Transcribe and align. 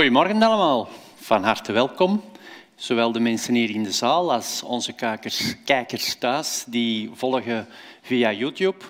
Goedemorgen 0.00 0.42
allemaal, 0.42 0.88
van 1.14 1.44
harte 1.44 1.72
welkom. 1.72 2.22
Zowel 2.74 3.12
de 3.12 3.20
mensen 3.20 3.54
hier 3.54 3.70
in 3.70 3.82
de 3.82 3.92
zaal 3.92 4.32
als 4.32 4.62
onze 4.62 4.92
kijkers, 4.92 5.54
kijkers 5.64 6.14
thuis 6.14 6.64
die 6.66 7.10
volgen 7.12 7.66
via 8.02 8.32
YouTube. 8.32 8.84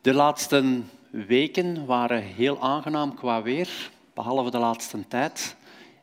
De 0.00 0.14
laatste 0.14 0.80
weken 1.10 1.86
waren 1.86 2.22
heel 2.22 2.60
aangenaam 2.60 3.14
qua 3.14 3.42
weer, 3.42 3.90
behalve 4.14 4.50
de 4.50 4.58
laatste 4.58 5.08
tijd. 5.08 5.56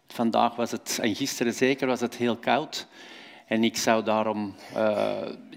Vandaag 0.08 0.56
was 0.56 0.72
het, 0.72 1.00
en 1.02 1.16
gisteren 1.16 1.54
zeker, 1.54 1.88
was 1.88 2.00
het 2.00 2.16
heel 2.16 2.38
koud. 2.38 2.88
En 3.46 3.64
ik 3.64 3.78
zou 3.78 4.04
daarom, 4.04 4.56
uh, 4.76 5.12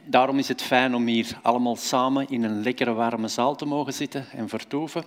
daarom 0.04 0.38
is 0.38 0.48
het 0.48 0.62
fijn 0.62 0.94
om 0.94 1.06
hier 1.06 1.38
allemaal 1.42 1.76
samen 1.76 2.28
in 2.28 2.42
een 2.42 2.62
lekkere 2.62 2.92
warme 2.92 3.28
zaal 3.28 3.56
te 3.56 3.66
mogen 3.66 3.92
zitten 3.92 4.26
en 4.32 4.48
vertoeven. 4.48 5.04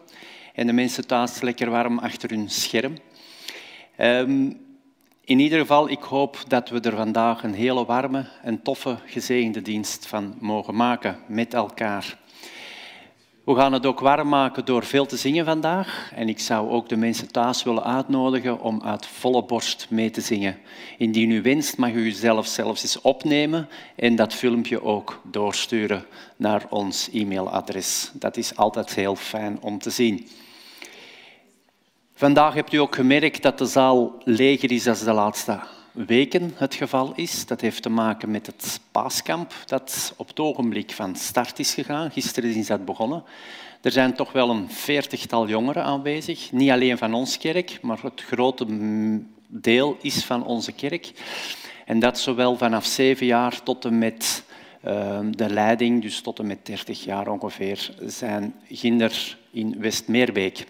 En 0.54 0.68
de 0.68 0.74
mensen 0.74 1.08
thuis 1.08 1.42
lekker 1.42 1.70
warm 1.70 2.00
achter 2.00 2.30
hun 2.30 2.50
scherm. 2.50 2.96
Um, 4.02 4.66
in 5.22 5.40
ieder 5.40 5.60
geval, 5.60 5.90
ik 5.90 6.02
hoop 6.02 6.38
dat 6.48 6.70
we 6.70 6.80
er 6.80 6.96
vandaag 6.96 7.44
een 7.44 7.54
hele 7.54 7.86
warme 7.86 8.26
en 8.42 8.62
toffe, 8.62 8.98
gezegende 9.06 9.62
dienst 9.62 10.08
van 10.08 10.36
mogen 10.40 10.76
maken 10.76 11.18
met 11.28 11.54
elkaar. 11.54 12.18
We 13.44 13.56
gaan 13.56 13.74
het 13.74 13.86
ook 13.86 14.00
warm 14.00 14.30
maken 14.30 14.66
door 14.66 14.84
veel 14.84 15.06
te 15.06 15.18
zingen 15.18 15.46
vandaag. 15.46 16.12
En 16.16 16.30
ik 16.30 16.40
zou 16.40 16.70
ook 16.70 16.90
de 16.90 16.96
mensen 16.96 17.32
thuis 17.32 17.64
willen 17.64 17.84
uitnodigen 17.84 18.62
om 18.62 18.82
uit 18.84 19.06
volle 19.06 19.44
borst 19.44 19.88
mee 19.90 20.10
te 20.10 20.22
zingen. 20.22 20.58
Indien 20.98 21.32
u 21.32 21.42
wenst, 21.42 21.78
mag 21.78 21.92
u 21.92 22.12
zelf 22.12 22.48
zelfs 22.48 22.82
eens 22.82 23.02
opnemen 23.02 23.70
en 23.96 24.16
dat 24.16 24.34
filmpje 24.34 24.84
ook 24.84 25.22
doorsturen 25.24 26.06
naar 26.36 26.66
ons 26.70 27.10
e-mailadres. 27.14 28.12
Dat 28.14 28.38
is 28.38 28.56
altijd 28.56 28.96
heel 28.96 29.16
fijn 29.16 29.58
om 29.62 29.80
te 29.80 29.90
zien. 29.90 30.28
Vandaag 32.18 32.54
hebt 32.54 32.74
u 32.74 32.78
ook 32.78 32.96
gemerkt 32.96 33.42
dat 33.42 33.58
de 33.58 33.66
zaal 33.66 34.16
leger 34.24 34.72
is 34.72 34.88
als 34.88 35.04
de 35.04 35.12
laatste 35.12 35.60
weken 35.92 36.52
het 36.56 36.76
geval 36.76 37.14
is. 37.16 37.46
Dat 37.46 37.62
heeft 37.62 37.82
te 37.82 37.90
maken 37.90 38.32
met 38.32 38.46
het 38.46 38.80
paaskamp 38.92 39.54
dat 39.66 40.14
op 40.18 40.28
het 40.28 40.40
ogenblik 40.40 40.92
van 40.92 41.16
start 41.16 41.60
is 41.60 41.74
gegaan. 41.74 42.12
Gisteren 42.12 42.56
is 42.56 42.68
dat 42.68 42.86
begonnen. 42.86 43.24
Er 43.82 43.92
zijn 43.92 44.14
toch 44.14 44.32
wel 44.32 44.50
een 44.50 44.70
veertigtal 44.70 45.48
jongeren 45.48 45.84
aanwezig. 45.84 46.52
Niet 46.52 46.72
alleen 46.72 46.98
van 46.98 47.14
onze 47.14 47.38
kerk, 47.38 47.80
maar 47.82 48.00
het 48.02 48.22
grote 48.22 48.66
deel 49.48 49.98
is 50.02 50.26
van 50.26 50.46
onze 50.46 50.72
kerk. 50.72 51.12
En 51.86 52.00
dat 52.00 52.20
zowel 52.20 52.58
vanaf 52.58 52.86
zeven 52.86 53.26
jaar 53.26 53.64
tot 53.64 53.86
en 53.86 53.98
met 53.98 54.44
ehm, 54.84 55.32
de 55.32 55.50
leiding, 55.50 56.02
dus 56.02 56.22
tot 56.22 56.40
en 56.40 56.48
met 56.48 56.66
30 56.66 57.04
jaar 57.04 57.28
ongeveer, 57.28 57.94
zijn 58.06 58.54
ginder 58.70 59.38
in 59.52 59.76
West-Meerbeek. 59.80 60.66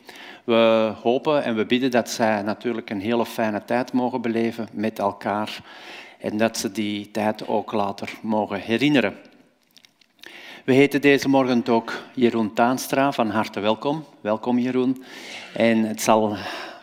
We 0.47 0.93
hopen 1.01 1.43
en 1.43 1.55
we 1.55 1.65
bidden 1.65 1.91
dat 1.91 2.09
zij 2.09 2.41
natuurlijk 2.41 2.89
een 2.89 3.01
hele 3.01 3.25
fijne 3.25 3.65
tijd 3.65 3.93
mogen 3.93 4.21
beleven 4.21 4.67
met 4.71 4.99
elkaar 4.99 5.59
en 6.19 6.37
dat 6.37 6.57
ze 6.57 6.71
die 6.71 7.11
tijd 7.11 7.47
ook 7.47 7.71
later 7.71 8.09
mogen 8.21 8.59
herinneren. 8.59 9.15
We 10.65 10.73
heten 10.73 11.01
deze 11.01 11.29
morgen 11.29 11.67
ook 11.67 12.03
Jeroen 12.13 12.53
Taanstra. 12.53 13.11
Van 13.11 13.29
harte 13.29 13.59
welkom. 13.59 14.05
Welkom 14.21 14.59
Jeroen. 14.59 15.03
En 15.53 15.83
het 15.83 16.01
zal 16.01 16.35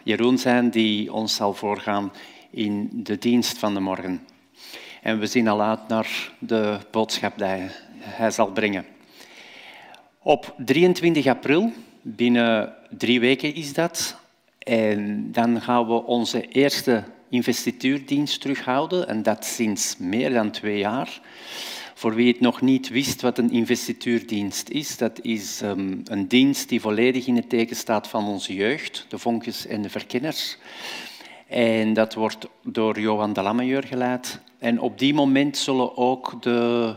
Jeroen 0.02 0.38
zijn 0.38 0.70
die 0.70 1.12
ons 1.12 1.34
zal 1.34 1.54
voorgaan 1.54 2.12
in 2.50 2.90
de 2.92 3.18
dienst 3.18 3.58
van 3.58 3.74
de 3.74 3.80
morgen. 3.80 4.26
En 5.02 5.18
we 5.18 5.26
zien 5.26 5.48
al 5.48 5.62
uit 5.62 5.88
naar 5.88 6.32
de 6.38 6.78
boodschap 6.90 7.38
die 7.38 7.68
hij 8.00 8.30
zal 8.30 8.52
brengen. 8.52 8.86
Op 10.22 10.54
23 10.56 11.26
april 11.26 11.72
Binnen 12.06 12.74
drie 12.98 13.20
weken 13.20 13.54
is 13.54 13.72
dat. 13.72 14.16
En 14.58 15.28
dan 15.32 15.60
gaan 15.60 15.86
we 15.86 16.04
onze 16.04 16.48
eerste 16.48 17.04
investituurdienst 17.28 18.40
terughouden. 18.40 19.08
En 19.08 19.22
dat 19.22 19.44
sinds 19.44 19.96
meer 19.98 20.32
dan 20.32 20.50
twee 20.50 20.78
jaar. 20.78 21.20
Voor 21.94 22.14
wie 22.14 22.32
het 22.32 22.40
nog 22.40 22.60
niet 22.60 22.88
wist 22.88 23.20
wat 23.20 23.38
een 23.38 23.50
investituurdienst 23.50 24.68
is, 24.68 24.96
dat 24.96 25.20
is 25.22 25.60
um, 25.62 26.02
een 26.04 26.28
dienst 26.28 26.68
die 26.68 26.80
volledig 26.80 27.26
in 27.26 27.36
het 27.36 27.48
teken 27.48 27.76
staat 27.76 28.08
van 28.08 28.26
onze 28.26 28.54
jeugd, 28.54 29.06
de 29.08 29.18
vonkjes 29.18 29.66
en 29.66 29.82
de 29.82 29.90
verkenners. 29.90 30.56
En 31.46 31.92
dat 31.92 32.14
wordt 32.14 32.46
door 32.62 33.00
Johan 33.00 33.32
de 33.32 33.42
Lammejeur 33.42 33.82
geleid. 33.82 34.40
En 34.58 34.80
op 34.80 34.98
die 34.98 35.14
moment 35.14 35.56
zullen 35.56 35.96
ook 35.96 36.42
de 36.42 36.94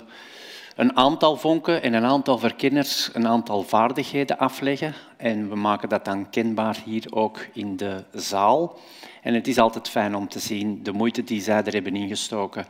een 0.77 0.95
aantal 0.95 1.37
vonken 1.37 1.81
en 1.81 1.93
een 1.93 2.03
aantal 2.03 2.37
verkenners 2.37 3.09
een 3.13 3.27
aantal 3.27 3.63
vaardigheden 3.63 4.37
afleggen. 4.37 4.93
En 5.17 5.49
we 5.49 5.55
maken 5.55 5.89
dat 5.89 6.05
dan 6.05 6.29
kenbaar 6.29 6.77
hier 6.85 7.05
ook 7.09 7.47
in 7.53 7.77
de 7.77 8.03
zaal. 8.11 8.77
En 9.21 9.33
het 9.33 9.47
is 9.47 9.57
altijd 9.57 9.89
fijn 9.89 10.15
om 10.15 10.27
te 10.27 10.39
zien 10.39 10.83
de 10.83 10.91
moeite 10.91 11.23
die 11.23 11.41
zij 11.41 11.63
er 11.63 11.73
hebben 11.73 11.95
ingestoken. 11.95 12.65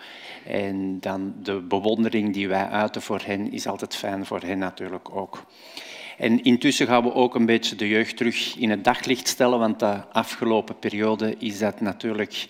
En 0.46 1.00
dan 1.00 1.34
de 1.44 1.62
bewondering 1.62 2.34
die 2.34 2.48
wij 2.48 2.68
uiten 2.68 3.02
voor 3.02 3.22
hen 3.26 3.52
is 3.52 3.68
altijd 3.68 3.96
fijn 3.96 4.26
voor 4.26 4.42
hen 4.42 4.58
natuurlijk 4.58 5.16
ook. 5.16 5.46
En 6.18 6.44
intussen 6.44 6.88
gaan 6.88 7.04
we 7.04 7.14
ook 7.14 7.36
een 7.36 7.46
beetje 7.46 7.76
de 7.76 7.88
jeugd 7.88 8.18
terug 8.18 8.58
in 8.58 8.70
het 8.70 8.84
daglicht 8.84 9.28
stellen, 9.28 9.60
want 9.60 9.80
de 9.80 10.12
afgelopen 10.12 10.80
periode 10.80 11.36
is 11.38 11.60
dat 11.60 11.82
natuurlijk 11.82 12.48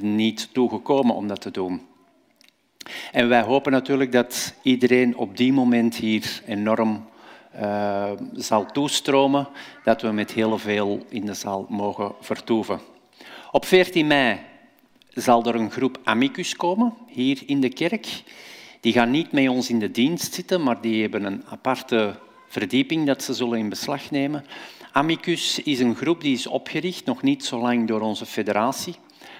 niet 0.00 0.48
toegekomen 0.52 1.14
om 1.14 1.28
dat 1.28 1.40
te 1.40 1.50
doen. 1.50 1.90
En 3.12 3.28
wij 3.28 3.42
hopen 3.42 3.72
natuurlijk 3.72 4.12
dat 4.12 4.54
iedereen 4.62 5.16
op 5.16 5.36
die 5.36 5.52
moment 5.52 5.94
hier 5.94 6.42
enorm 6.46 7.10
uh, 7.60 8.10
zal 8.34 8.66
toestromen, 8.66 9.48
dat 9.84 10.02
we 10.02 10.10
met 10.10 10.32
heel 10.32 10.58
veel 10.58 11.06
in 11.08 11.26
de 11.26 11.34
zaal 11.34 11.66
mogen 11.68 12.12
vertoeven. 12.20 12.80
Op 13.50 13.64
14 13.64 14.06
mei 14.06 14.38
zal 15.08 15.44
er 15.44 15.54
een 15.54 15.70
groep 15.70 15.98
amicus 16.04 16.56
komen, 16.56 16.94
hier 17.06 17.42
in 17.46 17.60
de 17.60 17.68
kerk. 17.68 18.22
Die 18.80 18.92
gaan 18.92 19.10
niet 19.10 19.32
met 19.32 19.48
ons 19.48 19.70
in 19.70 19.78
de 19.78 19.90
dienst 19.90 20.34
zitten, 20.34 20.62
maar 20.62 20.80
die 20.80 21.02
hebben 21.02 21.24
een 21.24 21.44
aparte 21.48 22.18
verdieping 22.48 23.06
dat 23.06 23.22
ze 23.22 23.34
zullen 23.34 23.58
in 23.58 23.68
beslag 23.68 24.10
nemen. 24.10 24.44
Amicus 24.92 25.62
is 25.62 25.80
een 25.80 25.96
groep 25.96 26.20
die 26.20 26.32
is 26.32 26.46
opgericht, 26.46 27.04
nog 27.04 27.22
niet 27.22 27.44
zo 27.44 27.60
lang 27.60 27.88
door 27.88 28.00
onze 28.00 28.26
federatie, 28.26 28.94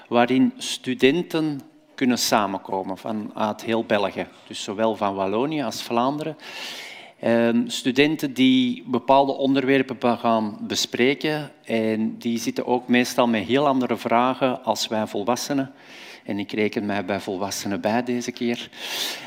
waarin 0.08 0.52
studenten 0.56 1.60
kunnen 1.94 2.18
samenkomen 2.18 2.98
vanuit 2.98 3.62
heel 3.62 3.84
België. 3.84 4.26
Dus 4.46 4.62
zowel 4.62 4.96
van 4.96 5.14
Wallonië 5.14 5.62
als 5.62 5.82
Vlaanderen. 5.82 6.36
Ehm, 7.20 7.68
studenten 7.68 8.34
die 8.34 8.84
bepaalde 8.86 9.32
onderwerpen 9.32 10.18
gaan 10.18 10.58
bespreken 10.60 11.50
en 11.64 12.18
die 12.18 12.38
zitten 12.38 12.66
ook 12.66 12.88
meestal 12.88 13.26
met 13.26 13.44
heel 13.44 13.66
andere 13.66 13.96
vragen 13.96 14.64
als 14.64 14.88
wij 14.88 15.06
volwassenen. 15.06 15.72
En 16.24 16.38
ik 16.38 16.52
reken 16.52 16.86
mij 16.86 17.04
bij 17.04 17.20
volwassenen 17.20 17.80
bij 17.80 18.02
deze 18.02 18.32
keer. 18.32 18.70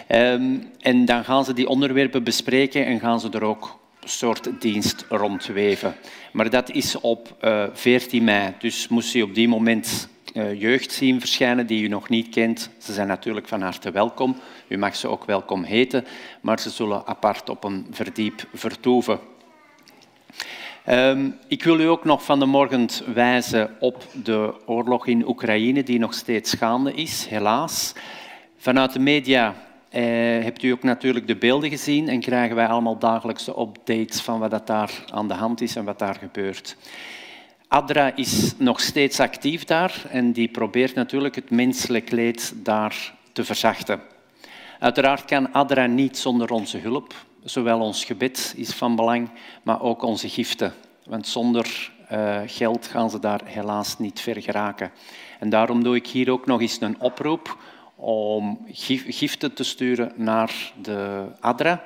Ehm, 0.07 0.57
en 0.79 1.05
dan 1.05 1.23
gaan 1.23 1.45
ze 1.45 1.53
die 1.53 1.67
onderwerpen 1.67 2.23
bespreken 2.23 2.85
en 2.85 2.99
gaan 2.99 3.19
ze 3.19 3.29
er 3.29 3.43
ook 3.43 3.79
een 4.01 4.09
soort 4.09 4.61
dienst 4.61 5.05
rondweven. 5.09 5.95
Maar 6.31 6.49
dat 6.49 6.71
is 6.71 6.99
op 6.99 7.47
14 7.73 8.19
eh, 8.19 8.25
mei, 8.25 8.53
dus 8.59 8.87
moest 8.87 9.13
je 9.13 9.23
op 9.23 9.35
die 9.35 9.47
moment 9.47 10.07
jeugd 10.43 10.91
zien 10.91 11.19
verschijnen 11.19 11.67
die 11.67 11.83
u 11.83 11.87
nog 11.87 12.09
niet 12.09 12.29
kent. 12.29 12.69
Ze 12.77 12.93
zijn 12.93 13.07
natuurlijk 13.07 13.47
van 13.47 13.61
harte 13.61 13.91
welkom. 13.91 14.35
U 14.67 14.77
mag 14.77 14.95
ze 14.95 15.07
ook 15.07 15.25
welkom 15.25 15.63
heten, 15.63 16.05
maar 16.41 16.59
ze 16.59 16.69
zullen 16.69 17.05
apart 17.05 17.49
op 17.49 17.63
een 17.63 17.87
verdiep 17.91 18.47
vertoeven. 18.53 19.19
Um, 20.89 21.37
ik 21.47 21.63
wil 21.63 21.79
u 21.79 21.83
ook 21.83 22.03
nog 22.03 22.23
van 22.23 22.39
de 22.39 22.45
morgen 22.45 22.87
wijzen 23.13 23.75
op 23.79 24.03
de 24.23 24.53
oorlog 24.65 25.07
in 25.07 25.27
Oekraïne, 25.27 25.83
die 25.83 25.99
nog 25.99 26.13
steeds 26.13 26.53
gaande 26.53 26.93
is, 26.93 27.25
helaas. 27.25 27.93
Vanuit 28.57 28.93
de 28.93 28.99
media 28.99 29.55
eh, 29.89 30.03
hebt 30.43 30.63
u 30.63 30.71
ook 30.71 30.83
natuurlijk 30.83 31.27
de 31.27 31.35
beelden 31.35 31.69
gezien 31.69 32.07
en 32.07 32.19
krijgen 32.19 32.55
wij 32.55 32.67
allemaal 32.67 32.97
dagelijkse 32.97 33.59
updates 33.59 34.21
van 34.21 34.39
wat 34.39 34.67
daar 34.67 34.91
aan 35.11 35.27
de 35.27 35.33
hand 35.33 35.61
is 35.61 35.75
en 35.75 35.85
wat 35.85 35.99
daar 35.99 36.15
gebeurt. 36.15 36.77
ADRA 37.75 38.15
is 38.15 38.57
nog 38.57 38.79
steeds 38.79 39.19
actief 39.19 39.63
daar 39.63 40.05
en 40.09 40.31
die 40.31 40.47
probeert 40.47 40.95
natuurlijk 40.95 41.35
het 41.35 41.49
menselijk 41.49 42.11
leed 42.11 42.53
daar 42.55 43.13
te 43.33 43.43
verzachten. 43.43 44.01
Uiteraard 44.79 45.25
kan 45.25 45.53
ADRA 45.53 45.85
niet 45.85 46.17
zonder 46.17 46.51
onze 46.51 46.77
hulp. 46.77 47.13
Zowel 47.43 47.79
ons 47.79 48.05
gebed 48.05 48.53
is 48.57 48.73
van 48.73 48.95
belang, 48.95 49.29
maar 49.63 49.81
ook 49.81 50.03
onze 50.03 50.29
giften. 50.29 50.73
Want 51.05 51.27
zonder 51.27 51.91
uh, 52.11 52.41
geld 52.45 52.87
gaan 52.87 53.09
ze 53.09 53.19
daar 53.19 53.41
helaas 53.45 53.99
niet 53.99 54.19
ver 54.19 54.41
geraken. 54.41 54.91
En 55.39 55.49
daarom 55.49 55.83
doe 55.83 55.95
ik 55.95 56.07
hier 56.07 56.31
ook 56.31 56.45
nog 56.45 56.61
eens 56.61 56.81
een 56.81 56.99
oproep 56.99 57.57
om 57.95 58.65
giften 59.07 59.53
te 59.53 59.63
sturen 59.63 60.11
naar 60.15 60.71
de 60.81 61.25
ADRA, 61.39 61.83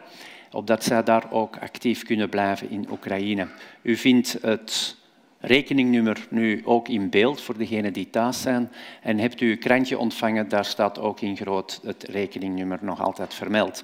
opdat 0.51 0.83
zij 0.83 1.03
daar 1.03 1.31
ook 1.31 1.57
actief 1.57 2.03
kunnen 2.03 2.30
blijven 2.30 2.69
in 2.69 2.88
Oekraïne. 2.92 3.47
U 3.81 3.95
vindt 3.95 4.38
het 4.42 4.97
rekeningnummer 5.39 6.27
nu 6.30 6.62
ook 6.65 6.88
in 6.88 7.09
beeld 7.09 7.41
voor 7.41 7.57
degenen 7.57 7.94
die 7.94 8.09
thuis 8.09 8.41
zijn. 8.41 8.71
En 9.01 9.19
hebt 9.19 9.41
u 9.41 9.50
uw 9.50 9.57
krantje 9.57 9.97
ontvangen, 9.97 10.50
daar 10.50 10.65
staat 10.65 11.00
ook 11.00 11.21
in 11.21 11.38
groot 11.38 11.80
het 11.83 12.03
rekeningnummer 12.03 12.80
nog 12.81 13.01
altijd 13.01 13.33
vermeld. 13.33 13.83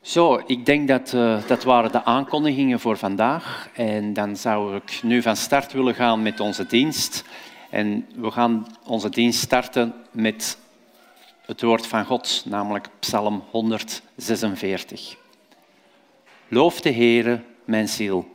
Zo, 0.00 0.42
ik 0.46 0.66
denk 0.66 0.88
dat 0.88 1.12
uh, 1.12 1.46
dat 1.46 1.64
waren 1.64 1.92
de 1.92 2.04
aankondigingen 2.04 2.80
voor 2.80 2.96
vandaag. 2.96 3.68
En 3.72 4.12
dan 4.12 4.36
zou 4.36 4.76
ik 4.76 5.00
nu 5.02 5.22
van 5.22 5.36
start 5.36 5.72
willen 5.72 5.94
gaan 5.94 6.22
met 6.22 6.40
onze 6.40 6.66
dienst. 6.66 7.24
En 7.70 8.06
we 8.14 8.30
gaan 8.30 8.66
onze 8.84 9.08
dienst 9.08 9.40
starten 9.40 9.94
met 10.10 10.58
het 11.46 11.62
woord 11.62 11.86
van 11.86 12.04
God, 12.04 12.42
namelijk 12.46 12.88
Psalm 12.98 13.42
146. 13.50 15.16
Loof 16.48 16.80
de 16.80 16.92
Heere, 16.92 17.40
mijn 17.64 17.88
ziel. 17.88 18.28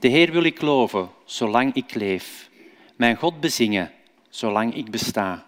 De 0.00 0.08
Heer 0.08 0.32
wil 0.32 0.42
ik 0.42 0.60
loven, 0.60 1.10
zolang 1.24 1.74
ik 1.74 1.94
leef. 1.94 2.50
Mijn 2.96 3.16
God 3.16 3.40
bezingen, 3.40 3.92
zolang 4.28 4.74
ik 4.74 4.90
besta. 4.90 5.46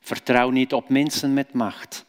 Vertrouw 0.00 0.50
niet 0.50 0.72
op 0.72 0.88
mensen 0.88 1.34
met 1.34 1.52
macht. 1.52 2.04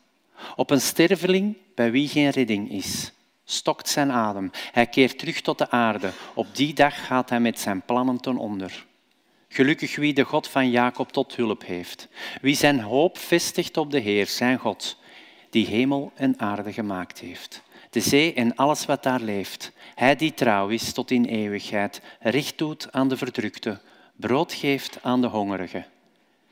Op 0.55 0.69
een 0.69 0.81
sterveling 0.81 1.57
bij 1.75 1.91
wie 1.91 2.07
geen 2.07 2.29
redding 2.29 2.71
is. 2.71 3.11
Stokt 3.43 3.89
zijn 3.89 4.11
adem. 4.11 4.51
Hij 4.71 4.87
keert 4.87 5.19
terug 5.19 5.41
tot 5.41 5.57
de 5.57 5.69
aarde. 5.69 6.11
Op 6.33 6.55
die 6.55 6.73
dag 6.73 7.05
gaat 7.05 7.29
hij 7.29 7.39
met 7.39 7.59
zijn 7.59 7.81
plannen 7.81 8.17
ten 8.17 8.37
onder. 8.37 8.85
Gelukkig 9.47 9.95
wie 9.95 10.13
de 10.13 10.23
God 10.23 10.47
van 10.47 10.69
Jacob 10.69 11.11
tot 11.11 11.35
hulp 11.35 11.65
heeft. 11.65 12.07
Wie 12.41 12.55
zijn 12.55 12.79
hoop 12.79 13.17
vestigt 13.17 13.77
op 13.77 13.91
de 13.91 13.99
Heer, 13.99 14.27
zijn 14.27 14.57
God, 14.57 14.97
die 15.49 15.65
hemel 15.65 16.11
en 16.15 16.39
aarde 16.39 16.73
gemaakt 16.73 17.19
heeft. 17.19 17.61
De 17.97 18.03
zee 18.03 18.33
en 18.33 18.55
alles 18.55 18.85
wat 18.85 19.03
daar 19.03 19.21
leeft. 19.21 19.71
Hij 19.95 20.15
die 20.15 20.33
trouw 20.33 20.67
is 20.67 20.93
tot 20.93 21.11
in 21.11 21.25
eeuwigheid, 21.25 22.01
recht 22.19 22.57
doet 22.57 22.91
aan 22.91 23.09
de 23.09 23.17
verdrukte, 23.17 23.79
brood 24.15 24.53
geeft 24.53 24.99
aan 25.01 25.21
de 25.21 25.27
hongerigen. 25.27 25.85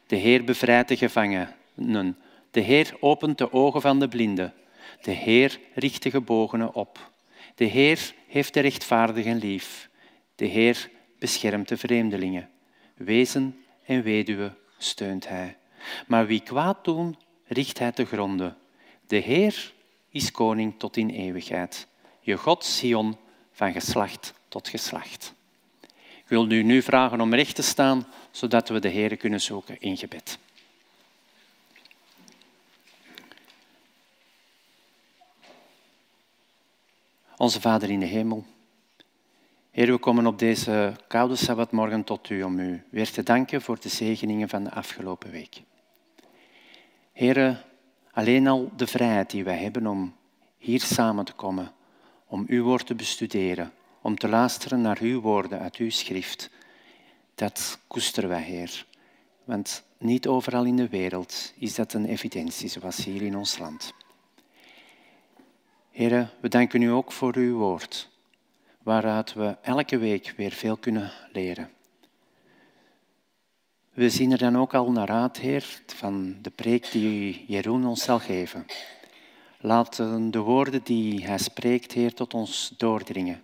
De 0.08 0.16
Heer 0.16 0.44
bevrijdt 0.44 0.88
de 0.88 0.98
gevangenen. 0.98 2.18
De 2.52 2.60
Heer 2.60 2.98
opent 3.00 3.38
de 3.38 3.54
ogen 3.54 3.82
van 3.82 4.00
de 4.00 4.08
blinden. 4.08 4.54
De 5.02 5.12
Heer 5.12 5.60
richt 5.74 6.04
de 6.04 6.10
gebogenen 6.10 6.74
op. 6.74 7.12
De 7.56 7.66
Heer 7.66 8.14
heeft 8.28 8.54
de 8.54 8.60
rechtvaardigen 8.60 9.38
lief. 9.38 9.90
De 10.36 10.46
Heer 10.46 10.90
beschermt 11.20 11.68
de 11.68 11.78
vreemdelingen. 11.78 12.50
Wezen 12.96 13.66
en 13.86 14.04
weduwe 14.04 14.54
steunt 14.78 15.28
hij. 15.28 15.58
Maar 16.08 16.28
wie 16.28 16.42
kwaad 16.42 16.84
doen, 16.84 17.18
richt 17.48 17.80
hij 17.80 17.92
te 17.92 18.06
gronden. 18.06 18.58
De 19.08 19.18
Heer 19.18 19.74
is 20.16 20.32
koning 20.32 20.74
tot 20.78 20.98
in 20.98 21.10
eeuwigheid. 21.10 21.88
Je 22.20 22.38
God, 22.38 22.64
Sion, 22.64 23.18
van 23.52 23.72
geslacht 23.72 24.34
tot 24.48 24.68
geslacht. 24.68 25.34
Ik 25.92 26.28
wil 26.28 26.52
u 26.52 26.64
nu 26.64 26.82
vragen 26.82 27.22
om 27.22 27.34
recht 27.34 27.56
te 27.56 27.62
staan, 27.62 28.08
zodat 28.32 28.70
we 28.70 28.80
de 28.80 28.88
Heer 28.88 29.18
kunnen 29.18 29.42
zoeken 29.42 29.80
in 29.80 29.98
gebed. 29.98 30.40
Onze 37.38 37.62
Vader 37.62 37.90
in 37.90 38.00
de 38.00 38.06
hemel, 38.06 38.46
Heer, 39.72 39.92
we 39.92 39.98
komen 39.98 40.26
op 40.26 40.40
deze 40.40 40.94
koude 41.08 41.36
sabbatmorgen 41.36 42.04
tot 42.04 42.30
u 42.30 42.44
om 42.44 42.60
u 42.60 42.84
weer 42.90 43.12
te 43.12 43.24
danken 43.24 43.62
voor 43.62 43.80
de 43.80 43.90
zegeningen 43.90 44.50
van 44.50 44.64
de 44.64 44.72
afgelopen 44.72 45.32
week. 45.32 45.62
Heer, 47.12 47.65
alleen 48.16 48.48
al 48.48 48.72
de 48.76 48.88
vrijheid 48.88 49.30
die 49.30 49.44
wij 49.44 49.58
hebben 49.58 49.88
om 49.88 50.16
hier 50.58 50.82
samen 50.82 51.26
te 51.26 51.34
komen, 51.34 51.72
om 52.28 52.44
uw 52.48 52.64
woord 52.64 52.86
te 52.86 52.96
bestuderen, 52.96 53.72
om 54.02 54.18
te 54.18 54.28
luisteren 54.28 54.82
naar 54.82 54.98
uw 55.02 55.22
woorden 55.22 55.60
uit 55.60 55.76
uw 55.76 55.90
schrift, 55.90 56.50
dat 57.36 57.80
koesteren 57.88 58.30
wij, 58.30 58.42
Heer. 58.42 58.86
Want 59.44 59.84
niet 59.98 60.28
overal 60.28 60.64
in 60.64 60.76
de 60.76 60.90
wereld 60.90 61.54
is 61.60 61.76
dat 61.76 61.94
een 61.94 62.06
evidentie 62.06 62.70
zoals 62.70 63.04
hier 63.04 63.22
in 63.22 63.38
ons 63.38 63.58
land. 63.58 63.94
Heren, 65.92 66.30
we 66.42 66.48
danken 66.48 66.82
u 66.82 66.88
ook 66.88 67.12
voor 67.12 67.36
uw 67.36 67.58
woord, 67.58 68.10
waaruit 68.84 69.34
we 69.34 69.58
elke 69.62 69.98
week 69.98 70.34
weer 70.38 70.52
veel 70.52 70.78
kunnen 70.78 71.12
leren. 71.32 71.75
We 73.96 74.10
zien 74.10 74.32
er 74.32 74.38
dan 74.38 74.58
ook 74.58 74.74
al 74.74 74.92
naar 74.92 75.10
uit, 75.10 75.38
Heer, 75.38 75.82
van 75.86 76.36
de 76.42 76.50
preek 76.50 76.92
die 76.92 77.46
Jeroen 77.48 77.86
ons 77.86 78.04
zal 78.04 78.20
geven. 78.20 78.66
Laten 79.60 80.32
de 80.32 80.40
woorden 80.40 80.82
die 80.84 81.26
hij 81.26 81.38
spreekt, 81.38 81.92
Heer, 81.92 82.14
tot 82.14 82.34
ons 82.34 82.74
doordringen. 82.78 83.42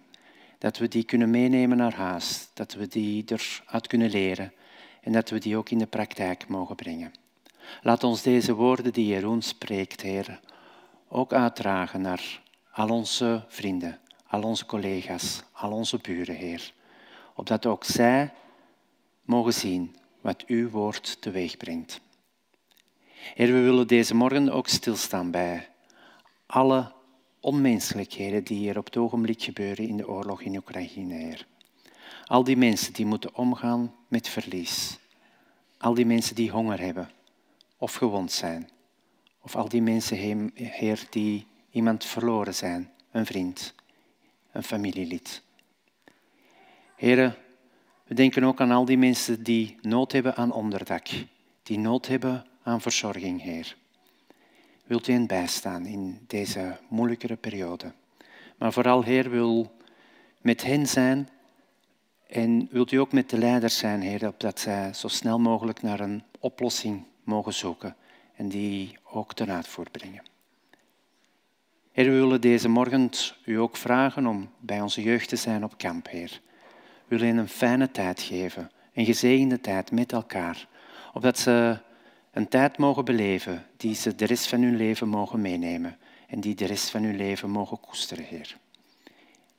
Dat 0.57 0.77
we 0.77 0.87
die 0.87 1.03
kunnen 1.03 1.29
meenemen 1.29 1.77
naar 1.77 1.93
huis, 1.93 2.49
dat 2.53 2.73
we 2.73 2.87
die 2.87 3.23
eruit 3.25 3.87
kunnen 3.87 4.09
leren 4.09 4.53
en 5.01 5.11
dat 5.11 5.29
we 5.29 5.39
die 5.39 5.57
ook 5.57 5.69
in 5.69 5.77
de 5.77 5.85
praktijk 5.85 6.47
mogen 6.47 6.75
brengen. 6.75 7.11
Laat 7.81 8.03
ons 8.03 8.21
deze 8.21 8.53
woorden 8.53 8.93
die 8.93 9.07
Jeroen 9.07 9.41
spreekt, 9.41 10.01
Heer, 10.01 10.39
ook 11.07 11.33
uitdragen 11.33 12.01
naar 12.01 12.41
al 12.71 12.89
onze 12.89 13.45
vrienden, 13.47 13.99
al 14.27 14.41
onze 14.41 14.65
collega's, 14.65 15.43
al 15.51 15.71
onze 15.71 15.97
buren, 16.01 16.35
Heer. 16.35 16.73
Opdat 17.35 17.65
ook 17.65 17.83
zij 17.83 18.33
mogen 19.25 19.53
zien 19.53 19.99
wat 20.21 20.45
uw 20.45 20.69
woord 20.69 21.21
teweeg 21.21 21.57
brengt. 21.57 22.01
Heer, 23.33 23.53
we 23.53 23.61
willen 23.61 23.87
deze 23.87 24.15
morgen 24.15 24.49
ook 24.49 24.67
stilstaan 24.67 25.31
bij 25.31 25.69
alle 26.45 26.91
onmenselijkheden 27.39 28.43
die 28.43 28.57
hier 28.57 28.77
op 28.77 28.85
het 28.85 28.97
ogenblik 28.97 29.41
gebeuren 29.43 29.87
in 29.87 29.97
de 29.97 30.07
oorlog 30.07 30.41
in 30.41 30.55
Oekraïne, 30.57 31.13
Heer. 31.13 31.47
Al 32.25 32.43
die 32.43 32.57
mensen 32.57 32.93
die 32.93 33.05
moeten 33.05 33.35
omgaan 33.35 33.95
met 34.07 34.27
verlies. 34.27 34.99
Al 35.77 35.93
die 35.93 36.05
mensen 36.05 36.35
die 36.35 36.51
honger 36.51 36.79
hebben 36.79 37.11
of 37.77 37.93
gewond 37.93 38.31
zijn. 38.31 38.69
Of 39.41 39.55
al 39.55 39.69
die 39.69 39.81
mensen, 39.81 40.17
Heer, 40.53 41.03
die 41.09 41.47
iemand 41.71 42.05
verloren 42.05 42.55
zijn, 42.55 42.91
een 43.11 43.25
vriend, 43.25 43.73
een 44.51 44.63
familielid. 44.63 45.41
Heren, 46.95 47.35
we 48.11 48.17
denken 48.17 48.43
ook 48.43 48.61
aan 48.61 48.71
al 48.71 48.85
die 48.85 48.97
mensen 48.97 49.43
die 49.43 49.77
nood 49.81 50.11
hebben 50.11 50.35
aan 50.35 50.51
onderdak, 50.51 51.07
die 51.63 51.79
nood 51.79 52.07
hebben 52.07 52.45
aan 52.63 52.81
verzorging, 52.81 53.41
Heer. 53.41 53.75
Wilt 54.85 55.07
u 55.07 55.13
hen 55.13 55.27
bijstaan 55.27 55.85
in 55.85 56.19
deze 56.27 56.77
moeilijkere 56.87 57.35
periode? 57.35 57.91
Maar 58.57 58.73
vooral, 58.73 59.03
Heer, 59.03 59.29
wil 59.29 59.75
met 60.41 60.63
hen 60.63 60.87
zijn 60.87 61.29
en 62.27 62.67
wilt 62.71 62.91
u 62.91 62.97
ook 62.97 63.11
met 63.11 63.29
de 63.29 63.37
leiders 63.37 63.77
zijn, 63.77 64.01
Heer, 64.01 64.27
opdat 64.27 64.59
zij 64.59 64.93
zo 64.93 65.07
snel 65.07 65.39
mogelijk 65.39 65.81
naar 65.81 65.99
een 65.99 66.23
oplossing 66.39 67.05
mogen 67.23 67.53
zoeken 67.53 67.95
en 68.35 68.49
die 68.49 68.97
ook 69.03 69.33
ten 69.33 69.51
uitvoer 69.51 69.89
brengen. 69.91 70.23
Heer, 71.91 72.05
we 72.05 72.11
willen 72.11 72.41
deze 72.41 72.69
morgen 72.69 73.09
u 73.45 73.55
ook 73.59 73.77
vragen 73.77 74.27
om 74.27 74.49
bij 74.59 74.81
onze 74.81 75.01
jeugd 75.01 75.29
te 75.29 75.35
zijn 75.35 75.63
op 75.63 75.77
kamp, 75.77 76.09
Heer. 76.09 76.41
Willen 77.11 77.27
hen 77.27 77.37
een 77.37 77.47
fijne 77.47 77.91
tijd 77.91 78.21
geven, 78.21 78.71
een 78.93 79.05
gezegende 79.05 79.61
tijd 79.61 79.91
met 79.91 80.11
elkaar, 80.11 80.67
opdat 81.13 81.39
ze 81.39 81.77
een 82.31 82.47
tijd 82.47 82.77
mogen 82.77 83.05
beleven 83.05 83.65
die 83.77 83.95
ze 83.95 84.15
de 84.15 84.25
rest 84.25 84.47
van 84.47 84.61
hun 84.61 84.75
leven 84.75 85.07
mogen 85.07 85.41
meenemen 85.41 85.97
en 86.27 86.39
die 86.39 86.55
de 86.55 86.65
rest 86.65 86.89
van 86.89 87.03
hun 87.03 87.15
leven 87.15 87.49
mogen 87.49 87.79
koesteren, 87.79 88.25
Heer. 88.25 88.57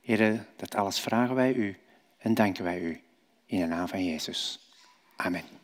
Heer, 0.00 0.44
dat 0.56 0.74
alles 0.74 1.00
vragen 1.00 1.34
wij 1.34 1.54
u 1.54 1.76
en 2.18 2.34
danken 2.34 2.64
wij 2.64 2.80
u 2.80 3.00
in 3.46 3.60
de 3.60 3.66
naam 3.66 3.88
van 3.88 4.04
Jezus. 4.04 4.70
Amen. 5.16 5.61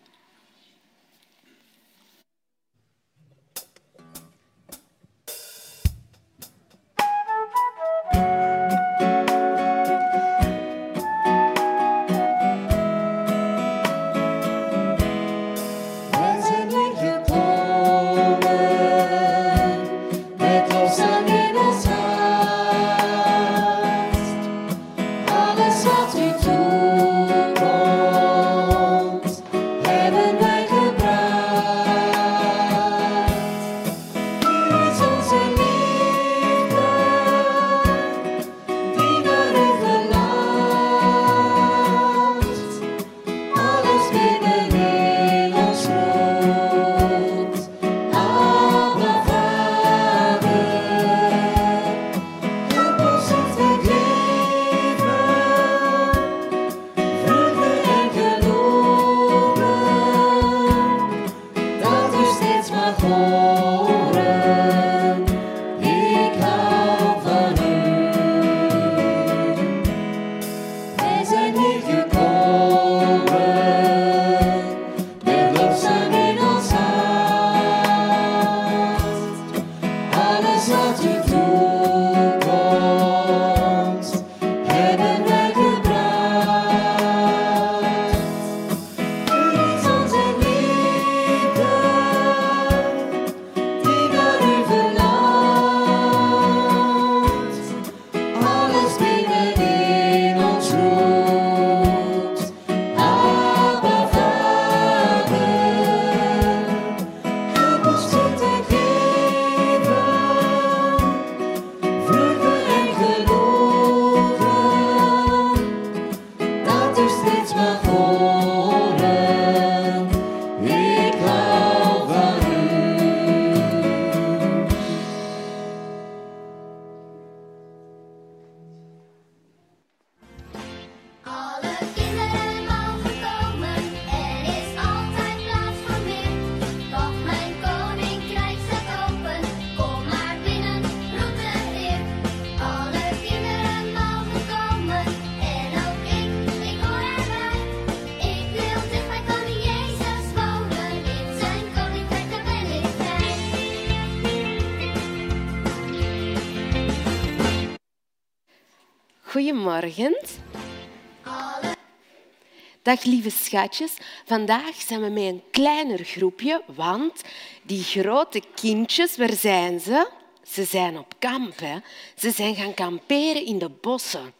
Dag 162.88 163.04
lieve 163.04 163.30
schatjes. 163.30 163.92
Vandaag 164.24 164.80
zijn 164.80 165.00
we 165.00 165.08
met 165.08 165.22
een 165.22 165.42
kleiner 165.50 166.04
groepje, 166.04 166.62
want 166.66 167.22
die 167.62 167.82
grote 167.82 168.42
kindjes, 168.54 169.16
waar 169.16 169.32
zijn 169.32 169.80
ze? 169.80 170.10
Ze 170.42 170.64
zijn 170.64 170.98
op 170.98 171.14
kamp. 171.18 171.58
Hè? 171.58 171.78
Ze 172.16 172.30
zijn 172.30 172.54
gaan 172.54 172.74
kamperen 172.74 173.44
in 173.44 173.58
de 173.58 173.68
bossen. 173.68 174.32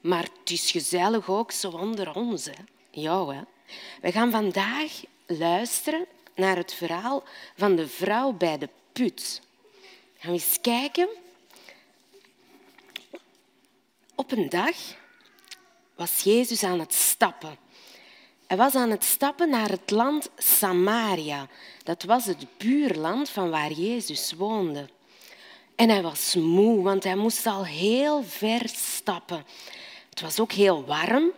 Maar 0.00 0.22
het 0.22 0.50
is 0.50 0.70
gezellig 0.70 1.28
ook 1.28 1.50
zo 1.52 1.70
onder 1.70 2.14
ons. 2.14 2.44
Hè? 2.44 2.62
Ja, 2.90 3.26
hè? 3.26 3.40
We 4.00 4.12
gaan 4.12 4.30
vandaag 4.30 5.02
luisteren 5.26 6.06
naar 6.34 6.56
het 6.56 6.74
verhaal 6.74 7.22
van 7.56 7.76
de 7.76 7.88
vrouw 7.88 8.32
bij 8.32 8.58
de 8.58 8.68
put. 8.92 9.40
Gaan 10.18 10.32
we 10.32 10.38
eens 10.38 10.58
kijken. 10.60 11.08
Op 14.14 14.32
een 14.32 14.48
dag 14.48 14.76
was 15.94 16.22
Jezus 16.22 16.62
aan 16.62 16.78
het 16.78 16.94
stappen. 16.94 17.61
Hij 18.52 18.60
was 18.60 18.74
aan 18.74 18.90
het 18.90 19.04
stappen 19.04 19.50
naar 19.50 19.70
het 19.70 19.90
land 19.90 20.30
Samaria. 20.36 21.48
Dat 21.82 22.02
was 22.02 22.24
het 22.24 22.46
buurland 22.56 23.28
van 23.28 23.50
waar 23.50 23.72
Jezus 23.72 24.32
woonde. 24.32 24.88
En 25.74 25.88
hij 25.88 26.02
was 26.02 26.34
moe, 26.34 26.82
want 26.82 27.04
hij 27.04 27.16
moest 27.16 27.46
al 27.46 27.64
heel 27.64 28.22
ver 28.24 28.62
stappen. 28.74 29.44
Het 30.10 30.20
was 30.20 30.40
ook 30.40 30.52
heel 30.52 30.84
warm. 30.84 31.30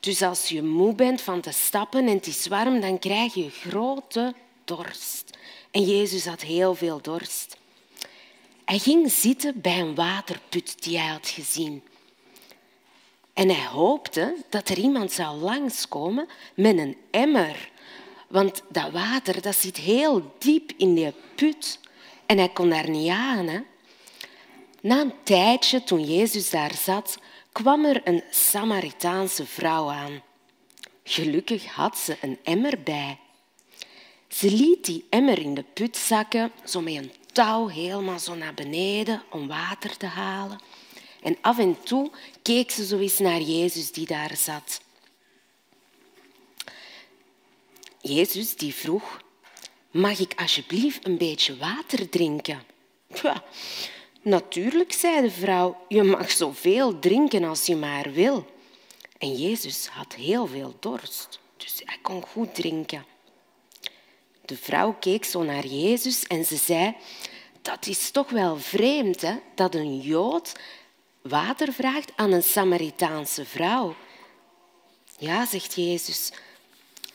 Dus 0.00 0.22
als 0.22 0.48
je 0.48 0.62
moe 0.62 0.94
bent 0.94 1.20
van 1.20 1.40
te 1.40 1.52
stappen 1.52 2.06
en 2.06 2.14
het 2.14 2.26
is 2.26 2.46
warm, 2.46 2.80
dan 2.80 2.98
krijg 2.98 3.34
je 3.34 3.50
grote 3.50 4.34
dorst. 4.64 5.38
En 5.70 5.82
Jezus 5.82 6.26
had 6.26 6.40
heel 6.40 6.74
veel 6.74 7.00
dorst. 7.00 7.56
Hij 8.64 8.78
ging 8.78 9.10
zitten 9.10 9.60
bij 9.60 9.80
een 9.80 9.94
waterput 9.94 10.82
die 10.82 10.98
hij 10.98 11.08
had 11.08 11.28
gezien. 11.28 11.82
En 13.32 13.48
hij 13.48 13.66
hoopte 13.66 14.36
dat 14.48 14.68
er 14.68 14.78
iemand 14.78 15.12
zou 15.12 15.36
langskomen 15.36 16.28
met 16.54 16.78
een 16.78 16.96
emmer. 17.10 17.70
Want 18.28 18.62
dat 18.68 18.90
water 18.90 19.42
dat 19.42 19.54
zit 19.54 19.76
heel 19.76 20.34
diep 20.38 20.72
in 20.76 20.94
die 20.94 21.12
put. 21.34 21.78
En 22.26 22.38
hij 22.38 22.48
kon 22.48 22.70
daar 22.70 22.90
niet 22.90 23.10
aan. 23.10 23.46
Hè? 23.46 23.60
Na 24.80 25.00
een 25.00 25.14
tijdje, 25.22 25.84
toen 25.84 26.04
Jezus 26.04 26.50
daar 26.50 26.74
zat, 26.74 27.18
kwam 27.52 27.84
er 27.84 28.00
een 28.04 28.22
Samaritaanse 28.30 29.46
vrouw 29.46 29.90
aan. 29.90 30.22
Gelukkig 31.04 31.66
had 31.66 31.98
ze 31.98 32.16
een 32.20 32.38
emmer 32.42 32.82
bij. 32.82 33.18
Ze 34.28 34.50
liet 34.50 34.84
die 34.84 35.06
emmer 35.10 35.38
in 35.38 35.54
de 35.54 35.64
put 35.74 35.96
zakken, 35.96 36.52
zo 36.64 36.80
met 36.80 36.94
een 36.94 37.12
touw 37.32 37.66
helemaal 37.66 38.18
zo 38.18 38.34
naar 38.34 38.54
beneden 38.54 39.22
om 39.30 39.48
water 39.48 39.96
te 39.96 40.06
halen. 40.06 40.60
En 41.22 41.36
af 41.40 41.58
en 41.58 41.82
toe 41.82 42.10
keek 42.42 42.70
ze 42.70 42.86
zo 42.86 42.98
eens 42.98 43.18
naar 43.18 43.40
Jezus 43.40 43.92
die 43.92 44.06
daar 44.06 44.36
zat. 44.36 44.80
Jezus 48.00 48.56
die 48.56 48.74
vroeg, 48.74 49.20
mag 49.90 50.18
ik 50.18 50.32
alsjeblieft 50.36 51.06
een 51.06 51.18
beetje 51.18 51.56
water 51.56 52.08
drinken? 52.08 52.62
Natuurlijk, 54.22 54.92
zei 54.92 55.20
de 55.20 55.30
vrouw, 55.30 55.76
je 55.88 56.02
mag 56.02 56.30
zoveel 56.30 56.98
drinken 56.98 57.44
als 57.44 57.66
je 57.66 57.76
maar 57.76 58.12
wil. 58.12 58.46
En 59.18 59.34
Jezus 59.36 59.86
had 59.86 60.14
heel 60.14 60.46
veel 60.46 60.76
dorst, 60.80 61.40
dus 61.56 61.82
hij 61.84 61.98
kon 62.02 62.22
goed 62.22 62.54
drinken. 62.54 63.04
De 64.44 64.56
vrouw 64.56 64.96
keek 65.00 65.24
zo 65.24 65.42
naar 65.42 65.66
Jezus 65.66 66.26
en 66.26 66.44
ze 66.44 66.56
zei, 66.56 66.96
dat 67.62 67.86
is 67.86 68.10
toch 68.10 68.30
wel 68.30 68.56
vreemd 68.56 69.20
hè, 69.20 69.34
dat 69.54 69.74
een 69.74 70.00
Jood 70.00 70.52
water 71.22 71.72
vraagt 71.72 72.12
aan 72.16 72.32
een 72.32 72.42
Samaritaanse 72.42 73.44
vrouw. 73.44 73.94
Ja, 75.18 75.46
zegt 75.46 75.74
Jezus. 75.74 76.32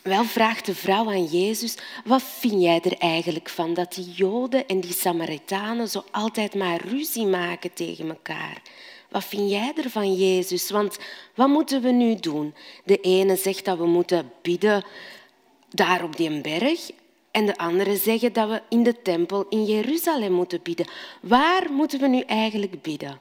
Wel 0.02 0.24
vraagt 0.24 0.66
de 0.66 0.74
vrouw 0.74 1.08
aan 1.08 1.24
Jezus, 1.24 1.76
wat 2.04 2.22
vind 2.22 2.62
jij 2.62 2.80
er 2.80 2.98
eigenlijk 2.98 3.48
van 3.48 3.74
dat 3.74 3.94
die 3.94 4.10
Joden 4.10 4.66
en 4.66 4.80
die 4.80 4.92
Samaritanen 4.92 5.88
zo 5.88 6.04
altijd 6.10 6.54
maar 6.54 6.80
ruzie 6.80 7.26
maken 7.26 7.72
tegen 7.72 8.08
elkaar? 8.08 8.62
Wat 9.08 9.24
vind 9.24 9.50
jij 9.50 9.72
ervan, 9.76 10.14
Jezus? 10.14 10.70
Want 10.70 10.98
wat 11.34 11.48
moeten 11.48 11.82
we 11.82 11.90
nu 11.90 12.14
doen? 12.14 12.54
De 12.84 13.00
ene 13.00 13.36
zegt 13.36 13.64
dat 13.64 13.78
we 13.78 13.86
moeten 13.86 14.32
bidden 14.42 14.84
daar 15.68 16.04
op 16.04 16.16
die 16.16 16.40
berg 16.40 16.90
en 17.30 17.46
de 17.46 17.56
andere 17.56 17.96
zeggen 17.96 18.32
dat 18.32 18.48
we 18.48 18.62
in 18.68 18.82
de 18.82 19.02
tempel 19.02 19.46
in 19.48 19.64
Jeruzalem 19.64 20.32
moeten 20.32 20.62
bidden. 20.62 20.86
Waar 21.20 21.72
moeten 21.72 22.00
we 22.00 22.08
nu 22.08 22.20
eigenlijk 22.20 22.82
bidden? 22.82 23.20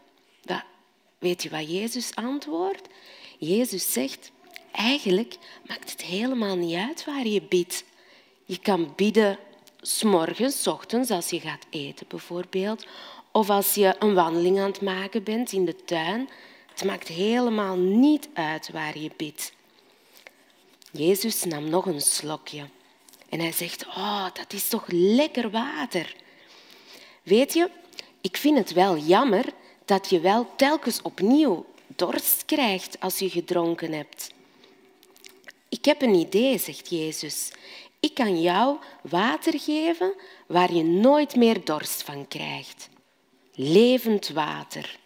Weet 1.20 1.44
je 1.44 1.50
wat 1.50 1.72
Jezus 1.72 2.16
antwoordt? 2.16 2.88
Jezus 3.38 3.94
zegt, 3.94 4.32
eigenlijk 4.72 5.38
maakt 5.68 5.92
het 5.92 6.02
helemaal 6.02 6.56
niet 6.56 6.76
uit 6.76 7.06
waar 7.06 7.28
je 7.28 7.42
bidt. 7.42 7.84
Je 8.46 8.60
kan 8.60 8.94
bidden 8.96 9.40
s'morgens, 9.82 10.68
ochtends, 10.68 11.10
als 11.10 11.30
je 11.30 11.40
gaat 11.40 11.66
eten 11.70 12.06
bijvoorbeeld, 12.08 12.86
of 13.32 13.50
als 13.50 13.74
je 13.74 13.96
een 14.00 14.14
wandeling 14.14 14.60
aan 14.60 14.72
het 14.72 14.82
maken 14.82 15.24
bent 15.24 15.52
in 15.52 15.66
de 15.66 15.76
tuin. 15.86 16.30
Het 16.72 16.84
maakt 16.84 17.08
helemaal 17.08 17.76
niet 17.76 18.30
uit 18.34 18.70
waar 18.72 18.98
je 18.98 19.12
bidt. 19.18 19.54
Jezus 20.92 21.44
nam 21.44 21.70
nog 21.70 21.86
een 21.86 22.02
slokje 22.02 22.70
en 23.30 23.40
hij 23.40 23.52
zegt, 23.52 23.86
oh, 23.86 24.26
dat 24.34 24.54
is 24.54 24.68
toch 24.68 24.84
lekker 24.88 25.50
water. 25.50 26.16
Weet 27.24 27.54
je, 27.54 27.70
ik 28.22 28.38
vind 28.38 28.58
het 28.58 28.74
wel 28.74 28.98
jammer 28.98 29.46
dat 29.88 30.10
je 30.10 30.20
wel 30.20 30.48
telkens 30.56 31.02
opnieuw 31.02 31.66
dorst 31.88 32.46
krijgt 32.46 33.00
als 33.00 33.20
je 33.20 33.30
gedronken 33.30 33.92
hebt. 33.92 34.32
Ik 35.70 35.86
heb 35.86 36.02
een 36.02 36.14
idee, 36.14 36.58
zegt 36.58 36.90
Jezus. 36.90 37.52
Ik 38.00 38.14
kan 38.14 38.42
jou 38.42 38.78
water 39.02 39.60
geven 39.60 40.14
waar 40.48 40.74
je 40.74 40.84
nooit 40.84 41.36
meer 41.36 41.66
dorst 41.66 42.04
van 42.04 42.28
krijgt. 42.28 42.90
Levend 43.54 44.30
water. 44.30 45.00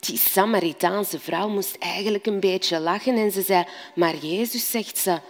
Die 0.00 0.18
Samaritaanse 0.18 1.18
vrouw 1.18 1.48
moest 1.48 1.76
eigenlijk 1.76 2.26
een 2.26 2.40
beetje 2.40 2.80
lachen 2.80 3.16
en 3.16 3.32
ze 3.32 3.42
zei, 3.42 3.64
maar 3.94 4.16
Jezus, 4.16 4.70
zegt 4.70 4.98
ze, 4.98 5.20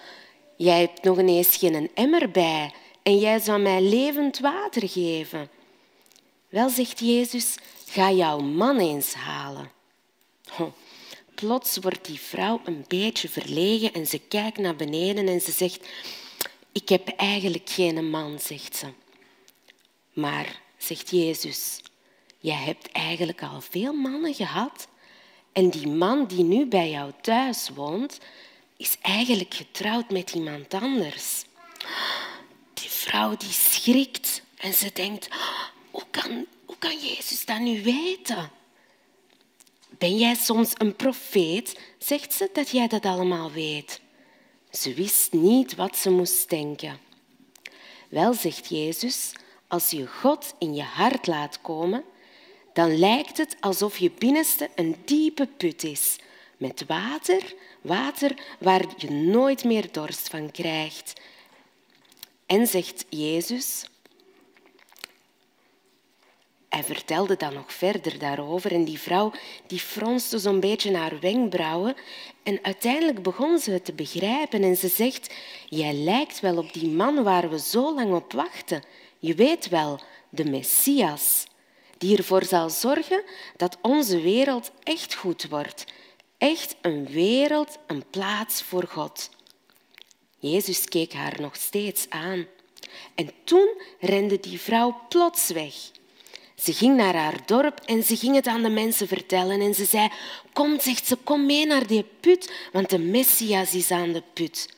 jij 0.57 0.81
hebt 0.81 1.03
nog 1.03 1.19
ineens 1.19 1.57
geen 1.57 1.91
emmer 1.95 2.31
bij 2.31 2.73
en 3.03 3.19
jij 3.19 3.39
zou 3.39 3.61
mij 3.61 3.83
levend 3.83 4.39
water 4.39 4.89
geven. 4.89 5.49
Wel, 6.49 6.69
zegt 6.69 6.99
Jezus, 6.99 7.55
ga 7.97 8.11
jouw 8.11 8.39
man 8.39 8.79
eens 8.79 9.15
halen. 9.15 9.71
Plots 11.35 11.77
wordt 11.77 12.05
die 12.05 12.21
vrouw 12.21 12.61
een 12.65 12.85
beetje 12.89 13.29
verlegen 13.29 13.93
en 13.93 14.07
ze 14.07 14.19
kijkt 14.19 14.59
naar 14.59 14.77
beneden 14.77 15.29
en 15.29 15.41
ze 15.41 15.51
zegt, 15.51 15.89
ik 16.73 16.89
heb 16.89 17.09
eigenlijk 17.09 17.71
geen 17.71 18.11
man, 18.11 18.41
zegt 18.41 18.77
ze. 18.77 18.87
Maar, 20.13 20.61
zegt 20.77 21.11
Jezus, 21.11 21.81
jij 22.39 22.57
hebt 22.57 22.93
eigenlijk 22.93 23.43
al 23.43 23.61
veel 23.61 23.93
mannen 23.93 24.35
gehad 24.35 24.89
en 25.53 25.71
die 25.71 25.89
man 25.89 26.27
die 26.27 26.45
nu 26.45 26.67
bij 26.67 26.91
jou 26.91 27.13
thuis 27.21 27.69
woont, 27.75 28.19
is 28.77 28.97
eigenlijk 29.01 29.55
getrouwd 29.55 30.11
met 30.11 30.35
iemand 30.35 30.75
anders. 30.75 31.45
Die 32.75 32.91
vrouw 32.91 33.37
die 33.37 33.53
schrikt 33.53 34.43
en 34.57 34.73
ze 34.73 34.91
denkt, 34.93 35.29
hoe 35.91 36.05
kan, 36.11 36.47
kan 36.89 36.99
Jezus 36.99 37.45
dat 37.45 37.59
nu 37.59 37.83
weten? 37.83 38.51
Ben 39.89 40.17
jij 40.17 40.35
soms 40.35 40.73
een 40.75 40.97
profeet? 40.97 41.81
Zegt 41.99 42.33
ze 42.33 42.51
dat 42.53 42.71
jij 42.71 42.89
dat 42.89 43.05
allemaal 43.05 43.51
weet. 43.51 44.01
Ze 44.71 44.95
wist 44.95 45.33
niet 45.33 45.75
wat 45.75 45.97
ze 45.97 46.11
moest 46.11 46.49
denken. 46.49 46.99
Wel, 48.09 48.35
zegt 48.35 48.69
Jezus, 48.69 49.33
als 49.69 49.91
je 49.91 50.07
God 50.07 50.55
in 50.59 50.75
je 50.75 50.83
hart 50.83 51.27
laat 51.27 51.61
komen, 51.61 52.05
dan 52.73 52.99
lijkt 52.99 53.37
het 53.37 53.57
alsof 53.61 53.99
je 53.99 54.11
binnenste 54.11 54.71
een 54.75 54.97
diepe 55.05 55.47
put 55.47 55.83
is, 55.83 56.17
met 56.57 56.85
water, 56.87 57.55
water 57.81 58.35
waar 58.59 58.85
je 58.97 59.11
nooit 59.11 59.65
meer 59.65 59.93
dorst 59.93 60.29
van 60.29 60.51
krijgt. 60.51 61.21
En 62.47 62.67
zegt 62.67 63.05
Jezus, 63.09 63.87
hij 66.69 66.85
vertelde 66.85 67.37
dan 67.37 67.55
nog 67.55 67.73
verder 67.73 68.19
daarover 68.19 68.73
en 68.73 68.85
die 68.85 68.99
vrouw 68.99 69.33
die 69.67 69.81
fronste 69.81 70.39
zo'n 70.39 70.61
beetje 70.61 70.97
haar 70.97 71.21
wenkbrauwen 71.21 71.95
en 72.43 72.59
uiteindelijk 72.63 73.23
begon 73.23 73.59
ze 73.59 73.71
het 73.71 73.85
te 73.85 73.93
begrijpen 73.93 74.63
en 74.63 74.77
ze 74.77 74.89
zegt, 74.89 75.35
jij 75.69 75.95
lijkt 75.95 76.41
wel 76.41 76.57
op 76.57 76.73
die 76.73 76.89
man 76.89 77.23
waar 77.23 77.51
we 77.51 77.59
zo 77.59 77.95
lang 77.95 78.15
op 78.15 78.33
wachten. 78.33 78.83
Je 79.19 79.35
weet 79.35 79.69
wel, 79.69 80.01
de 80.29 80.45
Messias, 80.45 81.47
die 81.99 82.17
ervoor 82.17 82.45
zal 82.45 82.71
zorgen 82.71 83.23
dat 83.57 83.79
onze 83.83 84.21
wereld 84.21 84.71
echt 84.83 85.15
goed 85.15 85.49
wordt. 85.49 85.85
Echt 86.39 86.77
een 86.81 87.07
wereld, 87.07 87.79
een 87.87 88.05
plaats 88.11 88.63
voor 88.63 88.87
God. 88.87 89.31
Jezus 90.39 90.85
keek 90.85 91.13
haar 91.13 91.41
nog 91.41 91.57
steeds 91.57 92.07
aan. 92.09 92.47
En 93.15 93.31
toen 93.45 93.81
rende 94.01 94.41
die 94.41 94.61
vrouw 94.61 95.01
plots 95.09 95.49
weg. 95.49 95.75
Ze 96.57 96.73
ging 96.73 96.97
naar 96.97 97.15
haar 97.15 97.47
dorp 97.47 97.81
en 97.85 98.03
ze 98.03 98.17
ging 98.17 98.35
het 98.35 98.47
aan 98.47 98.63
de 98.63 98.69
mensen 98.69 99.09
vertellen. 99.09 99.61
En 99.61 99.75
ze 99.75 99.85
zei, 99.85 100.09
kom, 100.53 100.81
zegt 100.81 101.07
ze, 101.07 101.17
kom 101.17 101.47
mee 101.47 101.67
naar 101.67 101.87
die 101.87 102.05
put, 102.21 102.53
want 102.73 102.91
de 102.91 102.99
Messias 102.99 103.75
is 103.75 103.91
aan 103.91 104.13
de 104.13 104.23
put. 104.33 104.75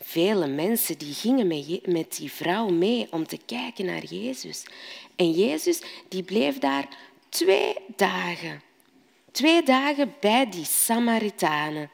Vele 0.00 0.46
mensen 0.46 0.98
die 0.98 1.14
gingen 1.14 1.80
met 1.84 2.16
die 2.16 2.32
vrouw 2.32 2.68
mee 2.68 3.06
om 3.10 3.26
te 3.26 3.38
kijken 3.46 3.84
naar 3.84 4.04
Jezus. 4.04 4.64
En 5.16 5.30
Jezus 5.30 5.80
die 6.08 6.22
bleef 6.22 6.58
daar 6.58 6.88
twee 7.28 7.74
dagen. 7.96 8.62
Twee 9.32 9.62
dagen 9.62 10.14
bij 10.20 10.50
die 10.50 10.64
Samaritanen. 10.64 11.90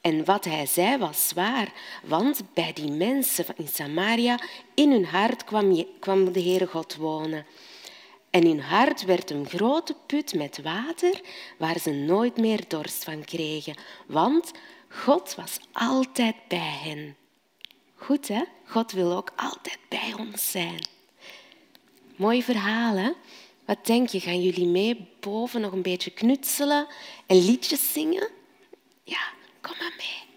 En 0.00 0.24
wat 0.24 0.44
hij 0.44 0.66
zei 0.66 0.96
was 0.96 1.32
waar, 1.34 1.72
want 2.02 2.40
bij 2.54 2.72
die 2.72 2.90
mensen 2.90 3.44
in 3.56 3.68
Samaria, 3.68 4.40
in 4.74 4.90
hun 4.90 5.04
hart 5.04 5.44
kwam, 5.44 5.84
kwam 6.00 6.32
de 6.32 6.42
Heere 6.42 6.66
God 6.66 6.96
wonen. 6.96 7.46
En 8.30 8.46
hun 8.46 8.60
hart 8.60 9.04
werd 9.04 9.30
een 9.30 9.48
grote 9.48 9.94
put 10.06 10.34
met 10.34 10.62
water 10.62 11.20
waar 11.58 11.78
ze 11.78 11.90
nooit 11.90 12.36
meer 12.36 12.64
dorst 12.68 13.04
van 13.04 13.24
kregen, 13.24 13.76
want 14.06 14.52
God 14.88 15.34
was 15.34 15.58
altijd 15.72 16.34
bij 16.48 16.78
hen. 16.82 17.16
Goed, 17.94 18.28
hè? 18.28 18.42
God 18.64 18.92
wil 18.92 19.16
ook 19.16 19.32
altijd 19.36 19.78
bij 19.88 20.14
ons 20.18 20.50
zijn. 20.50 20.86
Mooi 22.16 22.42
verhaal, 22.42 22.96
hè? 22.96 23.10
Wat 23.64 23.86
denk 23.86 24.08
je? 24.08 24.20
Gaan 24.20 24.42
jullie 24.42 24.66
mee 24.66 25.08
boven 25.20 25.60
nog 25.60 25.72
een 25.72 25.82
beetje 25.82 26.10
knutselen 26.10 26.86
en 27.26 27.44
liedjes 27.44 27.92
zingen? 27.92 28.28
Ja, 29.04 29.20
kom 29.60 29.76
maar 29.78 29.94
mee. 29.96 30.27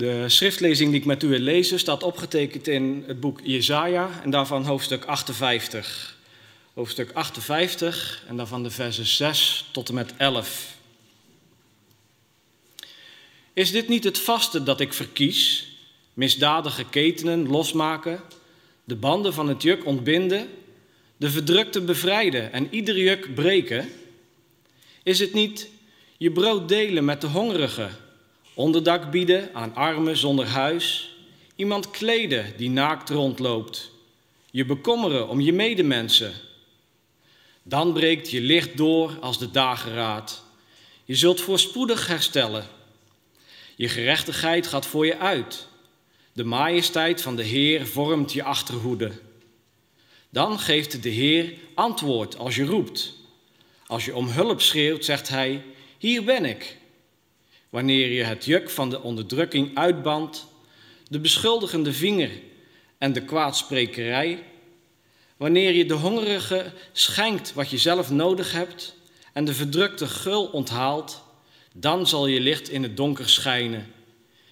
De 0.00 0.28
schriftlezing 0.28 0.90
die 0.90 1.00
ik 1.00 1.06
met 1.06 1.22
u 1.22 1.28
wil 1.28 1.38
lezen 1.38 1.78
staat 1.78 2.02
opgetekend 2.02 2.68
in 2.68 3.04
het 3.06 3.20
boek 3.20 3.40
Jesaja 3.42 4.20
en 4.22 4.30
daarvan 4.30 4.64
hoofdstuk 4.64 5.04
58. 5.04 6.16
Hoofdstuk 6.74 7.12
58 7.12 8.24
en 8.28 8.36
daarvan 8.36 8.62
de 8.62 8.70
versen 8.70 9.06
6 9.06 9.68
tot 9.72 9.88
en 9.88 9.94
met 9.94 10.12
11. 10.16 10.76
Is 13.52 13.70
dit 13.70 13.88
niet 13.88 14.04
het 14.04 14.18
vaste 14.18 14.62
dat 14.62 14.80
ik 14.80 14.92
verkies? 14.92 15.68
Misdadige 16.14 16.84
ketenen 16.84 17.48
losmaken, 17.48 18.20
de 18.84 18.96
banden 18.96 19.34
van 19.34 19.48
het 19.48 19.62
juk 19.62 19.86
ontbinden, 19.86 20.48
de 21.16 21.30
verdrukte 21.30 21.80
bevrijden 21.80 22.52
en 22.52 22.68
ieder 22.70 22.98
juk 22.98 23.34
breken? 23.34 23.88
Is 25.02 25.18
het 25.18 25.32
niet 25.32 25.68
je 26.16 26.30
brood 26.30 26.68
delen 26.68 27.04
met 27.04 27.20
de 27.20 27.26
hongerigen, 27.26 27.90
onderdak 28.60 29.10
bieden 29.10 29.54
aan 29.54 29.74
armen 29.74 30.16
zonder 30.16 30.46
huis, 30.46 31.14
iemand 31.56 31.90
kleden 31.90 32.52
die 32.56 32.70
naakt 32.70 33.10
rondloopt, 33.10 33.90
je 34.50 34.64
bekommeren 34.64 35.28
om 35.28 35.40
je 35.40 35.52
medemensen? 35.52 36.32
Dan 37.62 37.92
breekt 37.92 38.30
je 38.30 38.40
licht 38.40 38.76
door 38.76 39.16
als 39.20 39.38
de 39.38 39.50
dageraad. 39.50 40.44
Je 41.04 41.14
zult 41.14 41.40
voorspoedig 41.40 42.06
herstellen. 42.06 42.66
Je 43.76 43.88
gerechtigheid 43.88 44.66
gaat 44.66 44.86
voor 44.86 45.06
je 45.06 45.18
uit. 45.18 45.66
De 46.32 46.44
majesteit 46.44 47.22
van 47.22 47.36
de 47.36 47.44
Heer 47.44 47.86
vormt 47.86 48.32
je 48.32 48.42
achterhoede. 48.42 49.12
Dan 50.30 50.58
geeft 50.58 51.02
de 51.02 51.08
Heer 51.08 51.52
antwoord 51.74 52.38
als 52.38 52.56
je 52.56 52.64
roept. 52.64 53.14
Als 53.86 54.04
je 54.04 54.14
om 54.14 54.28
hulp 54.28 54.60
schreeuwt, 54.60 55.04
zegt 55.04 55.28
Hij: 55.28 55.62
Hier 55.98 56.24
ben 56.24 56.44
ik. 56.44 56.78
Wanneer 57.70 58.08
je 58.08 58.22
het 58.22 58.44
juk 58.44 58.70
van 58.70 58.90
de 58.90 59.02
onderdrukking 59.02 59.76
uitbandt, 59.76 60.46
de 61.08 61.18
beschuldigende 61.18 61.92
vinger 61.92 62.30
en 62.98 63.12
de 63.12 63.22
kwaadsprekerij, 63.22 64.42
wanneer 65.36 65.72
je 65.72 65.86
de 65.86 65.94
hongerige 65.94 66.72
schenkt 66.92 67.52
wat 67.52 67.70
je 67.70 67.78
zelf 67.78 68.10
nodig 68.10 68.52
hebt 68.52 68.96
en 69.32 69.44
de 69.44 69.54
verdrukte 69.54 70.06
gul 70.06 70.46
onthaalt, 70.46 71.22
dan 71.74 72.06
zal 72.06 72.26
je 72.26 72.40
licht 72.40 72.68
in 72.68 72.82
het 72.82 72.96
donker 72.96 73.28
schijnen. 73.28 73.92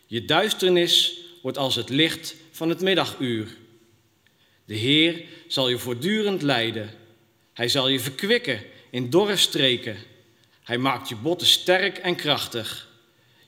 Je 0.07 0.25
duisternis 0.25 1.21
wordt 1.43 1.59
als 1.59 1.75
het 1.75 1.89
licht 1.89 2.35
van 2.51 2.69
het 2.69 2.81
middaguur. 2.81 3.57
De 4.65 4.75
Heer 4.75 5.25
zal 5.47 5.69
je 5.69 5.79
voortdurend 5.79 6.43
leiden. 6.43 6.91
Hij 7.53 7.69
zal 7.69 7.89
je 7.89 8.01
verkwikken 8.01 8.63
in 8.91 9.11
dorre 9.11 9.37
streken. 9.37 9.97
Hij 10.63 10.79
maakt 10.79 11.09
je 11.09 11.17
botten 11.17 11.47
sterk 11.47 11.99
en 11.99 12.17
krachtig. 12.17 12.88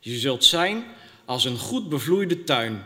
Je 0.00 0.18
zult 0.18 0.44
zijn 0.44 0.84
als 1.24 1.44
een 1.44 1.58
goed 1.58 1.88
bevloeide 1.88 2.44
tuin, 2.44 2.82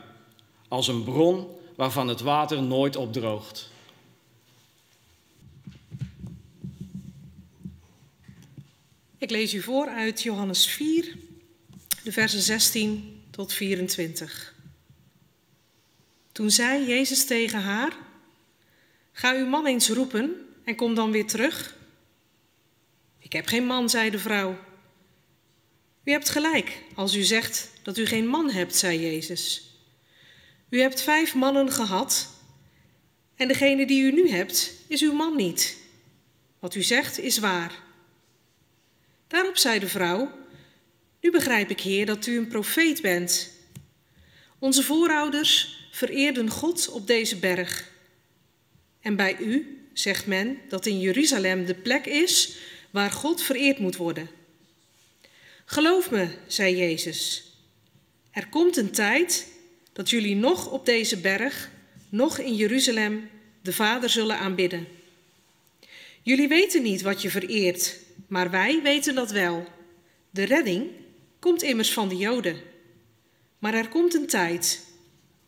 als 0.69 0.89
een 0.89 1.05
bron 1.05 1.47
waarvan 1.77 2.09
het 2.09 2.21
water 2.21 2.63
nooit 2.63 2.97
opdroogt. 2.97 3.71
Ik 9.19 9.31
lees 9.31 9.55
u 9.55 9.61
voor 9.61 9.89
uit 9.89 10.23
Johannes 10.23 10.67
4, 10.67 11.17
de 12.03 12.13
versen 12.13 12.41
16 12.41 13.23
tot 13.31 13.53
24. 13.53 14.55
Toen 16.33 16.51
zei 16.51 16.87
Jezus 16.87 17.27
tegen 17.27 17.61
haar: 17.61 17.97
Ga 19.13 19.35
uw 19.35 19.47
man 19.47 19.67
eens 19.67 19.89
roepen 19.89 20.49
en 20.65 20.77
kom 20.77 20.95
dan 20.95 21.11
weer 21.11 21.27
terug. 21.27 21.77
Ik 23.19 23.33
heb 23.33 23.47
geen 23.47 23.67
man, 23.67 23.91
zei 23.91 24.11
de 24.11 24.19
vrouw. 24.19 24.59
U 26.05 26.11
hebt 26.11 26.29
gelijk 26.29 26.83
als 26.95 27.15
u 27.15 27.23
zegt 27.23 27.71
dat 27.83 27.99
u 27.99 28.07
geen 28.07 28.27
man 28.27 28.51
hebt, 28.51 28.77
zei 28.77 29.01
Jezus. 29.01 29.73
U 30.69 30.81
hebt 30.81 31.03
vijf 31.03 31.35
mannen 31.35 31.73
gehad 31.73 32.29
en 33.37 33.49
degene 33.49 33.87
die 33.87 34.03
u 34.03 34.13
nu 34.13 34.29
hebt 34.29 34.73
is 34.89 35.03
uw 35.03 35.13
man 35.13 35.37
niet. 35.37 35.77
Wat 36.59 36.75
u 36.75 36.83
zegt 36.83 37.19
is 37.19 37.39
waar. 37.39 37.83
Daarop 39.27 39.57
zei 39.57 39.79
de 39.79 39.89
vrouw: 39.89 40.31
Nu 41.21 41.31
begrijp 41.31 41.71
ik, 41.71 41.81
Heer, 41.81 42.07
dat 42.07 42.27
u 42.27 42.37
een 42.37 42.49
profeet 42.49 43.03
bent. 43.03 43.51
Onze 44.59 44.83
voorouders 44.83 45.79
vereerden 45.91 46.51
God 46.51 46.89
op 46.89 47.07
deze 47.07 47.37
berg. 47.37 47.93
En 49.01 49.17
bij 49.17 49.37
u 49.39 49.79
zegt 49.93 50.27
men 50.27 50.59
dat 50.69 50.87
in 50.87 51.01
Jeruzalem 51.01 51.65
de 51.65 51.75
plek 51.75 52.07
is 52.07 52.57
waar 52.91 53.11
God 53.11 53.43
vereerd 53.43 53.79
moet 53.79 53.97
worden. 53.97 54.29
Geloof 55.65 56.11
me, 56.11 56.29
zei 56.47 56.77
Jezus, 56.77 57.53
er 58.31 58.49
komt 58.49 58.77
een 58.77 58.91
tijd 58.91 59.47
dat 59.93 60.11
jullie 60.11 60.37
nog 60.37 60.71
op 60.71 60.87
deze 60.87 61.17
berg, 61.17 61.71
nog 62.09 62.39
in 62.39 62.55
Jeruzalem, 62.55 63.29
de 63.63 63.73
Vader 63.73 64.11
zullen 64.11 64.39
aanbidden. 64.39 64.87
Jullie 66.23 66.49
weten 66.49 66.83
niet 66.83 67.03
wat 67.03 67.23
je 67.23 67.31
vereert, 67.31 67.99
maar 68.27 68.51
wij 68.51 68.83
weten 68.83 69.15
dat 69.15 69.31
wel. 69.31 69.67
De 70.31 70.45
redding 70.45 70.91
komt 71.39 71.63
immers 71.63 71.93
van 71.93 72.09
de 72.09 72.17
Joden. 72.17 72.61
Maar 73.59 73.75
er 73.75 73.89
komt 73.89 74.15
een 74.15 74.27
tijd, 74.27 74.85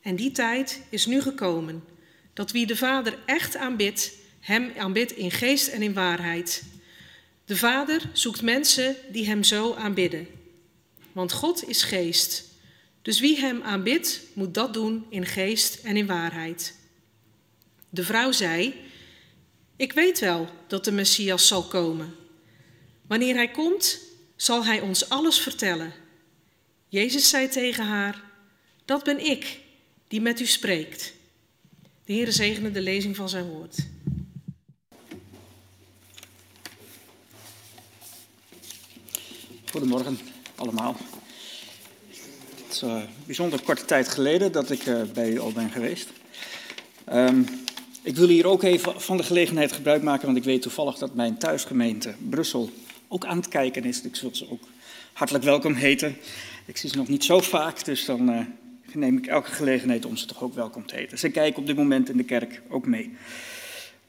en 0.00 0.16
die 0.16 0.30
tijd 0.30 0.80
is 0.88 1.06
nu 1.06 1.20
gekomen, 1.20 1.84
dat 2.32 2.50
wie 2.50 2.66
de 2.66 2.76
Vader 2.76 3.18
echt 3.26 3.56
aanbidt, 3.56 4.12
hem 4.40 4.72
aanbidt 4.76 5.12
in 5.12 5.30
geest 5.30 5.68
en 5.68 5.82
in 5.82 5.94
waarheid. 5.94 6.62
De 7.46 7.56
Vader 7.56 8.10
zoekt 8.12 8.42
mensen 8.42 8.96
die 9.12 9.26
hem 9.26 9.42
zo 9.42 9.74
aanbidden. 9.74 10.26
Want 11.12 11.32
God 11.32 11.68
is 11.68 11.82
geest. 11.82 12.44
Dus 13.02 13.20
wie 13.20 13.38
hem 13.38 13.62
aanbidt, 13.62 14.20
moet 14.32 14.54
dat 14.54 14.74
doen 14.74 15.06
in 15.08 15.26
geest 15.26 15.74
en 15.84 15.96
in 15.96 16.06
waarheid. 16.06 16.74
De 17.90 18.04
vrouw 18.04 18.32
zei: 18.32 18.74
Ik 19.76 19.92
weet 19.92 20.18
wel 20.18 20.48
dat 20.66 20.84
de 20.84 20.92
Messias 20.92 21.46
zal 21.46 21.62
komen. 21.62 22.14
Wanneer 23.06 23.34
hij 23.34 23.50
komt, 23.50 23.98
zal 24.36 24.64
hij 24.64 24.80
ons 24.80 25.08
alles 25.08 25.38
vertellen. 25.38 25.92
Jezus 26.88 27.28
zei 27.28 27.48
tegen 27.48 27.84
haar: 27.84 28.22
Dat 28.84 29.04
ben 29.04 29.26
ik 29.26 29.60
die 30.08 30.20
met 30.20 30.40
u 30.40 30.46
spreekt. 30.46 31.12
De 32.04 32.12
Heer 32.12 32.32
zegene 32.32 32.70
de 32.70 32.80
lezing 32.80 33.16
van 33.16 33.28
zijn 33.28 33.44
woord. 33.44 33.76
Goedemorgen 39.76 40.18
allemaal. 40.54 40.96
Het 42.64 42.74
is 42.74 42.80
een 42.80 43.02
bijzonder 43.26 43.62
korte 43.62 43.84
tijd 43.84 44.08
geleden 44.08 44.52
dat 44.52 44.70
ik 44.70 44.86
uh, 44.86 45.02
bij 45.14 45.30
u 45.30 45.38
al 45.38 45.52
ben 45.52 45.70
geweest. 45.70 46.12
Um, 47.12 47.46
ik 48.02 48.16
wil 48.16 48.28
hier 48.28 48.46
ook 48.46 48.62
even 48.62 49.00
van 49.00 49.16
de 49.16 49.22
gelegenheid 49.22 49.72
gebruik 49.72 50.02
maken, 50.02 50.26
want 50.26 50.38
ik 50.38 50.44
weet 50.44 50.62
toevallig 50.62 50.98
dat 50.98 51.14
mijn 51.14 51.38
thuisgemeente 51.38 52.14
Brussel 52.28 52.70
ook 53.08 53.24
aan 53.24 53.36
het 53.36 53.48
kijken 53.48 53.84
is. 53.84 54.02
Ik 54.02 54.16
zal 54.16 54.30
ze 54.32 54.50
ook 54.50 54.62
hartelijk 55.12 55.44
welkom 55.44 55.74
heten. 55.74 56.16
Ik 56.66 56.76
zie 56.76 56.90
ze 56.90 56.96
nog 56.96 57.08
niet 57.08 57.24
zo 57.24 57.40
vaak, 57.40 57.84
dus 57.84 58.04
dan 58.04 58.30
uh, 58.30 58.40
neem 58.92 59.18
ik 59.18 59.26
elke 59.26 59.50
gelegenheid 59.50 60.04
om 60.04 60.16
ze 60.16 60.26
toch 60.26 60.42
ook 60.42 60.54
welkom 60.54 60.86
te 60.86 60.94
heten. 60.94 61.18
Ze 61.18 61.28
kijken 61.28 61.60
op 61.60 61.66
dit 61.66 61.76
moment 61.76 62.08
in 62.08 62.16
de 62.16 62.24
kerk 62.24 62.62
ook 62.68 62.86
mee. 62.86 63.16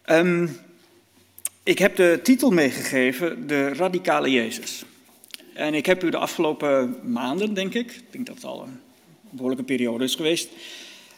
Um, 0.05 0.59
ik 1.63 1.79
heb 1.79 1.95
de 1.95 2.19
titel 2.23 2.51
meegegeven, 2.51 3.47
De 3.47 3.73
Radicale 3.73 4.31
Jezus. 4.31 4.85
En 5.57 5.73
ik 5.73 5.85
heb 5.85 6.03
u 6.03 6.09
de 6.09 6.17
afgelopen 6.17 6.99
maanden, 7.03 7.53
denk 7.53 7.73
ik, 7.73 7.91
ik 7.91 8.11
denk 8.11 8.25
dat 8.25 8.35
het 8.35 8.45
al 8.45 8.63
een 8.63 8.79
behoorlijke 9.29 9.63
periode 9.63 10.03
is 10.03 10.15
geweest, 10.15 10.49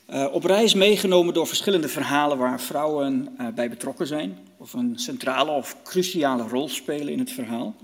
uh, 0.10 0.28
op 0.32 0.44
reis 0.44 0.74
meegenomen 0.74 1.34
door 1.34 1.48
verschillende 1.48 1.88
verhalen 1.88 2.38
waar 2.38 2.62
vrouwen 2.62 3.36
uh, 3.42 3.48
bij 3.48 3.70
betrokken 3.70 4.08
zijn, 4.08 4.38
of 4.58 4.74
een 4.74 4.94
centrale 4.96 5.52
of 5.52 5.76
cruciale 5.84 6.44
rol 6.44 6.70
spelen 6.70 7.14
in 7.14 7.20
het 7.20 7.32
verhaal. 7.32 7.76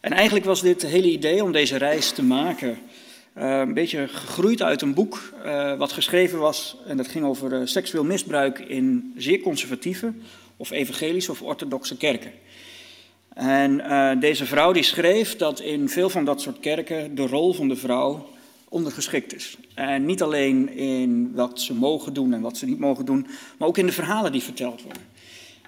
En 0.00 0.12
eigenlijk 0.12 0.44
was 0.44 0.62
dit 0.62 0.82
hele 0.82 1.10
idee 1.10 1.42
om 1.42 1.52
deze 1.52 1.76
reis 1.76 2.10
te 2.10 2.22
maken 2.22 2.78
uh, 3.38 3.58
een 3.58 3.74
beetje 3.74 4.08
gegroeid 4.08 4.62
uit 4.62 4.82
een 4.82 4.94
boek 4.94 5.32
wat 5.78 5.92
geschreven 5.92 6.38
was, 6.38 6.76
en 6.86 6.96
dat 6.96 7.08
ging 7.08 7.24
over 7.24 7.68
seksueel 7.68 8.04
misbruik 8.04 8.58
in 8.58 9.12
zeer 9.16 9.40
conservatieve 9.40 10.12
of 10.56 10.70
evangelische 10.70 11.30
of 11.30 11.42
orthodoxe 11.42 11.96
kerken. 11.96 12.32
En 13.38 13.80
uh, 13.80 14.10
deze 14.20 14.46
vrouw 14.46 14.72
die 14.72 14.82
schreef 14.82 15.36
dat 15.36 15.60
in 15.60 15.88
veel 15.88 16.10
van 16.10 16.24
dat 16.24 16.40
soort 16.40 16.60
kerken 16.60 17.14
de 17.14 17.26
rol 17.26 17.52
van 17.52 17.68
de 17.68 17.76
vrouw 17.76 18.28
ondergeschikt 18.68 19.34
is. 19.34 19.56
En 19.74 20.04
niet 20.04 20.22
alleen 20.22 20.72
in 20.72 21.32
wat 21.34 21.60
ze 21.60 21.74
mogen 21.74 22.12
doen 22.12 22.32
en 22.32 22.40
wat 22.40 22.56
ze 22.56 22.66
niet 22.66 22.78
mogen 22.78 23.04
doen, 23.04 23.26
maar 23.58 23.68
ook 23.68 23.78
in 23.78 23.86
de 23.86 23.92
verhalen 23.92 24.32
die 24.32 24.42
verteld 24.42 24.82
worden. 24.82 25.02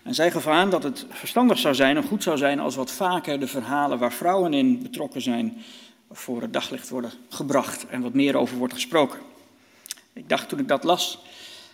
En 0.03 0.15
zij 0.15 0.31
gaf 0.31 0.47
aan 0.47 0.71
dat 0.71 0.83
het 0.83 1.07
verstandig 1.09 1.59
zou 1.59 1.75
zijn 1.75 1.97
en 1.97 2.03
goed 2.03 2.23
zou 2.23 2.37
zijn 2.37 2.61
als 2.61 2.77
wat 2.77 2.91
vaker 2.91 3.41
de 3.41 3.47
verhalen 3.47 3.99
waar 3.99 4.13
vrouwen 4.13 4.55
in 4.55 4.83
betrokken 4.83 5.23
zijn 5.23 5.63
voor 6.11 6.43
het 6.43 6.53
daglicht 6.53 6.89
worden 6.89 7.13
gebracht 7.29 7.87
en 7.87 8.01
wat 8.01 8.15
meer 8.15 8.37
over 8.37 8.57
wordt 8.57 8.75
gesproken. 8.75 9.19
Ik 10.13 10.29
dacht 10.29 10.49
toen 10.49 10.59
ik 10.59 10.69
dat 10.69 10.85
las, 10.85 11.19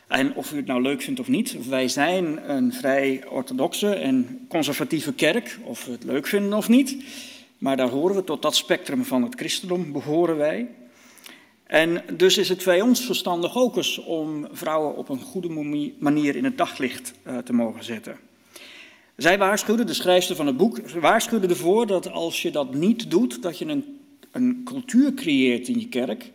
en 0.06 0.34
of 0.34 0.52
u 0.52 0.56
het 0.56 0.66
nou 0.66 0.82
leuk 0.82 1.02
vindt 1.02 1.20
of 1.20 1.28
niet, 1.28 1.68
wij 1.68 1.88
zijn 1.88 2.50
een 2.50 2.72
vrij 2.72 3.24
orthodoxe 3.28 3.94
en 3.94 4.46
conservatieve 4.48 5.12
kerk, 5.12 5.58
of 5.62 5.84
we 5.84 5.92
het 5.92 6.04
leuk 6.04 6.26
vinden 6.26 6.52
of 6.52 6.68
niet. 6.68 6.96
Maar 7.58 7.76
daar 7.76 7.88
horen 7.88 8.16
we 8.16 8.24
tot 8.24 8.42
dat 8.42 8.56
spectrum 8.56 9.04
van 9.04 9.22
het 9.22 9.34
christendom, 9.34 9.92
behoren 9.92 10.36
wij. 10.36 10.68
En 11.66 12.02
dus 12.16 12.38
is 12.38 12.48
het 12.48 12.64
bij 12.64 12.80
ons 12.80 13.00
verstandig 13.04 13.56
ook 13.56 13.76
eens 13.76 13.98
om 13.98 14.48
vrouwen 14.52 14.96
op 14.96 15.08
een 15.08 15.20
goede 15.20 15.48
manier 15.98 16.36
in 16.36 16.44
het 16.44 16.58
daglicht 16.58 17.12
uh, 17.26 17.38
te 17.38 17.52
mogen 17.52 17.84
zetten. 17.84 18.18
Zij 19.16 19.38
waarschuwde, 19.38 19.84
de 19.84 19.94
schrijfster 19.94 20.36
van 20.36 20.46
het 20.46 20.56
boek, 20.56 20.90
waarschuwde 20.90 21.46
ervoor 21.46 21.86
dat 21.86 22.10
als 22.10 22.42
je 22.42 22.50
dat 22.50 22.74
niet 22.74 23.10
doet, 23.10 23.42
dat 23.42 23.58
je 23.58 23.64
een, 23.64 23.98
een 24.32 24.60
cultuur 24.64 25.14
creëert 25.14 25.68
in 25.68 25.80
je 25.80 25.88
kerk 25.88 26.30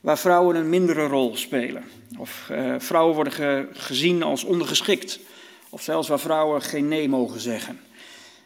waar 0.00 0.18
vrouwen 0.18 0.56
een 0.56 0.68
mindere 0.68 1.06
rol 1.06 1.36
spelen. 1.36 1.84
Of 2.18 2.48
uh, 2.52 2.74
vrouwen 2.78 3.14
worden 3.14 3.32
ge 3.32 3.68
gezien 3.72 4.22
als 4.22 4.44
ondergeschikt. 4.44 5.20
Of 5.70 5.82
zelfs 5.82 6.08
waar 6.08 6.20
vrouwen 6.20 6.62
geen 6.62 6.88
nee 6.88 7.08
mogen 7.08 7.40
zeggen. 7.40 7.80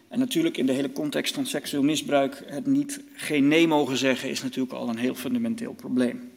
En 0.09 0.19
natuurlijk 0.19 0.57
in 0.57 0.67
de 0.67 0.73
hele 0.73 0.93
context 0.93 1.35
van 1.35 1.47
seksueel 1.47 1.83
misbruik, 1.83 2.43
het 2.47 2.67
niet 2.67 3.01
geen 3.15 3.49
nee 3.49 3.69
mogen 3.69 3.97
zeggen 3.97 4.29
is 4.29 4.43
natuurlijk 4.43 4.73
al 4.73 4.89
een 4.89 4.99
heel 4.99 5.15
fundamenteel 5.15 5.73
probleem. 5.73 6.31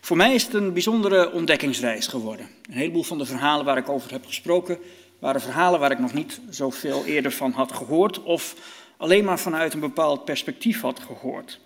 Voor 0.00 0.16
mij 0.16 0.34
is 0.34 0.42
het 0.42 0.54
een 0.54 0.72
bijzondere 0.72 1.32
ontdekkingsreis 1.32 2.06
geworden. 2.06 2.46
Een 2.68 2.76
heleboel 2.76 3.02
van 3.02 3.18
de 3.18 3.26
verhalen 3.26 3.64
waar 3.64 3.76
ik 3.76 3.88
over 3.88 4.10
heb 4.10 4.26
gesproken, 4.26 4.78
waren 5.18 5.40
verhalen 5.40 5.80
waar 5.80 5.90
ik 5.90 5.98
nog 5.98 6.12
niet 6.12 6.40
zoveel 6.48 7.04
eerder 7.04 7.32
van 7.32 7.52
had 7.52 7.72
gehoord 7.72 8.22
of 8.22 8.54
alleen 8.96 9.24
maar 9.24 9.38
vanuit 9.38 9.74
een 9.74 9.80
bepaald 9.80 10.24
perspectief 10.24 10.80
had 10.80 11.00
gehoord. 11.00 11.60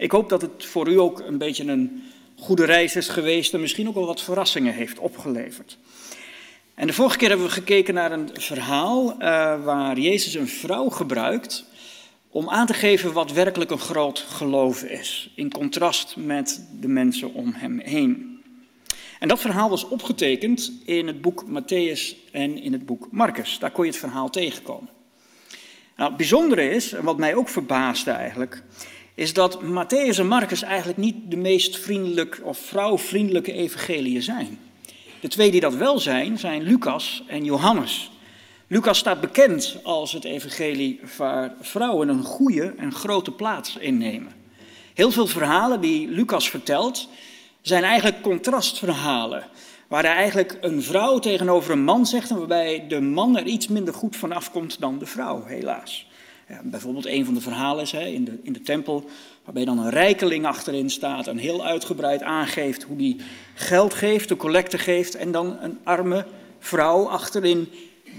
Ik 0.00 0.10
hoop 0.10 0.28
dat 0.28 0.42
het 0.42 0.64
voor 0.64 0.88
u 0.88 0.98
ook 0.98 1.20
een 1.20 1.38
beetje 1.38 1.64
een 1.64 2.02
goede 2.36 2.64
reis 2.64 2.96
is 2.96 3.08
geweest 3.08 3.54
en 3.54 3.60
misschien 3.60 3.88
ook 3.88 3.94
wel 3.94 4.06
wat 4.06 4.22
verrassingen 4.22 4.74
heeft 4.74 4.98
opgeleverd. 4.98 5.78
En 6.74 6.86
de 6.86 6.92
vorige 6.92 7.16
keer 7.16 7.28
hebben 7.28 7.46
we 7.46 7.52
gekeken 7.52 7.94
naar 7.94 8.12
een 8.12 8.30
verhaal 8.32 9.12
uh, 9.12 9.18
waar 9.64 9.98
Jezus 9.98 10.34
een 10.34 10.48
vrouw 10.48 10.88
gebruikt 10.88 11.64
om 12.30 12.48
aan 12.48 12.66
te 12.66 12.74
geven 12.74 13.12
wat 13.12 13.32
werkelijk 13.32 13.70
een 13.70 13.78
groot 13.78 14.18
geloof 14.18 14.82
is, 14.82 15.30
in 15.34 15.50
contrast 15.50 16.16
met 16.16 16.66
de 16.80 16.88
mensen 16.88 17.34
om 17.34 17.52
hem 17.56 17.78
heen. 17.78 18.42
En 19.18 19.28
dat 19.28 19.40
verhaal 19.40 19.70
was 19.70 19.88
opgetekend 19.88 20.72
in 20.84 21.06
het 21.06 21.20
boek 21.20 21.44
Matthäus 21.44 22.30
en 22.32 22.62
in 22.62 22.72
het 22.72 22.86
boek 22.86 23.08
Marcus. 23.10 23.58
Daar 23.58 23.70
kon 23.70 23.84
je 23.84 23.90
het 23.90 24.00
verhaal 24.00 24.30
tegenkomen. 24.30 24.88
Nou, 25.96 26.08
het 26.08 26.18
bijzondere 26.18 26.70
is, 26.70 26.92
en 26.92 27.04
wat 27.04 27.18
mij 27.18 27.34
ook 27.34 27.48
verbaasde 27.48 28.10
eigenlijk, 28.10 28.62
is 29.20 29.32
dat 29.32 29.62
Matthäus 29.62 30.18
en 30.18 30.26
Marcus 30.26 30.62
eigenlijk 30.62 30.98
niet 30.98 31.16
de 31.28 31.36
meest 31.36 31.78
vriendelijk 31.78 32.40
of 32.42 32.58
vrouwvriendelijke 32.58 33.52
evangeliën 33.52 34.22
zijn. 34.22 34.58
De 35.20 35.28
twee 35.28 35.50
die 35.50 35.60
dat 35.60 35.74
wel 35.74 35.98
zijn, 35.98 36.38
zijn 36.38 36.62
Lucas 36.62 37.22
en 37.26 37.44
Johannes. 37.44 38.10
Lucas 38.66 38.98
staat 38.98 39.20
bekend 39.20 39.76
als 39.82 40.12
het 40.12 40.24
evangelie 40.24 41.00
waar 41.16 41.54
vrouwen 41.60 42.08
een 42.08 42.22
goede 42.22 42.74
en 42.76 42.92
grote 42.92 43.30
plaats 43.30 43.76
innemen. 43.76 44.32
Heel 44.94 45.10
veel 45.10 45.26
verhalen 45.26 45.80
die 45.80 46.08
Lucas 46.08 46.50
vertelt, 46.50 47.08
zijn 47.60 47.84
eigenlijk 47.84 48.22
contrastverhalen. 48.22 49.44
Waar 49.88 50.04
hij 50.04 50.14
eigenlijk 50.14 50.58
een 50.60 50.82
vrouw 50.82 51.18
tegenover 51.18 51.72
een 51.72 51.84
man 51.84 52.06
zegt 52.06 52.30
en 52.30 52.38
waarbij 52.38 52.84
de 52.88 53.00
man 53.00 53.36
er 53.36 53.46
iets 53.46 53.68
minder 53.68 53.94
goed 53.94 54.16
van 54.16 54.32
afkomt 54.32 54.80
dan 54.80 54.98
de 54.98 55.06
vrouw, 55.06 55.44
helaas. 55.44 56.08
Bijvoorbeeld 56.62 57.06
een 57.06 57.24
van 57.24 57.34
de 57.34 57.40
verhalen 57.40 57.82
is 57.82 57.92
hè, 57.92 58.04
in, 58.04 58.24
de, 58.24 58.38
in 58.42 58.52
de 58.52 58.62
tempel, 58.62 59.04
waarbij 59.44 59.64
dan 59.64 59.78
een 59.78 59.90
rijkeling 59.90 60.46
achterin 60.46 60.90
staat 60.90 61.26
en 61.26 61.36
heel 61.36 61.64
uitgebreid 61.64 62.22
aangeeft 62.22 62.82
hoe 62.82 62.96
die 62.96 63.16
geld 63.54 63.94
geeft, 63.94 64.28
de 64.28 64.36
collecte 64.36 64.78
geeft, 64.78 65.14
en 65.14 65.32
dan 65.32 65.58
een 65.60 65.78
arme 65.82 66.26
vrouw 66.58 67.08
achterin 67.08 67.68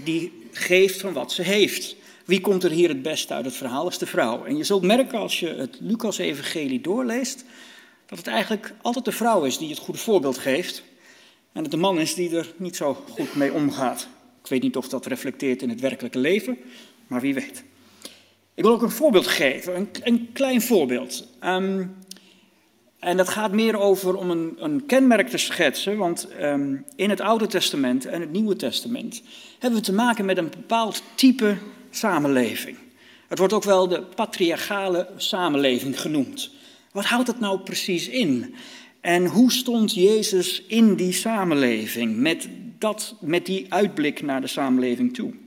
die 0.04 0.32
geeft 0.52 1.00
van 1.00 1.12
wat 1.12 1.32
ze 1.32 1.42
heeft. 1.42 1.96
Wie 2.24 2.40
komt 2.40 2.64
er 2.64 2.70
hier 2.70 2.88
het 2.88 3.02
beste 3.02 3.34
uit 3.34 3.44
het 3.44 3.54
verhaal? 3.54 3.88
is 3.88 3.98
de 3.98 4.06
vrouw. 4.06 4.44
En 4.44 4.56
je 4.56 4.64
zult 4.64 4.82
merken 4.82 5.18
als 5.18 5.40
je 5.40 5.48
het 5.48 5.76
Lucas-evangelie 5.80 6.80
doorleest, 6.80 7.44
dat 8.06 8.18
het 8.18 8.26
eigenlijk 8.26 8.74
altijd 8.82 9.04
de 9.04 9.12
vrouw 9.12 9.44
is 9.44 9.58
die 9.58 9.68
het 9.68 9.78
goede 9.78 10.00
voorbeeld 10.00 10.38
geeft. 10.38 10.82
En 11.52 11.62
het 11.62 11.70
de 11.70 11.76
man 11.76 12.00
is 12.00 12.14
die 12.14 12.36
er 12.36 12.52
niet 12.56 12.76
zo 12.76 13.04
goed 13.10 13.34
mee 13.34 13.52
omgaat. 13.52 14.08
Ik 14.42 14.48
weet 14.48 14.62
niet 14.62 14.76
of 14.76 14.88
dat 14.88 15.06
reflecteert 15.06 15.62
in 15.62 15.68
het 15.68 15.80
werkelijke 15.80 16.18
leven, 16.18 16.58
maar 17.06 17.20
wie 17.20 17.34
weet. 17.34 17.64
Ik 18.62 18.68
wil 18.68 18.76
ook 18.76 18.82
een 18.82 18.90
voorbeeld 18.90 19.26
geven, 19.26 19.76
een, 19.76 19.88
een 20.02 20.28
klein 20.32 20.62
voorbeeld. 20.62 21.26
Um, 21.44 21.96
en 22.98 23.16
dat 23.16 23.28
gaat 23.28 23.52
meer 23.52 23.78
over 23.78 24.16
om 24.16 24.30
een, 24.30 24.56
een 24.58 24.86
kenmerk 24.86 25.28
te 25.28 25.38
schetsen, 25.38 25.96
want 25.96 26.28
um, 26.40 26.84
in 26.96 27.10
het 27.10 27.20
Oude 27.20 27.46
Testament 27.46 28.06
en 28.06 28.20
het 28.20 28.32
Nieuwe 28.32 28.56
Testament 28.56 29.22
hebben 29.58 29.78
we 29.78 29.84
te 29.84 29.92
maken 29.92 30.24
met 30.24 30.38
een 30.38 30.50
bepaald 30.50 31.02
type 31.14 31.56
samenleving. 31.90 32.76
Het 33.28 33.38
wordt 33.38 33.52
ook 33.52 33.64
wel 33.64 33.88
de 33.88 34.02
patriarchale 34.02 35.08
samenleving 35.16 36.00
genoemd. 36.00 36.50
Wat 36.92 37.04
houdt 37.04 37.26
dat 37.26 37.40
nou 37.40 37.60
precies 37.60 38.08
in? 38.08 38.54
En 39.00 39.26
hoe 39.26 39.52
stond 39.52 39.94
Jezus 39.94 40.62
in 40.66 40.94
die 40.94 41.12
samenleving 41.12 42.16
met, 42.16 42.48
dat, 42.78 43.16
met 43.20 43.46
die 43.46 43.66
uitblik 43.68 44.22
naar 44.22 44.40
de 44.40 44.46
samenleving 44.46 45.14
toe? 45.14 45.41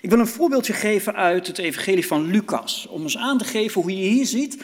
Ik 0.00 0.10
wil 0.10 0.18
een 0.18 0.26
voorbeeldje 0.26 0.72
geven 0.72 1.14
uit 1.14 1.46
het 1.46 1.58
Evangelie 1.58 2.06
van 2.06 2.30
Lucas, 2.30 2.86
om 2.90 3.02
eens 3.02 3.16
aan 3.16 3.38
te 3.38 3.44
geven 3.44 3.82
hoe 3.82 3.96
je 3.96 4.08
hier 4.08 4.26
ziet 4.26 4.62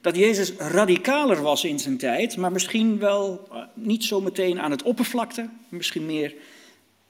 dat 0.00 0.16
Jezus 0.16 0.52
radicaler 0.58 1.42
was 1.42 1.64
in 1.64 1.78
zijn 1.78 1.96
tijd, 1.96 2.36
maar 2.36 2.52
misschien 2.52 2.98
wel 2.98 3.48
eh, 3.52 3.58
niet 3.74 4.04
zo 4.04 4.20
meteen 4.20 4.60
aan 4.60 4.70
het 4.70 4.82
oppervlakte, 4.82 5.48
misschien 5.68 6.06
meer 6.06 6.34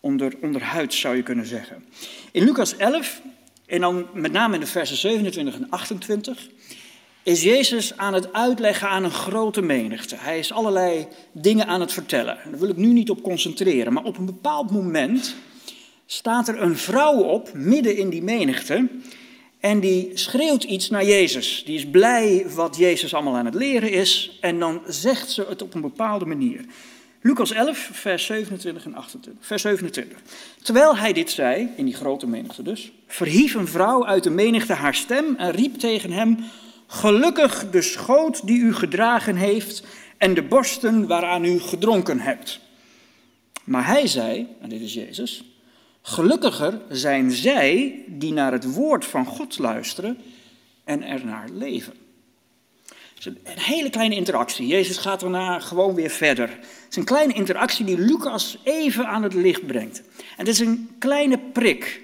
onder, 0.01 0.33
onderhuids 0.41 1.01
zou 1.01 1.17
je 1.17 1.23
kunnen 1.23 1.47
zeggen. 1.47 1.85
In 2.33 2.45
Lucas 2.45 2.77
11, 2.77 3.21
en 3.67 3.81
dan 3.81 4.07
met 4.13 4.33
name 4.33 4.55
in 4.55 4.61
de 4.61 4.67
versen 4.67 4.97
27 4.97 5.55
en 5.55 5.71
28, 5.71 6.49
is 7.23 7.43
Jezus 7.43 7.97
aan 7.97 8.15
het 8.15 8.33
uitleggen 8.33 8.89
aan 8.89 9.05
een 9.05 9.11
grote 9.11 9.63
menigte. 9.63 10.17
Hij 10.19 10.39
is 10.39 10.53
allerlei 10.53 11.07
dingen 11.33 11.67
aan 11.67 11.81
het 11.81 11.93
vertellen. 11.93 12.39
Daar 12.51 12.59
wil 12.59 12.69
ik 12.69 12.77
nu 12.77 12.93
niet 12.93 13.11
op 13.11 13.23
concentreren, 13.23 13.93
maar 13.93 14.05
op 14.05 14.19
een 14.19 14.27
bepaald 14.27 14.71
moment 14.71 15.37
staat 16.07 16.49
er 16.49 16.63
een 16.63 16.77
vrouw 16.77 17.17
op, 17.17 17.51
midden 17.55 17.97
in 17.97 18.09
die 18.09 18.23
menigte, 18.23 18.89
en 19.65 19.81
die 19.81 20.11
schreeuwt 20.15 20.65
iets 20.65 20.91
naar 20.91 21.05
Jezus. 21.05 21.63
Die 21.67 21.77
is 21.77 21.87
blij 21.87 22.47
wat 22.55 22.77
Jezus 22.77 23.15
allemaal 23.15 23.37
aan 23.37 23.45
het 23.45 23.55
leren 23.55 23.91
is. 23.91 24.39
En 24.41 24.59
dan 24.59 24.83
zegt 24.87 25.31
ze 25.31 25.47
het 25.49 25.63
op 25.63 25.75
een 25.75 25.81
bepaalde 25.81 26.25
manier. 26.25 26.65
Lucas 27.21 27.53
11, 27.53 27.89
vers 27.93 28.27
27 28.27 28.85
en 28.85 28.95
28. 28.95 29.47
Vers 29.47 29.63
27. 29.63 30.19
Terwijl 30.63 30.97
hij 30.97 31.13
dit 31.13 31.31
zei, 31.31 31.69
in 31.77 31.85
die 31.85 31.95
grote 31.95 32.27
menigte 32.27 32.63
dus, 32.63 32.93
verhief 33.07 33.55
een 33.55 33.69
vrouw 33.69 34.07
uit 34.07 34.23
de 34.23 34.31
menigte 34.31 34.73
haar 34.73 34.95
stem 34.95 35.35
en 35.37 35.51
riep 35.51 35.79
tegen 35.79 36.13
hem: 36.13 36.39
Gelukkig 36.87 37.71
de 37.71 37.83
schoot 37.83 38.47
die 38.47 38.61
u 38.61 38.75
gedragen 38.75 39.37
heeft 39.37 39.85
en 40.19 40.35
de 40.35 40.43
borsten 40.43 41.07
waaraan 41.07 41.45
u 41.45 41.59
gedronken 41.59 42.21
hebt. 42.21 42.61
Maar 43.65 43.87
hij 43.87 44.07
zei, 44.07 44.47
en 44.61 44.69
dit 44.69 44.81
is 44.81 44.95
Jezus, 44.95 45.45
Gelukkiger 46.07 46.81
zijn 46.89 47.31
zij 47.31 48.03
die 48.07 48.33
naar 48.33 48.53
het 48.53 48.75
woord 48.75 49.05
van 49.05 49.27
God 49.27 49.59
luisteren 49.59 50.19
en 50.85 51.03
ernaar 51.03 51.49
leven. 51.49 51.93
Het 52.89 53.19
is 53.19 53.27
een 53.27 53.39
hele 53.45 53.91
kleine 53.91 54.15
interactie. 54.15 54.67
Jezus 54.67 54.97
gaat 54.97 55.21
daarna 55.21 55.59
gewoon 55.59 55.95
weer 55.95 56.11
verder. 56.11 56.49
Het 56.49 56.87
is 56.91 56.97
een 56.97 57.05
kleine 57.05 57.33
interactie 57.33 57.85
die 57.85 57.99
Lucas 57.99 58.59
even 58.65 59.07
aan 59.07 59.23
het 59.23 59.35
licht 59.35 59.67
brengt. 59.67 60.03
En 60.19 60.37
het 60.37 60.49
is 60.49 60.61
een 60.61 60.95
kleine 60.99 61.39
prik 61.39 62.01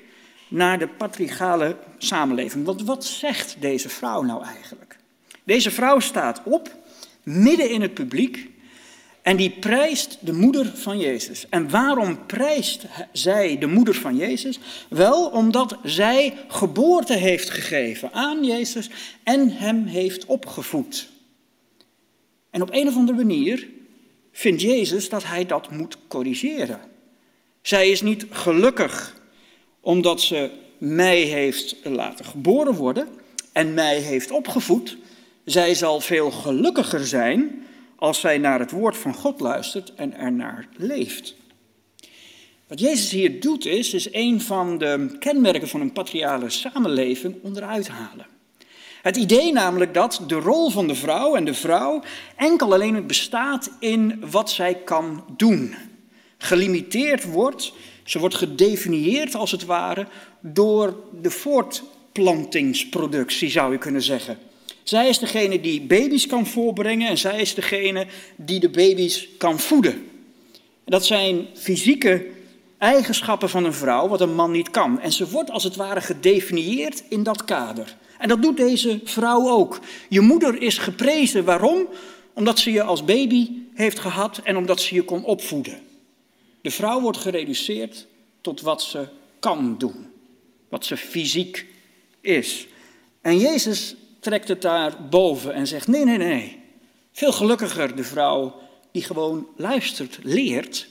naar 0.49 0.79
de 0.79 0.89
patriarchale 0.89 1.77
samenleving. 1.99 2.65
Want 2.65 2.83
wat 2.83 3.05
zegt 3.05 3.57
deze 3.59 3.89
vrouw 3.89 4.23
nou 4.23 4.45
eigenlijk? 4.45 4.97
Deze 5.45 5.71
vrouw 5.71 5.99
staat 5.99 6.41
op, 6.45 6.77
midden 7.23 7.71
in 7.71 7.83
het 7.83 7.95
publiek, 7.95 8.50
en 9.31 9.37
die 9.37 9.51
prijst 9.51 10.19
de 10.21 10.33
moeder 10.33 10.73
van 10.75 10.99
Jezus. 10.99 11.49
En 11.49 11.71
waarom 11.71 12.27
prijst 12.27 12.85
zij 13.12 13.59
de 13.59 13.66
moeder 13.66 13.95
van 13.95 14.16
Jezus? 14.16 14.59
Wel 14.88 15.27
omdat 15.27 15.79
zij 15.83 16.37
geboorte 16.49 17.16
heeft 17.16 17.51
gegeven 17.51 18.12
aan 18.12 18.45
Jezus 18.45 18.90
en 19.23 19.51
hem 19.51 19.87
heeft 19.87 20.25
opgevoed. 20.25 21.09
En 22.51 22.62
op 22.62 22.69
een 22.73 22.88
of 22.88 22.97
andere 22.97 23.19
manier 23.19 23.69
vindt 24.33 24.61
Jezus 24.61 25.09
dat 25.09 25.25
hij 25.25 25.47
dat 25.47 25.71
moet 25.71 25.97
corrigeren. 26.09 26.81
Zij 27.62 27.90
is 27.90 28.01
niet 28.01 28.27
gelukkig 28.31 29.21
omdat 29.81 30.21
ze 30.21 30.51
mij 30.79 31.21
heeft 31.21 31.77
laten 31.83 32.25
geboren 32.25 32.75
worden 32.75 33.09
en 33.53 33.75
mij 33.75 33.99
heeft 33.99 34.31
opgevoed. 34.31 34.97
Zij 35.45 35.75
zal 35.75 36.01
veel 36.01 36.31
gelukkiger 36.31 37.07
zijn 37.07 37.64
als 38.01 38.21
zij 38.21 38.39
naar 38.39 38.59
het 38.59 38.71
woord 38.71 38.97
van 38.97 39.15
God 39.15 39.41
luistert 39.41 39.95
en 39.95 40.15
ernaar 40.15 40.69
leeft. 40.77 41.35
Wat 42.67 42.81
Jezus 42.81 43.11
hier 43.11 43.41
doet 43.41 43.67
is, 43.67 43.95
is 43.95 44.13
een 44.13 44.41
van 44.41 44.79
de 44.79 45.17
kenmerken 45.19 45.69
van 45.69 45.81
een 45.81 45.93
patriale 45.93 46.51
samenleving 46.51 47.35
onderuit 47.43 47.89
halen. 47.89 48.27
Het 49.03 49.17
idee 49.17 49.53
namelijk 49.53 49.95
dat 49.95 50.23
de 50.27 50.35
rol 50.35 50.71
van 50.71 50.87
de 50.87 50.95
vrouw 50.95 51.35
en 51.35 51.45
de 51.45 51.55
vrouw 51.55 52.03
enkel 52.37 52.73
alleen 52.73 53.07
bestaat 53.07 53.71
in 53.79 54.25
wat 54.31 54.51
zij 54.51 54.75
kan 54.75 55.25
doen. 55.37 55.75
Gelimiteerd 56.39 57.25
wordt, 57.25 57.73
ze 58.05 58.19
wordt 58.19 58.35
gedefinieerd 58.35 59.35
als 59.35 59.51
het 59.51 59.65
ware 59.65 60.07
door 60.41 60.97
de 61.23 61.31
voortplantingsproductie 61.31 63.51
zou 63.51 63.73
je 63.73 63.79
kunnen 63.79 64.03
zeggen. 64.03 64.39
Zij 64.90 65.09
is 65.09 65.18
degene 65.18 65.61
die 65.61 65.81
baby's 65.81 66.26
kan 66.26 66.46
voorbrengen 66.46 67.09
en 67.09 67.18
zij 67.18 67.40
is 67.40 67.55
degene 67.55 68.07
die 68.37 68.61
de 68.61 68.68
baby's 68.68 69.29
kan 69.38 69.59
voeden. 69.59 70.11
Dat 70.85 71.07
zijn 71.07 71.46
fysieke 71.55 72.26
eigenschappen 72.79 73.48
van 73.48 73.64
een 73.64 73.72
vrouw, 73.72 74.09
wat 74.09 74.20
een 74.20 74.35
man 74.35 74.50
niet 74.50 74.70
kan. 74.70 75.00
En 75.00 75.12
ze 75.12 75.31
wordt 75.31 75.50
als 75.50 75.64
het 75.64 75.76
ware 75.76 76.00
gedefinieerd 76.00 77.03
in 77.09 77.22
dat 77.22 77.44
kader. 77.44 77.96
En 78.18 78.29
dat 78.29 78.42
doet 78.42 78.57
deze 78.57 79.00
vrouw 79.05 79.48
ook. 79.48 79.81
Je 80.09 80.20
moeder 80.20 80.62
is 80.62 80.79
geprezen. 80.79 81.44
Waarom? 81.44 81.88
omdat 82.33 82.59
ze 82.59 82.72
je 82.72 82.83
als 82.83 83.05
baby 83.05 83.50
heeft 83.74 83.98
gehad 83.98 84.40
en 84.44 84.57
omdat 84.57 84.81
ze 84.81 84.94
je 84.94 85.03
kon 85.03 85.24
opvoeden. 85.24 85.81
De 86.61 86.70
vrouw 86.70 87.00
wordt 87.00 87.18
gereduceerd 87.18 88.07
tot 88.40 88.61
wat 88.61 88.83
ze 88.83 89.09
kan 89.40 89.79
doen, 89.79 90.07
wat 90.68 90.85
ze 90.85 90.96
fysiek 90.96 91.66
is. 92.20 92.66
En 93.20 93.38
Jezus 93.38 93.96
trekt 94.21 94.49
het 94.49 94.63
daar 94.63 95.09
boven 95.11 95.55
en 95.55 95.67
zegt: 95.67 95.89
nee, 95.89 96.05
nee, 96.05 96.17
nee. 96.17 96.63
Veel 97.13 97.33
gelukkiger 97.33 97.97
de 97.97 98.05
vrouw 98.05 98.61
die 98.93 99.03
gewoon 99.03 99.47
luistert, 99.57 100.19
leert 100.23 100.89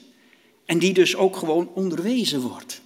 en 0.64 0.78
die 0.78 0.92
dus 0.92 1.16
ook 1.16 1.36
gewoon 1.36 1.70
onderwezen 1.74 2.40
wordt. 2.40 2.80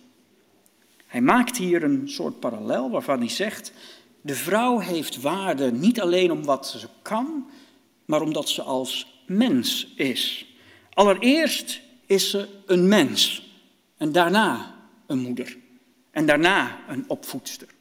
Hij 1.07 1.21
maakt 1.21 1.57
hier 1.57 1.83
een 1.83 2.09
soort 2.09 2.41
parallel 2.41 2.91
waarvan 2.91 3.19
hij 3.19 3.29
zegt: 3.29 3.73
de 4.21 4.35
vrouw 4.35 4.79
heeft 4.79 5.21
waarde 5.21 5.73
niet 5.73 6.01
alleen 6.01 6.33
om 6.33 6.45
wat 6.45 6.67
ze 6.67 6.89
kan, 7.03 7.51
maar 8.05 8.21
omdat 8.21 8.49
ze 8.49 8.63
als 8.63 9.23
mens 9.27 9.93
is. 9.97 10.47
Allereerst 10.95 11.81
is 12.07 12.31
ze 12.31 12.49
een 12.67 12.89
mens 12.89 13.51
en 13.97 14.13
daarna 14.13 14.75
een 15.07 15.19
moeder 15.19 15.57
en 16.11 16.27
daarna 16.27 16.79
een 16.89 17.05
opvoedster. 17.09 17.74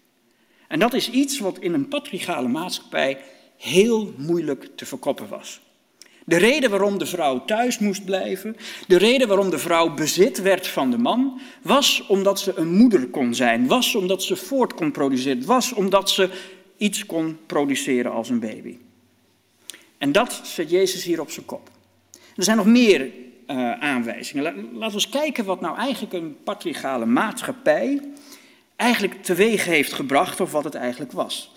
En 0.73 0.79
dat 0.79 0.93
is 0.93 1.09
iets 1.09 1.39
wat 1.39 1.59
in 1.59 1.73
een 1.73 1.87
patriarchale 1.87 2.47
maatschappij 2.47 3.17
heel 3.57 4.13
moeilijk 4.17 4.69
te 4.75 4.85
verkoppen 4.85 5.27
was. 5.27 5.61
De 6.25 6.37
reden 6.37 6.69
waarom 6.69 6.97
de 6.97 7.05
vrouw 7.05 7.45
thuis 7.45 7.79
moest 7.79 8.05
blijven, 8.05 8.55
de 8.87 8.97
reden 8.97 9.27
waarom 9.27 9.49
de 9.49 9.57
vrouw 9.57 9.93
bezit 9.93 10.41
werd 10.41 10.67
van 10.67 10.91
de 10.91 10.97
man, 10.97 11.41
was 11.61 12.05
omdat 12.07 12.39
ze 12.39 12.53
een 12.55 12.73
moeder 12.75 13.07
kon 13.07 13.35
zijn, 13.35 13.67
was 13.67 13.95
omdat 13.95 14.23
ze 14.23 14.35
voort 14.35 14.73
kon 14.73 14.91
produceren, 14.91 15.45
was 15.45 15.73
omdat 15.73 16.09
ze 16.09 16.29
iets 16.77 17.05
kon 17.05 17.37
produceren 17.45 18.11
als 18.11 18.29
een 18.29 18.39
baby. 18.39 18.77
En 19.97 20.11
dat 20.11 20.41
zet 20.43 20.69
Jezus 20.69 21.03
hier 21.03 21.21
op 21.21 21.31
zijn 21.31 21.45
kop. 21.45 21.69
Er 22.35 22.43
zijn 22.43 22.57
nog 22.57 22.65
meer 22.65 23.01
uh, 23.01 23.71
aanwijzingen. 23.79 24.43
Laten 24.43 24.87
we 24.87 24.93
eens 24.93 25.09
kijken 25.09 25.45
wat 25.45 25.61
nou 25.61 25.77
eigenlijk 25.77 26.13
een 26.13 26.37
patriarchale 26.43 27.05
maatschappij 27.05 28.01
eigenlijk 28.75 29.23
teweeg 29.23 29.65
heeft 29.65 29.93
gebracht 29.93 30.39
of 30.39 30.51
wat 30.51 30.63
het 30.63 30.75
eigenlijk 30.75 31.11
was. 31.11 31.51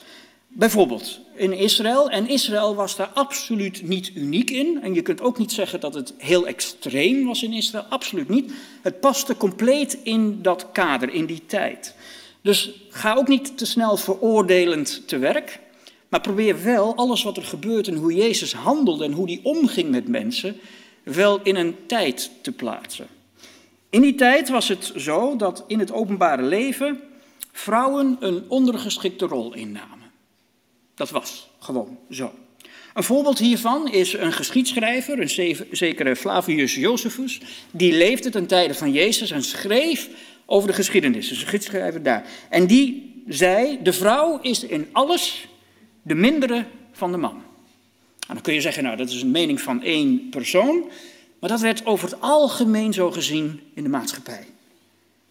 Bijvoorbeeld 0.48 1.20
in 1.34 1.52
Israël, 1.52 2.10
en 2.10 2.28
Israël 2.28 2.74
was 2.74 2.96
daar 2.96 3.10
absoluut 3.14 3.82
niet 3.82 4.12
uniek 4.14 4.50
in. 4.50 4.82
En 4.82 4.94
je 4.94 5.02
kunt 5.02 5.20
ook 5.20 5.38
niet 5.38 5.52
zeggen 5.52 5.80
dat 5.80 5.94
het 5.94 6.14
heel 6.18 6.46
extreem 6.46 7.26
was 7.26 7.42
in 7.42 7.52
Israël, 7.52 7.84
absoluut 7.88 8.28
niet. 8.28 8.52
Het 8.82 9.00
paste 9.00 9.36
compleet 9.36 9.98
in 10.02 10.42
dat 10.42 10.66
kader, 10.72 11.12
in 11.12 11.26
die 11.26 11.42
tijd. 11.46 11.94
Dus 12.42 12.70
ga 12.90 13.14
ook 13.14 13.28
niet 13.28 13.58
te 13.58 13.66
snel 13.66 13.96
veroordelend 13.96 15.08
te 15.08 15.18
werk, 15.18 15.60
maar 16.08 16.20
probeer 16.20 16.62
wel 16.62 16.94
alles 16.94 17.22
wat 17.22 17.36
er 17.36 17.44
gebeurt 17.44 17.88
en 17.88 17.96
hoe 17.96 18.14
Jezus 18.14 18.52
handelde 18.52 19.04
en 19.04 19.12
hoe 19.12 19.26
hij 19.26 19.40
omging 19.42 19.90
met 19.90 20.08
mensen, 20.08 20.56
wel 21.02 21.40
in 21.42 21.56
een 21.56 21.76
tijd 21.86 22.30
te 22.42 22.52
plaatsen. 22.52 23.06
In 23.96 24.02
die 24.02 24.14
tijd 24.14 24.48
was 24.48 24.68
het 24.68 24.92
zo 24.96 25.36
dat 25.36 25.64
in 25.66 25.78
het 25.78 25.92
openbare 25.92 26.42
leven 26.42 27.00
vrouwen 27.52 28.16
een 28.20 28.44
ondergeschikte 28.48 29.26
rol 29.26 29.54
innamen. 29.54 30.10
Dat 30.94 31.10
was 31.10 31.50
gewoon 31.58 31.98
zo. 32.10 32.32
Een 32.94 33.02
voorbeeld 33.02 33.38
hiervan 33.38 33.92
is 33.92 34.12
een 34.12 34.32
geschiedschrijver, 34.32 35.20
een 35.20 35.56
zekere 35.70 36.16
Flavius 36.16 36.74
Josephus, 36.74 37.40
die 37.70 37.92
leefde 37.92 38.30
ten 38.30 38.46
tijde 38.46 38.74
van 38.74 38.92
Jezus 38.92 39.30
en 39.30 39.42
schreef 39.42 40.08
over 40.46 40.68
de 40.68 40.74
geschiedenis, 40.74 41.30
een 41.30 41.36
geschiedschrijver 41.36 42.02
daar. 42.02 42.26
En 42.50 42.66
die 42.66 43.22
zei, 43.28 43.78
de 43.82 43.92
vrouw 43.92 44.38
is 44.40 44.64
in 44.64 44.88
alles 44.92 45.48
de 46.02 46.14
mindere 46.14 46.64
van 46.92 47.10
de 47.12 47.18
man. 47.18 47.42
En 48.28 48.34
dan 48.34 48.40
kun 48.40 48.54
je 48.54 48.60
zeggen, 48.60 48.82
nou 48.82 48.96
dat 48.96 49.08
is 49.08 49.22
een 49.22 49.30
mening 49.30 49.60
van 49.60 49.82
één 49.82 50.28
persoon, 50.28 50.90
maar 51.40 51.50
dat 51.50 51.60
werd 51.60 51.86
over 51.86 52.08
het 52.08 52.20
algemeen 52.20 52.92
zo 52.92 53.10
gezien 53.10 53.60
in 53.74 53.82
de 53.82 53.88
maatschappij. 53.88 54.46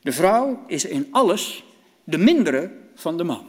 De 0.01 0.11
vrouw 0.11 0.63
is 0.67 0.85
in 0.85 1.07
alles 1.11 1.63
de 2.03 2.17
mindere 2.17 2.71
van 2.95 3.17
de 3.17 3.23
man. 3.23 3.45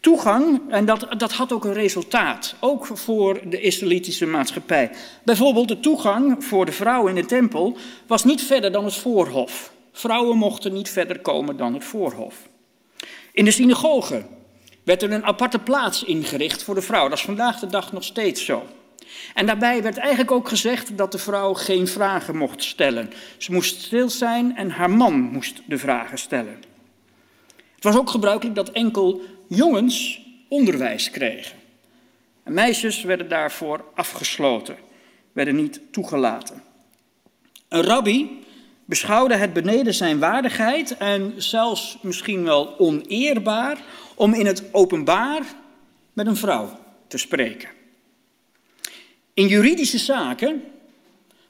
Toegang, 0.00 0.60
en 0.68 0.84
dat, 0.84 1.06
dat 1.16 1.32
had 1.32 1.52
ook 1.52 1.64
een 1.64 1.72
resultaat, 1.72 2.54
ook 2.60 2.86
voor 2.86 3.40
de 3.48 3.60
Israëlitische 3.60 4.26
maatschappij. 4.26 4.90
Bijvoorbeeld 5.22 5.68
de 5.68 5.80
toegang 5.80 6.44
voor 6.44 6.66
de 6.66 6.72
vrouwen 6.72 7.16
in 7.16 7.22
de 7.22 7.28
tempel 7.28 7.76
was 8.06 8.24
niet 8.24 8.42
verder 8.42 8.72
dan 8.72 8.84
het 8.84 8.94
voorhof. 8.94 9.72
Vrouwen 9.92 10.36
mochten 10.36 10.72
niet 10.72 10.88
verder 10.88 11.20
komen 11.20 11.56
dan 11.56 11.74
het 11.74 11.84
voorhof. 11.84 12.48
In 13.32 13.44
de 13.44 13.50
synagoge 13.50 14.22
werd 14.84 15.02
er 15.02 15.12
een 15.12 15.24
aparte 15.24 15.58
plaats 15.58 16.04
ingericht 16.04 16.62
voor 16.62 16.74
de 16.74 16.82
vrouw. 16.82 17.08
Dat 17.08 17.18
is 17.18 17.24
vandaag 17.24 17.58
de 17.58 17.66
dag 17.66 17.92
nog 17.92 18.04
steeds 18.04 18.44
zo. 18.44 18.62
En 19.34 19.46
daarbij 19.46 19.82
werd 19.82 19.96
eigenlijk 19.96 20.30
ook 20.30 20.48
gezegd 20.48 20.96
dat 20.96 21.12
de 21.12 21.18
vrouw 21.18 21.54
geen 21.54 21.86
vragen 21.86 22.36
mocht 22.36 22.62
stellen. 22.62 23.10
Ze 23.36 23.52
moest 23.52 23.82
stil 23.82 24.10
zijn 24.10 24.56
en 24.56 24.70
haar 24.70 24.90
man 24.90 25.20
moest 25.20 25.62
de 25.66 25.78
vragen 25.78 26.18
stellen. 26.18 26.62
Het 27.74 27.84
was 27.84 27.96
ook 27.96 28.10
gebruikelijk 28.10 28.56
dat 28.56 28.70
enkel 28.70 29.20
jongens 29.48 30.20
onderwijs 30.48 31.10
kregen. 31.10 31.56
En 32.42 32.52
meisjes 32.52 33.02
werden 33.02 33.28
daarvoor 33.28 33.84
afgesloten, 33.94 34.76
werden 35.32 35.56
niet 35.56 35.80
toegelaten. 35.90 36.62
Een 37.68 37.82
rabbi 37.82 38.44
beschouwde 38.84 39.36
het 39.36 39.52
beneden 39.52 39.94
zijn 39.94 40.18
waardigheid 40.18 40.96
en 40.96 41.32
zelfs 41.36 41.98
misschien 42.02 42.44
wel 42.44 42.78
oneerbaar 42.78 43.78
om 44.14 44.34
in 44.34 44.46
het 44.46 44.64
openbaar 44.72 45.42
met 46.12 46.26
een 46.26 46.36
vrouw 46.36 46.78
te 47.08 47.18
spreken. 47.18 47.68
In 49.42 49.48
juridische 49.48 49.98
zaken 49.98 50.62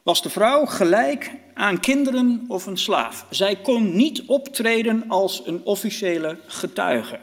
was 0.02 0.22
de 0.22 0.30
vrouw 0.30 0.64
gelijk 0.64 1.30
aan 1.54 1.80
kinderen 1.80 2.44
of 2.48 2.66
een 2.66 2.78
slaaf. 2.78 3.26
Zij 3.30 3.56
kon 3.56 3.96
niet 3.96 4.22
optreden 4.26 5.04
als 5.08 5.42
een 5.44 5.60
officiële 5.64 6.38
getuige. 6.46 7.18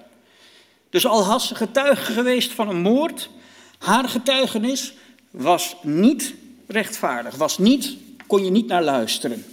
Dus 0.89 1.05
al 1.05 1.23
had 1.23 1.41
ze 1.41 1.55
getuige 1.55 2.11
geweest 2.11 2.51
van 2.51 2.69
een 2.69 2.81
moord, 2.81 3.29
haar 3.77 4.09
getuigenis 4.09 4.93
was 5.31 5.75
niet 5.81 6.33
rechtvaardig, 6.67 7.35
was 7.35 7.57
niet, 7.57 7.95
kon 8.27 8.43
je 8.43 8.51
niet 8.51 8.67
naar 8.67 8.83
luisteren. 8.83 9.45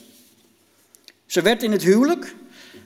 Ze 1.27 1.43
werd 1.43 1.63
in 1.63 1.73
het 1.73 1.83
huwelijk 1.83 2.35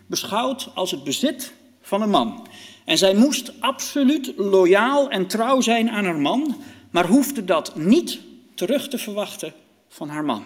beschouwd 0.07 0.69
als 0.75 0.91
het 0.91 1.05
bezit 1.05 1.53
van 1.83 2.03
een 2.03 2.11
man. 2.11 2.47
En 2.85 2.99
zij 2.99 3.15
moest 3.15 3.53
absoluut 3.61 4.33
loyaal 4.37 5.11
en 5.11 5.27
trouw 5.27 5.61
zijn 5.61 5.91
aan 5.91 6.05
haar 6.05 6.21
man, 6.21 6.57
maar 6.91 7.07
hoefde 7.07 7.45
dat 7.45 7.77
niet 7.77 8.21
terug 8.55 8.89
te 8.89 8.99
verwachten 8.99 9.53
van 9.89 10.09
haar 10.09 10.25
man. 10.25 10.45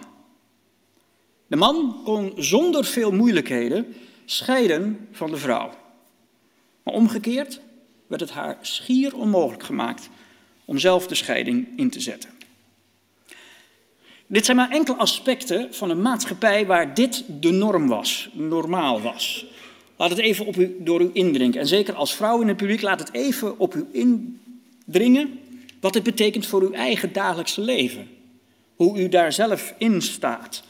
De 1.46 1.56
man 1.56 2.00
kon 2.04 2.32
zonder 2.36 2.84
veel 2.84 3.12
moeilijkheden 3.12 3.94
scheiden 4.24 5.08
van 5.12 5.30
de 5.30 5.36
vrouw. 5.36 5.70
Maar 6.82 6.94
omgekeerd 6.94 7.60
werd 8.06 8.20
het 8.20 8.30
haar 8.30 8.58
schier 8.60 9.16
onmogelijk 9.16 9.62
gemaakt 9.62 10.08
om 10.64 10.78
zelf 10.78 11.06
de 11.06 11.14
scheiding 11.14 11.66
in 11.76 11.90
te 11.90 12.00
zetten. 12.00 12.30
Dit 14.26 14.44
zijn 14.44 14.56
maar 14.56 14.70
enkele 14.70 14.96
aspecten 14.96 15.74
van 15.74 15.90
een 15.90 16.02
maatschappij 16.02 16.66
waar 16.66 16.94
dit 16.94 17.24
de 17.40 17.50
norm 17.50 17.88
was, 17.88 18.28
normaal 18.32 19.00
was. 19.00 19.46
Laat 19.96 20.10
het 20.10 20.18
even 20.18 20.46
op 20.46 20.56
u, 20.56 20.76
door 20.78 21.00
u 21.02 21.10
indringen. 21.12 21.60
En 21.60 21.66
zeker 21.66 21.94
als 21.94 22.14
vrouw 22.14 22.40
in 22.40 22.48
het 22.48 22.56
publiek, 22.56 22.82
laat 22.82 23.00
het 23.00 23.12
even 23.12 23.58
op 23.58 23.74
u 23.74 23.86
indringen 23.92 25.38
wat 25.84 25.94
het 25.94 26.02
betekent 26.02 26.46
voor 26.46 26.62
uw 26.62 26.72
eigen 26.72 27.12
dagelijkse 27.12 27.60
leven. 27.60 28.08
Hoe 28.76 28.98
u 28.98 29.08
daar 29.08 29.32
zelf 29.32 29.74
in 29.78 30.02
staat. 30.02 30.62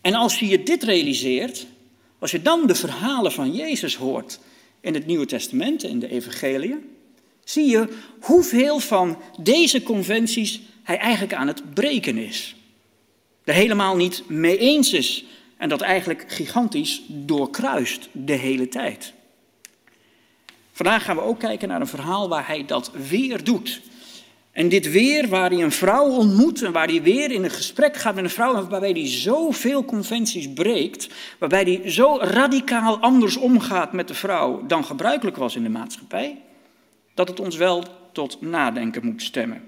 En 0.00 0.14
als 0.14 0.38
je 0.38 0.46
je 0.46 0.62
dit 0.62 0.82
realiseert, 0.82 1.66
als 2.18 2.30
je 2.30 2.42
dan 2.42 2.66
de 2.66 2.74
verhalen 2.74 3.32
van 3.32 3.54
Jezus 3.54 3.96
hoort 3.96 4.38
in 4.80 4.94
het 4.94 5.06
Nieuwe 5.06 5.26
Testament, 5.26 5.82
in 5.82 5.98
de 5.98 6.08
Evangelie, 6.08 6.74
zie 7.44 7.66
je 7.70 7.88
hoeveel 8.20 8.78
van 8.78 9.18
deze 9.40 9.82
conventies 9.82 10.60
hij 10.82 10.98
eigenlijk 10.98 11.34
aan 11.34 11.46
het 11.46 11.74
breken 11.74 12.16
is. 12.16 12.56
Er 13.44 13.54
helemaal 13.54 13.96
niet 13.96 14.22
mee 14.28 14.58
eens 14.58 14.92
is 14.92 15.24
en 15.56 15.68
dat 15.68 15.80
eigenlijk 15.80 16.24
gigantisch 16.28 17.02
doorkruist 17.08 18.08
de 18.12 18.32
hele 18.32 18.68
tijd. 18.68 19.12
Vandaag 20.72 21.04
gaan 21.04 21.16
we 21.16 21.22
ook 21.22 21.38
kijken 21.38 21.68
naar 21.68 21.80
een 21.80 21.86
verhaal 21.86 22.28
waar 22.28 22.46
hij 22.46 22.64
dat 22.66 22.90
weer 23.08 23.44
doet. 23.44 23.80
En 24.56 24.68
dit 24.68 24.90
weer, 24.90 25.28
waar 25.28 25.50
hij 25.50 25.62
een 25.62 25.72
vrouw 25.72 26.08
ontmoet 26.08 26.62
en 26.62 26.72
waar 26.72 26.86
hij 26.86 27.02
weer 27.02 27.30
in 27.30 27.44
een 27.44 27.50
gesprek 27.50 27.96
gaat 27.96 28.14
met 28.14 28.24
een 28.24 28.30
vrouw, 28.30 28.66
waarbij 28.68 28.90
hij 28.90 29.08
zoveel 29.08 29.84
conventies 29.84 30.52
breekt, 30.52 31.08
waarbij 31.38 31.62
hij 31.62 31.90
zo 31.90 32.18
radicaal 32.20 32.98
anders 32.98 33.36
omgaat 33.36 33.92
met 33.92 34.08
de 34.08 34.14
vrouw 34.14 34.66
dan 34.66 34.84
gebruikelijk 34.84 35.36
was 35.36 35.56
in 35.56 35.62
de 35.62 35.68
maatschappij, 35.68 36.42
dat 37.14 37.28
het 37.28 37.40
ons 37.40 37.56
wel 37.56 37.84
tot 38.12 38.40
nadenken 38.40 39.04
moet 39.04 39.22
stemmen. 39.22 39.62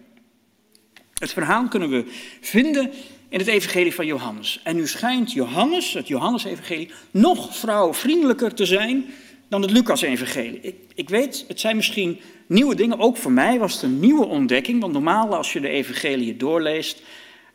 Het 1.15 1.33
verhaal 1.33 1.69
kunnen 1.69 1.91
we 1.91 2.05
vinden 2.41 2.91
in 3.29 3.39
het 3.39 3.49
evangelie 3.49 3.95
van 3.95 4.07
Johannes. 4.07 4.61
En 4.65 4.77
nu 4.77 4.87
schijnt 4.87 5.33
Johannes, 5.33 5.93
het 5.93 6.09
Johannesevangelie, 6.09 6.91
nog 7.11 7.57
vrouwvriendelijker 7.57 8.55
te 8.55 8.67
zijn 8.67 9.05
dan 9.49 9.63
het 9.63 9.71
Lucas-evangelie. 9.71 10.61
Ik, 10.61 10.75
ik 10.95 11.09
weet, 11.09 11.45
het 11.49 11.61
zijn 11.61 11.77
misschien 11.77 12.21
nieuwe 12.49 12.75
dingen. 12.75 12.99
Ook 12.99 13.17
voor 13.17 13.33
mij 13.33 13.59
was 13.59 13.73
het 13.73 13.83
een 13.83 14.01
nieuwe 14.01 14.27
ontdekking. 14.27 14.81
Want 14.81 14.93
normaal 14.93 15.37
als 15.37 15.53
je 15.53 15.61
de 15.61 15.69
evangelie 15.69 16.37
doorleest, 16.37 17.03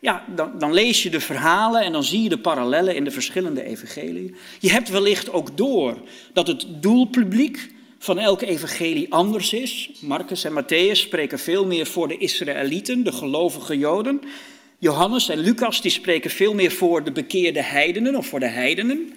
ja, 0.00 0.24
dan, 0.34 0.58
dan, 0.58 0.72
lees 0.72 1.02
je 1.02 1.10
de 1.10 1.20
verhalen 1.20 1.82
en 1.82 1.92
dan 1.92 2.04
zie 2.04 2.22
je 2.22 2.28
de 2.28 2.38
parallellen 2.38 2.94
in 2.94 3.04
de 3.04 3.10
verschillende 3.10 3.62
evangeliën. 3.62 4.36
Je 4.60 4.70
hebt 4.70 4.88
wellicht 4.88 5.32
ook 5.32 5.56
door 5.56 5.98
dat 6.32 6.46
het 6.46 6.66
doelpubliek 6.68 7.72
van 7.98 8.18
elke 8.18 8.46
evangelie 8.46 9.12
anders 9.12 9.52
is. 9.52 9.90
Marcus 10.00 10.44
en 10.44 10.62
Matthäus 10.62 10.98
spreken 10.98 11.38
veel 11.38 11.66
meer 11.66 11.86
voor 11.86 12.08
de 12.08 12.16
Israëlieten, 12.16 13.04
de 13.04 13.12
gelovige 13.12 13.78
Joden. 13.78 14.20
Johannes 14.78 15.28
en 15.28 15.38
Lucas 15.38 15.80
die 15.80 15.90
spreken 15.90 16.30
veel 16.30 16.54
meer 16.54 16.72
voor 16.72 17.04
de 17.04 17.12
bekeerde 17.12 17.62
heidenen 17.62 18.16
of 18.16 18.26
voor 18.26 18.40
de 18.40 18.48
heidenen. 18.48 19.12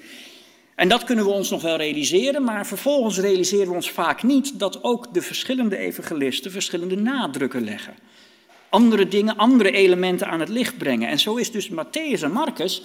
En 0.78 0.89
dat 0.89 1.03
kunnen 1.03 1.25
we 1.25 1.32
ons 1.32 1.49
nog 1.49 1.61
wel 1.61 1.75
realiseren, 1.75 2.43
maar 2.43 2.65
vervolgens 2.65 3.19
realiseren 3.19 3.67
we 3.67 3.73
ons 3.73 3.91
vaak 3.91 4.23
niet 4.23 4.59
dat 4.59 4.84
ook 4.84 5.13
de 5.13 5.21
verschillende 5.21 5.78
evangelisten 5.78 6.51
verschillende 6.51 6.95
nadrukken 6.95 7.63
leggen. 7.63 7.93
Andere 8.69 9.07
dingen, 9.07 9.38
andere 9.38 9.71
elementen 9.71 10.28
aan 10.28 10.39
het 10.39 10.49
licht 10.49 10.78
brengen. 10.78 11.09
En 11.09 11.19
zo 11.19 11.36
is 11.36 11.51
dus 11.51 11.69
Matthäus 11.69 12.21
en 12.21 12.32
Marcus 12.32 12.84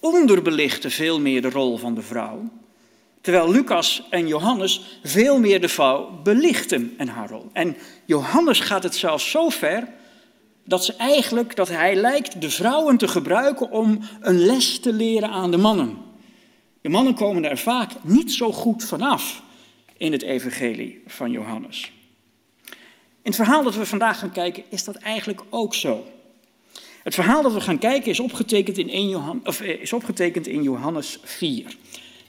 onderbelichten 0.00 0.90
veel 0.90 1.20
meer 1.20 1.42
de 1.42 1.50
rol 1.50 1.76
van 1.76 1.94
de 1.94 2.02
vrouw. 2.02 2.50
Terwijl 3.20 3.50
Lucas 3.50 4.02
en 4.10 4.26
Johannes 4.26 5.00
veel 5.02 5.38
meer 5.38 5.60
de 5.60 5.68
vrouw 5.68 6.20
belichten 6.22 6.94
en 6.96 7.08
haar 7.08 7.30
rol. 7.30 7.50
En 7.52 7.76
Johannes 8.04 8.60
gaat 8.60 8.82
het 8.82 8.94
zelfs 8.94 9.30
zo 9.30 9.48
ver 9.48 9.88
dat, 10.64 10.84
ze 10.84 10.94
eigenlijk, 10.96 11.56
dat 11.56 11.68
hij 11.68 11.94
lijkt 11.94 12.40
de 12.40 12.50
vrouwen 12.50 12.96
te 12.96 13.08
gebruiken 13.08 13.70
om 13.70 14.00
een 14.20 14.38
les 14.38 14.80
te 14.80 14.92
leren 14.92 15.30
aan 15.30 15.50
de 15.50 15.56
mannen. 15.56 16.05
De 16.86 16.92
mannen 16.92 17.14
komen 17.14 17.44
er 17.44 17.58
vaak 17.58 17.90
niet 18.02 18.32
zo 18.32 18.52
goed 18.52 18.84
vanaf 18.84 19.42
in 19.96 20.12
het 20.12 20.22
evangelie 20.22 21.02
van 21.06 21.30
Johannes. 21.30 21.92
In 22.64 22.74
het 23.22 23.34
verhaal 23.34 23.62
dat 23.62 23.74
we 23.74 23.86
vandaag 23.86 24.18
gaan 24.18 24.32
kijken 24.32 24.62
is 24.68 24.84
dat 24.84 24.96
eigenlijk 24.96 25.42
ook 25.50 25.74
zo. 25.74 26.04
Het 27.02 27.14
verhaal 27.14 27.42
dat 27.42 27.52
we 27.52 27.60
gaan 27.60 27.78
kijken 27.78 28.10
is 28.10 28.20
opgetekend 28.20 28.78
in, 28.78 28.90
1 28.90 29.08
Johan, 29.08 29.40
of 29.44 29.60
eh, 29.60 29.80
is 29.80 29.92
opgetekend 29.92 30.46
in 30.46 30.62
Johannes 30.62 31.18
4. 31.22 31.64
En 31.64 31.70
we 31.70 31.76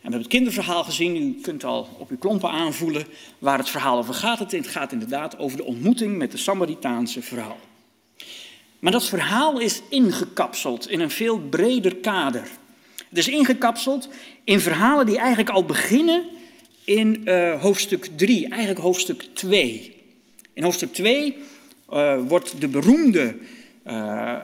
hebben 0.02 0.20
het 0.20 0.28
kinderverhaal 0.28 0.84
gezien, 0.84 1.16
u 1.16 1.42
kunt 1.42 1.64
al 1.64 1.90
op 1.98 2.10
uw 2.10 2.18
klompen 2.18 2.50
aanvoelen 2.50 3.06
waar 3.40 3.58
het 3.58 3.70
verhaal 3.70 3.98
over 3.98 4.14
gaat. 4.14 4.52
Het 4.52 4.68
gaat 4.68 4.92
inderdaad 4.92 5.38
over 5.38 5.58
de 5.58 5.66
ontmoeting 5.66 6.18
met 6.18 6.32
de 6.32 6.38
Samaritaanse 6.38 7.22
vrouw. 7.22 7.58
Maar 8.80 8.92
dat 8.92 9.06
verhaal 9.06 9.60
is 9.60 9.82
ingekapseld 9.90 10.90
in 10.90 11.00
een 11.00 11.12
veel 11.12 11.40
breder 11.40 11.96
kader. 11.96 12.50
Het 13.10 13.18
is 13.18 13.28
ingekapseld 13.28 14.10
in 14.44 14.60
verhalen 14.60 15.06
die 15.06 15.18
eigenlijk 15.18 15.50
al 15.50 15.66
beginnen 15.66 16.24
in 16.84 17.22
uh, 17.26 17.62
hoofdstuk 17.62 18.10
3, 18.16 18.48
eigenlijk 18.48 18.80
hoofdstuk 18.80 19.22
2. 19.34 19.96
In 20.54 20.64
hoofdstuk 20.64 20.94
2 20.94 21.36
uh, 21.94 22.14
eh, 22.14 22.22
wordt 22.28 22.62
de 22.62 22.68
beroemde 22.68 23.36
uh, 23.88 24.36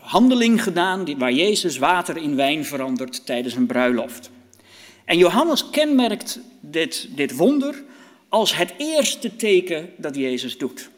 handeling 0.00 0.62
gedaan 0.62 1.18
waar 1.18 1.32
Jezus 1.32 1.78
water 1.78 2.16
in 2.16 2.36
wijn 2.36 2.64
verandert 2.64 3.26
tijdens 3.26 3.54
een 3.54 3.66
bruiloft. 3.66 4.30
En 5.04 5.18
Johannes 5.18 5.70
kenmerkt 5.70 6.40
dit, 6.60 7.08
dit 7.16 7.36
wonder 7.36 7.82
als 8.28 8.56
het 8.56 8.74
eerste 8.76 9.36
teken 9.36 9.90
dat 9.96 10.16
Jezus 10.16 10.58
doet. 10.58 10.90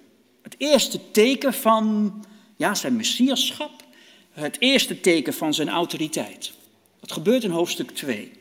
Het 0.42 0.54
eerste 0.59 1.11
teken 1.11 1.54
van 1.54 2.14
ja, 2.57 2.74
zijn 2.74 2.96
messiaschap, 2.96 3.84
het 4.30 4.57
eerste 4.59 5.00
teken 5.00 5.34
van 5.34 5.54
zijn 5.54 5.68
autoriteit. 5.68 6.52
Dat 7.07 7.16
gebeurt 7.16 7.44
in 7.44 7.50
hoofdstuk 7.50 7.90
2. 7.90 8.32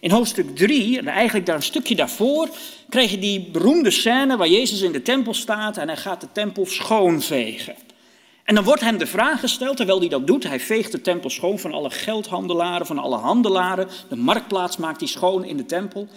In 0.00 0.10
hoofdstuk 0.10 0.56
3, 0.56 0.98
en 0.98 1.06
eigenlijk 1.06 1.46
daar 1.46 1.56
een 1.56 1.62
stukje 1.62 1.94
daarvoor, 1.94 2.48
krijg 2.88 3.10
je 3.10 3.18
die 3.18 3.50
beroemde 3.52 3.90
scène 3.90 4.36
waar 4.36 4.48
Jezus 4.48 4.80
in 4.80 4.92
de 4.92 5.02
tempel 5.02 5.34
staat 5.34 5.76
en 5.76 5.88
hij 5.88 5.96
gaat 5.96 6.20
de 6.20 6.28
tempel 6.32 6.66
schoonvegen. 6.66 7.74
En 8.44 8.54
dan 8.54 8.64
wordt 8.64 8.80
hem 8.80 8.98
de 8.98 9.06
vraag 9.06 9.40
gesteld, 9.40 9.76
terwijl 9.76 9.98
hij 9.98 10.08
dat 10.08 10.26
doet, 10.26 10.44
hij 10.44 10.60
veegt 10.60 10.92
de 10.92 11.00
tempel 11.00 11.30
schoon 11.30 11.58
van 11.58 11.72
alle 11.72 11.90
geldhandelaren, 11.90 12.86
van 12.86 12.98
alle 12.98 13.16
handelaren, 13.16 13.88
de 14.08 14.16
marktplaats 14.16 14.76
maakt 14.76 15.00
hij 15.00 15.08
schoon 15.08 15.44
in 15.44 15.56
de 15.56 15.66
tempel. 15.66 16.08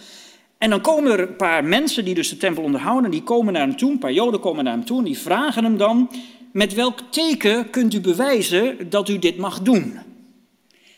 En 0.58 0.70
dan 0.70 0.82
komen 0.82 1.12
er 1.12 1.20
een 1.20 1.36
paar 1.36 1.64
mensen 1.64 2.06
die 2.06 2.16
dus 2.16 2.30
de 2.30 2.38
tempel 2.38 2.64
onderhouden, 2.64 3.12
die 3.12 3.24
komen 3.24 3.54
naar 3.54 3.68
hem 3.68 3.78
toe, 3.78 3.92
een 3.92 4.00
paar 4.00 4.14
joden 4.14 4.40
komen 4.40 4.64
naar 4.64 4.74
hem 4.74 4.86
toe 4.86 4.98
en 4.98 5.06
die 5.06 5.18
vragen 5.18 5.64
hem 5.64 5.78
dan, 5.78 6.10
met 6.52 6.74
welk 6.74 7.00
teken 7.10 7.70
kunt 7.70 7.94
u 7.94 8.02
bewijzen 8.02 8.90
dat 8.90 9.10
u 9.10 9.20
dit 9.20 9.38
mag 9.38 9.62
doen? 9.62 10.00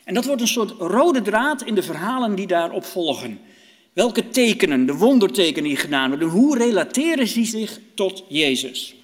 En 0.08 0.14
dat 0.14 0.24
wordt 0.24 0.40
een 0.40 0.48
soort 0.48 0.74
rode 0.78 1.22
draad 1.22 1.62
in 1.62 1.74
de 1.74 1.82
verhalen 1.82 2.34
die 2.34 2.46
daarop 2.46 2.84
volgen. 2.84 3.40
Welke 3.92 4.28
tekenen, 4.28 4.86
de 4.86 4.94
wondertekenen 4.94 5.68
die 5.68 5.76
gedaan 5.76 6.08
worden, 6.08 6.28
hoe 6.28 6.58
relateren 6.58 7.26
ze 7.26 7.44
zich 7.44 7.80
tot 7.94 8.24
Jezus? 8.28 8.94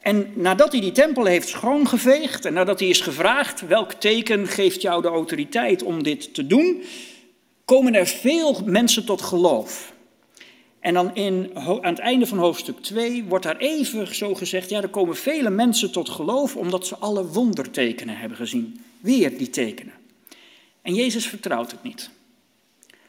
En 0.00 0.32
nadat 0.34 0.72
hij 0.72 0.80
die 0.80 0.92
tempel 0.92 1.24
heeft 1.24 1.48
schoongeveegd 1.48 2.44
en 2.44 2.52
nadat 2.52 2.78
hij 2.80 2.88
is 2.88 3.00
gevraagd 3.00 3.66
welk 3.66 3.92
teken 3.92 4.46
geeft 4.46 4.82
jou 4.82 5.02
de 5.02 5.08
autoriteit 5.08 5.82
om 5.82 6.02
dit 6.02 6.34
te 6.34 6.46
doen, 6.46 6.82
komen 7.64 7.94
er 7.94 8.06
veel 8.06 8.60
mensen 8.64 9.04
tot 9.04 9.22
geloof. 9.22 9.92
En 10.80 10.94
dan 10.94 11.14
in, 11.14 11.50
aan 11.54 11.80
het 11.82 11.98
einde 11.98 12.26
van 12.26 12.38
hoofdstuk 12.38 12.80
2 12.80 13.24
wordt 13.24 13.44
daar 13.44 13.58
even 13.58 14.14
zo 14.14 14.34
gezegd, 14.34 14.70
ja, 14.70 14.82
er 14.82 14.88
komen 14.88 15.16
vele 15.16 15.50
mensen 15.50 15.92
tot 15.92 16.08
geloof 16.08 16.56
omdat 16.56 16.86
ze 16.86 16.96
alle 16.96 17.26
wondertekenen 17.26 18.16
hebben 18.16 18.38
gezien. 18.38 18.84
Weer 19.04 19.38
die 19.38 19.50
tekenen. 19.50 19.92
En 20.82 20.94
Jezus 20.94 21.26
vertrouwt 21.26 21.70
het 21.70 21.82
niet. 21.82 22.10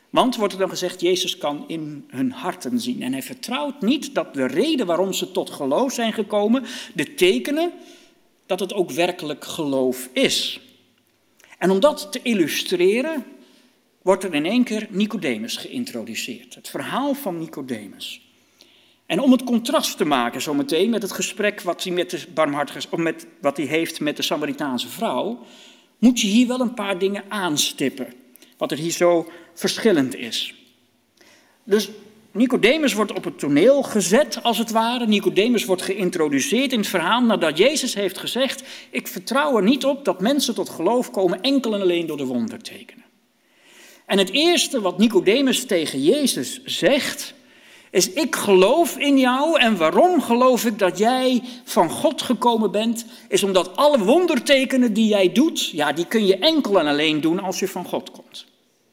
Want, 0.10 0.36
wordt 0.36 0.54
er 0.54 0.60
dan 0.60 0.70
gezegd, 0.70 1.02
Jezus 1.02 1.38
kan 1.38 1.64
in 1.68 2.06
hun 2.08 2.32
harten 2.32 2.80
zien. 2.80 3.02
En 3.02 3.12
hij 3.12 3.24
vertrouwt 3.24 3.82
niet 3.82 4.16
dat 4.16 4.34
de 4.34 4.48
reden 4.48 4.86
waarom 4.86 5.14
ze 5.14 5.32
tot 5.32 5.50
geloof 5.50 5.94
zijn 5.94 6.14
gekomen, 6.14 6.64
de 6.94 7.14
tekenen, 7.14 7.72
dat 8.46 8.60
het 8.60 8.74
ook 8.74 8.92
werkelijk 8.92 9.46
geloof 9.46 10.10
is. 10.14 10.60
En 11.58 11.70
om 11.70 11.80
dat 11.80 12.12
te 12.12 12.20
illustreren, 12.24 13.26
wordt 14.02 14.24
er 14.24 14.34
in 14.34 14.46
één 14.46 14.64
keer 14.64 14.88
Nicodemus 14.90 15.58
geïntroduceerd. 15.58 16.56
Het 16.56 16.70
verhaal 16.70 17.14
van 17.14 17.40
Nicodemus. 17.40 18.22
En 19.06 19.20
om 19.20 19.32
het 19.32 19.44
contrast 19.44 19.98
te 19.98 20.06
maken 20.06 20.42
zometeen 20.42 20.90
met 20.90 21.02
het 21.02 21.12
gesprek 21.12 21.62
wat 21.62 21.84
hij, 21.84 21.94
met 21.94 22.10
de 22.10 22.98
met, 22.98 23.28
wat 23.42 23.58
hij 23.58 23.66
heeft 23.66 24.00
met 24.00 24.16
de 24.18 24.24
Samaritaanse 24.24 24.90
vrouw, 24.90 25.46
moet 26.06 26.22
je 26.22 26.28
hier 26.28 26.48
wel 26.48 26.60
een 26.60 26.74
paar 26.74 26.98
dingen 26.98 27.24
aanstippen. 27.28 28.14
Wat 28.58 28.72
er 28.72 28.78
hier 28.78 28.92
zo 28.92 29.28
verschillend 29.54 30.16
is. 30.16 30.56
Dus 31.64 31.90
Nicodemus 32.32 32.94
wordt 32.94 33.14
op 33.14 33.24
het 33.24 33.40
toneel 33.40 33.84
gezet, 33.84 34.44
als 34.44 34.58
het 34.58 34.72
ware. 34.72 35.08
Nicodemus 35.08 35.66
wordt 35.66 35.82
geïntroduceerd 35.82 36.72
in 36.72 36.80
het 36.80 36.88
verhaal 36.88 37.22
nadat 37.22 37.58
Jezus 37.58 37.94
heeft 37.94 38.18
gezegd: 38.18 38.64
Ik 38.90 39.08
vertrouw 39.08 39.58
er 39.58 39.64
niet 39.64 39.86
op 39.86 40.06
dat 40.06 40.22
mensen 40.22 40.56
tot 40.56 40.70
geloof 40.70 41.12
komen 41.12 41.42
enkel 41.42 41.74
en 41.74 41.82
alleen 41.82 42.06
door 42.06 42.18
de 42.18 42.26
wondertekenen. 42.26 43.06
En 44.06 44.18
het 44.18 44.32
eerste 44.32 44.82
wat 44.82 44.98
Nicodemus 44.98 45.66
tegen 45.66 46.04
Jezus 46.04 46.64
zegt, 46.64 47.34
is 47.96 48.12
ik 48.12 48.36
geloof 48.36 48.98
in 48.98 49.18
jou 49.18 49.60
en 49.60 49.78
waarom 49.78 50.22
geloof 50.22 50.66
ik 50.66 50.80
dat 50.80 50.98
jij 50.98 51.42
van 51.64 51.90
God 51.90 52.22
gekomen 52.22 52.72
bent, 52.72 53.06
is 53.30 53.44
omdat 53.44 53.76
alle 53.76 54.00
wondertekenen 54.00 54.94
die 54.94 55.08
jij 55.08 55.32
doet, 55.32 55.70
ja, 55.70 55.94
die 55.94 56.06
kun 56.06 56.26
je 56.26 56.38
enkel 56.38 56.80
en 56.80 56.88
alleen 56.88 57.22
doen 57.22 57.40
als 57.40 57.60
je 57.60 57.68
van 57.68 57.86
God 57.86 58.12
komt. 58.12 58.46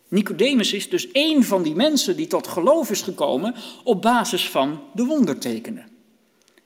Nicodemus 0.08 0.72
is 0.72 0.88
dus 0.88 1.10
één 1.10 1.44
van 1.44 1.62
die 1.62 1.74
mensen 1.74 2.16
die 2.16 2.26
tot 2.26 2.46
geloof 2.46 2.90
is 2.90 3.02
gekomen 3.02 3.54
op 3.84 4.02
basis 4.02 4.48
van 4.48 4.80
de 4.94 5.04
wondertekenen. 5.04 5.86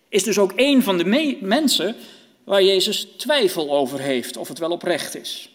Is 0.09 0.22
dus 0.22 0.39
ook 0.39 0.53
één 0.53 0.82
van 0.82 0.99
de 0.99 1.37
mensen 1.41 1.97
waar 2.45 2.62
Jezus 2.62 3.09
twijfel 3.16 3.70
over 3.70 4.01
heeft 4.01 4.37
of 4.37 4.49
het 4.49 4.59
wel 4.59 4.70
oprecht 4.70 5.16
is. 5.16 5.51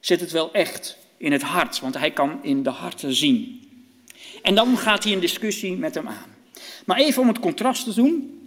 Zit 0.00 0.20
het 0.20 0.30
wel 0.30 0.52
echt 0.52 0.96
in 1.16 1.32
het 1.32 1.42
hart, 1.42 1.80
want 1.80 1.98
hij 1.98 2.10
kan 2.10 2.38
in 2.42 2.62
de 2.62 2.70
harten 2.70 3.14
zien. 3.14 3.62
En 4.44 4.54
dan 4.54 4.78
gaat 4.78 5.04
hij 5.04 5.12
een 5.12 5.20
discussie 5.20 5.76
met 5.76 5.94
hem 5.94 6.08
aan. 6.08 6.34
Maar 6.86 6.98
even 6.98 7.22
om 7.22 7.28
het 7.28 7.38
contrast 7.38 7.84
te 7.84 7.94
doen. 7.94 8.40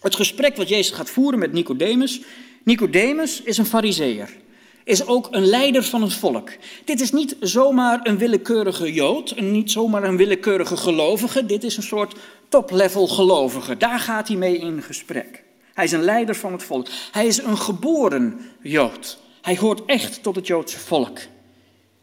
Het 0.00 0.14
gesprek 0.14 0.56
wat 0.56 0.68
Jezus 0.68 0.96
gaat 0.96 1.10
voeren 1.10 1.38
met 1.38 1.52
Nicodemus. 1.52 2.20
Nicodemus 2.62 3.42
is 3.42 3.58
een 3.58 3.66
fariseer. 3.66 4.36
Is 4.84 5.06
ook 5.06 5.28
een 5.30 5.46
leider 5.46 5.84
van 5.84 6.02
het 6.02 6.14
volk. 6.14 6.50
Dit 6.84 7.00
is 7.00 7.10
niet 7.10 7.36
zomaar 7.40 8.00
een 8.02 8.18
willekeurige 8.18 8.92
Jood, 8.92 9.40
niet 9.40 9.70
zomaar 9.70 10.04
een 10.04 10.16
willekeurige 10.16 10.76
gelovige. 10.76 11.46
Dit 11.46 11.64
is 11.64 11.76
een 11.76 11.82
soort 11.82 12.14
top-level 12.48 13.06
gelovige. 13.06 13.76
Daar 13.76 13.98
gaat 13.98 14.28
hij 14.28 14.36
mee 14.36 14.58
in 14.58 14.82
gesprek. 14.82 15.42
Hij 15.74 15.84
is 15.84 15.92
een 15.92 16.04
leider 16.04 16.34
van 16.34 16.52
het 16.52 16.62
volk. 16.62 16.86
Hij 17.12 17.26
is 17.26 17.38
een 17.38 17.58
geboren 17.58 18.40
Jood. 18.60 19.18
Hij 19.40 19.56
hoort 19.56 19.84
echt 19.86 20.22
tot 20.22 20.36
het 20.36 20.46
Joodse 20.46 20.78
volk. 20.78 21.18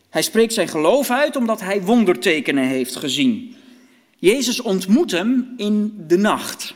Hij 0.10 0.22
spreekt 0.22 0.53
zijn 0.53 0.68
geloof 0.68 1.10
uit 1.10 1.36
omdat 1.36 1.62
hij 1.62 1.82
wondertekenen 1.82 2.68
heeft 2.68 2.95
gezien. 2.95 3.55
Jezus 4.18 4.62
ontmoet 4.62 5.12
hem 5.12 5.53
in 5.57 5.93
de 6.07 6.18
nacht. 6.18 6.74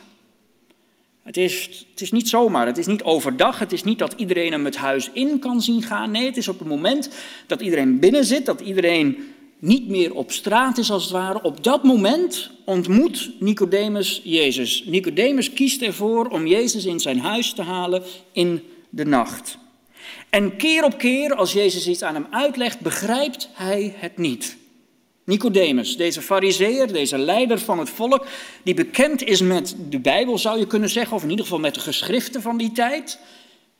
Het 1.22 1.36
is, 1.36 1.86
het 1.90 2.00
is 2.00 2.12
niet 2.12 2.28
zomaar, 2.28 2.66
het 2.66 2.78
is 2.78 2.86
niet 2.86 3.02
overdag, 3.02 3.58
het 3.58 3.72
is 3.72 3.84
niet 3.84 3.98
dat 3.98 4.12
iedereen 4.16 4.52
hem 4.52 4.64
het 4.64 4.76
huis 4.76 5.10
in 5.12 5.38
kan 5.38 5.62
zien 5.62 5.82
gaan. 5.82 6.10
Nee, 6.10 6.26
het 6.26 6.36
is 6.36 6.48
op 6.48 6.58
het 6.58 6.68
moment 6.68 7.10
dat 7.46 7.60
iedereen 7.60 7.98
binnen 7.98 8.24
zit, 8.24 8.46
dat 8.46 8.60
iedereen 8.60 9.16
niet 9.58 9.88
meer 9.88 10.14
op 10.14 10.32
straat 10.32 10.78
is 10.78 10.90
als 10.90 11.02
het 11.02 11.12
ware, 11.12 11.42
op 11.42 11.64
dat 11.64 11.82
moment 11.82 12.50
ontmoet 12.64 13.30
Nicodemus 13.40 14.20
Jezus. 14.24 14.84
Nicodemus 14.86 15.52
kiest 15.52 15.82
ervoor 15.82 16.26
om 16.26 16.46
Jezus 16.46 16.84
in 16.84 17.00
zijn 17.00 17.18
huis 17.18 17.52
te 17.52 17.62
halen 17.62 18.02
in 18.32 18.62
de 18.90 19.04
nacht. 19.04 19.58
En 20.30 20.56
keer 20.56 20.84
op 20.84 20.98
keer, 20.98 21.34
als 21.34 21.52
Jezus 21.52 21.88
iets 21.88 22.02
aan 22.02 22.14
hem 22.14 22.26
uitlegt, 22.30 22.80
begrijpt 22.80 23.48
hij 23.52 23.94
het 23.96 24.18
niet. 24.18 24.56
Nicodemus, 25.24 25.96
deze 25.96 26.22
fariseer, 26.22 26.92
deze 26.92 27.18
leider 27.18 27.58
van 27.58 27.78
het 27.78 27.90
volk, 27.90 28.26
die 28.62 28.74
bekend 28.74 29.22
is 29.22 29.40
met 29.40 29.76
de 29.88 30.00
Bijbel, 30.00 30.38
zou 30.38 30.58
je 30.58 30.66
kunnen 30.66 30.90
zeggen, 30.90 31.16
of 31.16 31.22
in 31.22 31.30
ieder 31.30 31.44
geval 31.44 31.60
met 31.60 31.74
de 31.74 31.80
geschriften 31.80 32.42
van 32.42 32.56
die 32.56 32.72
tijd, 32.72 33.18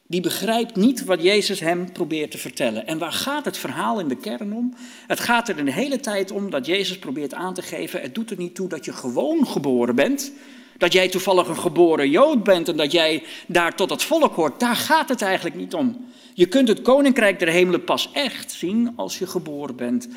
die 0.06 0.20
begrijpt 0.20 0.76
niet 0.76 1.04
wat 1.04 1.22
Jezus 1.22 1.60
hem 1.60 1.92
probeert 1.92 2.30
te 2.30 2.38
vertellen. 2.38 2.86
En 2.86 2.98
waar 2.98 3.12
gaat 3.12 3.44
het 3.44 3.56
verhaal 3.56 4.00
in 4.00 4.08
de 4.08 4.16
kern 4.16 4.52
om? 4.52 4.74
Het 5.06 5.20
gaat 5.20 5.48
er 5.48 5.64
de 5.64 5.72
hele 5.72 6.00
tijd 6.00 6.30
om 6.30 6.50
dat 6.50 6.66
Jezus 6.66 6.98
probeert 6.98 7.34
aan 7.34 7.54
te 7.54 7.62
geven, 7.62 8.00
het 8.00 8.14
doet 8.14 8.30
er 8.30 8.36
niet 8.36 8.54
toe 8.54 8.68
dat 8.68 8.84
je 8.84 8.92
gewoon 8.92 9.46
geboren 9.46 9.94
bent, 9.94 10.32
dat 10.78 10.92
jij 10.92 11.08
toevallig 11.08 11.48
een 11.48 11.58
geboren 11.58 12.10
Jood 12.10 12.44
bent 12.44 12.68
en 12.68 12.76
dat 12.76 12.92
jij 12.92 13.22
daar 13.46 13.76
tot 13.76 13.90
het 13.90 14.02
volk 14.02 14.34
hoort. 14.34 14.60
Daar 14.60 14.76
gaat 14.76 15.08
het 15.08 15.22
eigenlijk 15.22 15.56
niet 15.56 15.74
om. 15.74 16.12
Je 16.34 16.46
kunt 16.46 16.68
het 16.68 16.82
koninkrijk 16.82 17.38
der 17.38 17.48
hemelen 17.48 17.84
pas 17.84 18.10
echt 18.12 18.52
zien 18.52 18.92
als 18.96 19.18
je 19.18 19.26
geboren 19.26 19.76
bent 19.76 20.08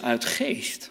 uit 0.00 0.24
geest. 0.24 0.90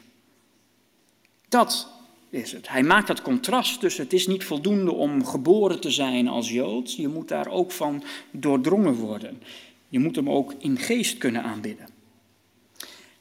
Dat 1.50 1.88
is 2.30 2.52
het. 2.52 2.70
Hij 2.70 2.84
maakt 2.84 3.08
dat 3.08 3.22
contrast 3.22 3.80
tussen 3.80 4.04
het 4.04 4.14
is 4.14 4.28
niet 4.28 4.44
voldoende 4.44 4.92
om 4.92 5.26
geboren 5.26 5.80
te 5.80 5.92
zijn 5.92 6.28
als 6.28 6.50
Jood. 6.50 6.94
Je 6.94 7.08
moet 7.08 7.28
daar 7.28 7.48
ook 7.48 7.72
van 7.72 8.04
doordrongen 8.32 8.94
worden. 8.94 9.42
Je 9.90 10.00
moet 10.00 10.16
hem 10.16 10.30
ook 10.30 10.54
in 10.60 10.78
geest 10.78 11.18
kunnen 11.18 11.44
aanbidden. 11.44 11.95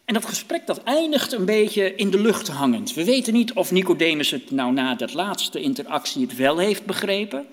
En 0.04 0.14
dat 0.14 0.26
gesprek 0.26 0.66
dat 0.66 0.82
eindigt 0.82 1.32
een 1.32 1.44
beetje 1.44 1.94
in 1.94 2.10
de 2.10 2.20
lucht 2.20 2.48
hangend. 2.48 2.94
We 2.94 3.04
weten 3.04 3.32
niet 3.32 3.52
of 3.52 3.70
Nicodemus 3.70 4.30
het 4.30 4.50
nou 4.50 4.72
na 4.72 4.94
dat 4.94 5.14
laatste 5.14 5.60
interactie 5.60 6.22
het 6.22 6.36
wel 6.36 6.58
heeft 6.58 6.84
begrepen. 6.84 7.46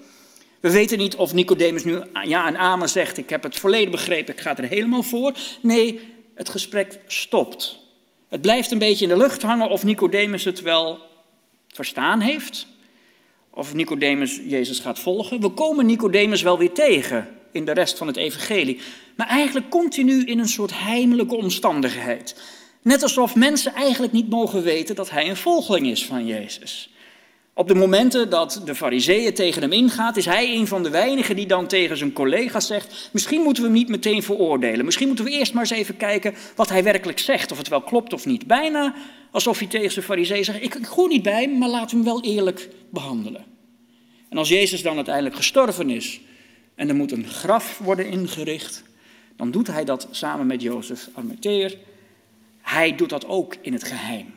We 0.60 0.72
weten 0.72 0.98
niet 0.98 1.16
of 1.16 1.34
Nicodemus 1.34 1.84
nu 1.84 2.02
ja 2.24 2.48
en 2.48 2.58
amen 2.58 2.90
zegt, 2.90 3.18
ik 3.18 3.30
heb 3.30 3.44
het 3.44 3.56
volledig 3.56 3.90
begrepen, 3.90 4.34
ik 4.34 4.42
ga 4.42 4.58
er 4.58 4.64
helemaal 4.64 5.04
voor. 5.04 5.34
Nee, 5.62 6.00
het 6.36 6.50
gesprek 6.50 7.00
stopt. 7.08 7.80
Het 8.30 8.42
blijft 8.42 8.72
een 8.72 8.78
beetje 8.78 9.04
in 9.06 9.12
de 9.12 9.18
lucht 9.18 9.42
hangen 9.42 9.70
of 9.70 9.84
Nicodemus 9.84 10.44
het 10.44 10.62
wel 10.62 11.00
verstaan 11.68 12.20
heeft. 12.20 12.68
Of 13.50 13.74
Nicodemus 13.74 14.42
Jezus 14.44 14.80
gaat 14.80 15.00
volgen. 15.00 15.42
We 15.42 15.50
komen 15.50 15.86
Nicodemus 15.86 16.42
wel 16.42 16.58
weer 16.58 16.72
tegen 16.72 17.28
in 17.52 17.66
de 17.66 17.72
rest 17.72 17.98
van 17.98 18.08
het 18.08 18.18
evangelie. 18.18 18.80
Maar 19.16 19.28
eigenlijk 19.28 19.70
continu 19.70 20.24
in 20.24 20.40
een 20.40 20.48
soort 20.48 20.80
heimelijke 20.80 21.36
omstandigheid. 21.36 22.36
Net 22.82 23.04
alsof 23.04 23.36
mensen 23.36 23.74
eigenlijk 23.74 24.14
niet 24.14 24.30
mogen 24.30 24.64
weten 24.64 24.96
dat 24.96 25.10
hij 25.10 25.30
een 25.30 25.38
volgeling 25.38 25.88
is 25.88 26.06
van 26.06 26.26
Jezus. 26.26 26.90
Op 27.54 27.68
de 27.68 27.76
momenten 27.76 28.30
dat 28.30 28.62
de 28.66 28.76
fariseeën 28.76 29.34
tegen 29.34 29.62
hem 29.62 29.72
ingaat, 29.72 30.18
is 30.18 30.26
hij 30.26 30.56
een 30.56 30.68
van 30.68 30.84
de 30.84 30.90
weinigen 30.90 31.36
die 31.36 31.46
dan 31.46 31.68
tegen 31.68 31.98
zijn 31.98 32.14
collega's 32.14 32.68
zegt, 32.68 33.10
misschien 33.14 33.42
moeten 33.42 33.64
we 33.64 33.70
hem 33.70 33.78
niet 33.78 33.88
meteen 33.88 34.24
veroordelen. 34.24 34.86
Misschien 34.86 35.08
moeten 35.08 35.26
we 35.26 35.32
eerst 35.32 35.54
maar 35.54 35.62
eens 35.62 35.72
even 35.72 35.98
kijken 35.98 36.34
wat 36.56 36.70
hij 36.70 36.84
werkelijk 36.84 37.20
zegt, 37.20 37.52
of 37.52 37.58
het 37.58 37.68
wel 37.68 37.82
klopt 37.82 38.14
of 38.14 38.26
niet. 38.26 38.48
Bijna 38.48 38.96
alsof 39.32 39.60
hij 39.60 39.68
tegen 39.68 39.92
zijn 39.92 40.06
fariseeën 40.06 40.44
zegt, 40.44 40.64
ik, 40.64 40.76
ik 40.76 41.08
niet 41.08 41.24
bij 41.24 41.50
maar 41.50 41.70
laten 41.70 41.90
we 41.90 41.96
hem 41.96 42.14
wel 42.14 42.24
eerlijk 42.24 42.70
behandelen. 42.90 43.46
En 44.30 44.38
als 44.38 44.50
Jezus 44.50 44.82
dan 44.82 44.96
uiteindelijk 44.96 45.36
gestorven 45.36 45.90
is 45.90 46.20
en 46.82 46.90
er 46.90 46.96
moet 46.96 47.12
een 47.12 47.28
graf 47.28 47.78
worden 47.78 48.08
ingericht, 48.08 48.84
dan 49.36 49.52
doet 49.52 49.68
hij 49.68 49.86
dat 49.86 50.08
samen 50.12 50.48
met 50.48 50.62
Jozef 50.62 51.10
Arimatheer. 51.14 51.78
Hij 52.62 52.96
doet 52.96 53.10
dat 53.10 53.28
ook 53.28 53.56
in 53.62 53.74
het 53.74 53.84
geheim. 53.84 54.34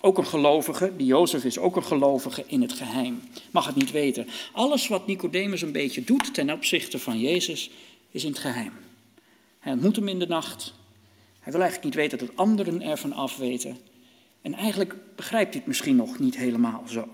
Ook 0.00 0.18
een 0.18 0.26
gelovige, 0.26 0.92
die 0.96 1.06
Jozef 1.06 1.44
is 1.44 1.58
ook 1.58 1.76
een 1.76 1.84
gelovige 1.84 2.44
in 2.46 2.62
het 2.62 2.72
geheim. 2.72 3.20
Mag 3.50 3.66
het 3.66 3.74
niet 3.74 3.90
weten. 3.90 4.26
Alles 4.52 4.88
wat 4.88 5.06
Nicodemus 5.06 5.62
een 5.62 5.72
beetje 5.72 6.04
doet 6.04 6.34
ten 6.34 6.50
opzichte 6.50 6.98
van 6.98 7.20
Jezus 7.20 7.70
is 8.10 8.24
in 8.24 8.30
het 8.30 8.40
geheim. 8.40 8.72
Hij 9.58 9.72
ontmoet 9.72 9.96
hem 9.96 10.08
in 10.08 10.18
de 10.18 10.26
nacht. 10.26 10.74
Hij 11.40 11.52
wil 11.52 11.60
eigenlijk 11.60 11.84
niet 11.84 12.02
weten 12.10 12.26
dat 12.26 12.36
anderen 12.36 12.82
ervan 12.82 13.12
afweten. 13.12 13.78
En 14.42 14.54
eigenlijk 14.54 14.94
begrijpt 15.16 15.50
hij 15.50 15.58
het 15.58 15.66
misschien 15.66 15.96
nog 15.96 16.18
niet 16.18 16.36
helemaal 16.36 16.82
zo. 16.88 17.08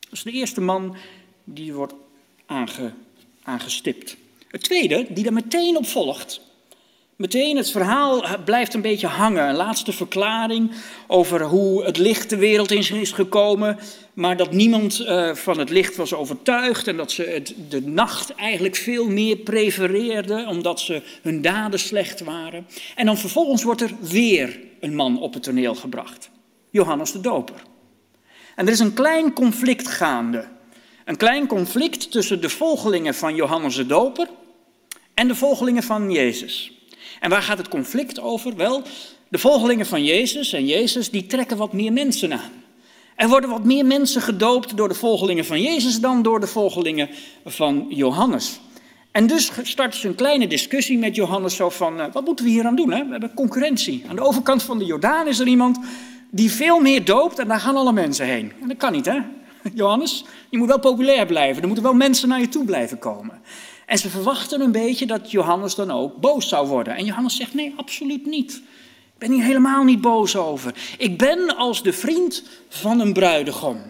Dat 0.00 0.12
is 0.12 0.22
de 0.22 0.32
eerste 0.32 0.60
man 0.60 0.96
die 1.44 1.72
wordt 1.72 1.94
aange, 2.46 2.92
aangestipt. 3.42 4.16
Het 4.48 4.62
tweede, 4.62 5.06
die 5.08 5.26
er 5.26 5.32
meteen 5.32 5.76
op 5.76 5.86
volgt, 5.86 6.40
Meteen, 7.22 7.56
het 7.56 7.70
verhaal 7.70 8.24
blijft 8.44 8.74
een 8.74 8.80
beetje 8.80 9.06
hangen. 9.06 9.48
Een 9.48 9.54
laatste 9.54 9.92
verklaring 9.92 10.70
over 11.06 11.42
hoe 11.42 11.84
het 11.84 11.98
licht 11.98 12.30
de 12.30 12.36
wereld 12.36 12.70
in 12.70 13.00
is 13.00 13.12
gekomen. 13.12 13.78
Maar 14.12 14.36
dat 14.36 14.52
niemand 14.52 15.00
uh, 15.00 15.34
van 15.34 15.58
het 15.58 15.70
licht 15.70 15.96
was 15.96 16.14
overtuigd. 16.14 16.88
En 16.88 16.96
dat 16.96 17.12
ze 17.12 17.42
de 17.68 17.82
nacht 17.82 18.34
eigenlijk 18.34 18.76
veel 18.76 19.08
meer 19.08 19.36
prefereerden. 19.36 20.46
Omdat 20.46 20.80
ze 20.80 21.02
hun 21.22 21.42
daden 21.42 21.78
slecht 21.78 22.20
waren. 22.20 22.66
En 22.94 23.06
dan 23.06 23.18
vervolgens 23.18 23.62
wordt 23.62 23.80
er 23.80 23.92
weer 24.00 24.60
een 24.80 24.94
man 24.94 25.20
op 25.20 25.34
het 25.34 25.42
toneel 25.42 25.74
gebracht. 25.74 26.30
Johannes 26.70 27.12
de 27.12 27.20
Doper. 27.20 27.62
En 28.56 28.66
er 28.66 28.72
is 28.72 28.80
een 28.80 28.94
klein 28.94 29.32
conflict 29.32 29.88
gaande. 29.88 30.44
Een 31.04 31.16
klein 31.16 31.46
conflict 31.46 32.10
tussen 32.10 32.40
de 32.40 32.48
volgelingen 32.48 33.14
van 33.14 33.34
Johannes 33.34 33.76
de 33.76 33.86
Doper 33.86 34.28
en 35.14 35.28
de 35.28 35.34
volgelingen 35.34 35.82
van 35.82 36.10
Jezus. 36.10 36.72
En 37.20 37.30
waar 37.30 37.42
gaat 37.42 37.58
het 37.58 37.68
conflict 37.68 38.20
over? 38.20 38.56
Wel, 38.56 38.82
de 39.28 39.38
volgelingen 39.38 39.86
van 39.86 40.04
Jezus 40.04 40.52
en 40.52 40.66
Jezus 40.66 41.10
die 41.10 41.26
trekken 41.26 41.56
wat 41.56 41.72
meer 41.72 41.92
mensen 41.92 42.32
aan. 42.32 42.62
Er 43.16 43.28
worden 43.28 43.50
wat 43.50 43.64
meer 43.64 43.86
mensen 43.86 44.22
gedoopt 44.22 44.76
door 44.76 44.88
de 44.88 44.94
volgelingen 44.94 45.44
van 45.44 45.62
Jezus 45.62 46.00
dan 46.00 46.22
door 46.22 46.40
de 46.40 46.46
volgelingen 46.46 47.08
van 47.44 47.86
Johannes. 47.88 48.60
En 49.10 49.26
dus 49.26 49.50
start 49.62 49.94
ze 49.94 50.08
een 50.08 50.14
kleine 50.14 50.46
discussie 50.46 50.98
met 50.98 51.14
Johannes 51.14 51.56
zo 51.56 51.70
van, 51.70 52.00
uh, 52.00 52.04
wat 52.12 52.24
moeten 52.24 52.44
we 52.44 52.50
hier 52.50 52.64
aan 52.64 52.76
doen? 52.76 52.92
Hè? 52.92 53.04
We 53.04 53.10
hebben 53.10 53.34
concurrentie. 53.34 54.04
Aan 54.08 54.16
de 54.16 54.22
overkant 54.22 54.62
van 54.62 54.78
de 54.78 54.84
Jordaan 54.84 55.26
is 55.26 55.38
er 55.38 55.46
iemand 55.46 55.78
die 56.30 56.52
veel 56.52 56.80
meer 56.80 57.04
doopt 57.04 57.38
en 57.38 57.48
daar 57.48 57.60
gaan 57.60 57.76
alle 57.76 57.92
mensen 57.92 58.26
heen. 58.26 58.52
En 58.62 58.68
dat 58.68 58.76
kan 58.76 58.92
niet 58.92 59.06
hè, 59.06 59.20
Johannes? 59.74 60.24
Je 60.50 60.58
moet 60.58 60.68
wel 60.68 60.78
populair 60.78 61.26
blijven, 61.26 61.60
er 61.60 61.66
moeten 61.66 61.84
wel 61.84 61.94
mensen 61.94 62.28
naar 62.28 62.40
je 62.40 62.48
toe 62.48 62.64
blijven 62.64 62.98
komen. 62.98 63.40
En 63.86 63.98
ze 63.98 64.10
verwachten 64.10 64.60
een 64.60 64.72
beetje 64.72 65.06
dat 65.06 65.30
Johannes 65.30 65.74
dan 65.74 65.90
ook 65.90 66.16
boos 66.16 66.48
zou 66.48 66.68
worden. 66.68 66.96
En 66.96 67.04
Johannes 67.04 67.36
zegt: 67.36 67.54
Nee, 67.54 67.72
absoluut 67.76 68.26
niet. 68.26 68.52
Ik 69.12 69.28
ben 69.28 69.32
hier 69.32 69.44
helemaal 69.44 69.84
niet 69.84 70.00
boos 70.00 70.36
over. 70.36 70.74
Ik 70.98 71.18
ben 71.18 71.56
als 71.56 71.82
de 71.82 71.92
vriend 71.92 72.44
van 72.68 73.00
een 73.00 73.12
bruidegom. 73.12 73.80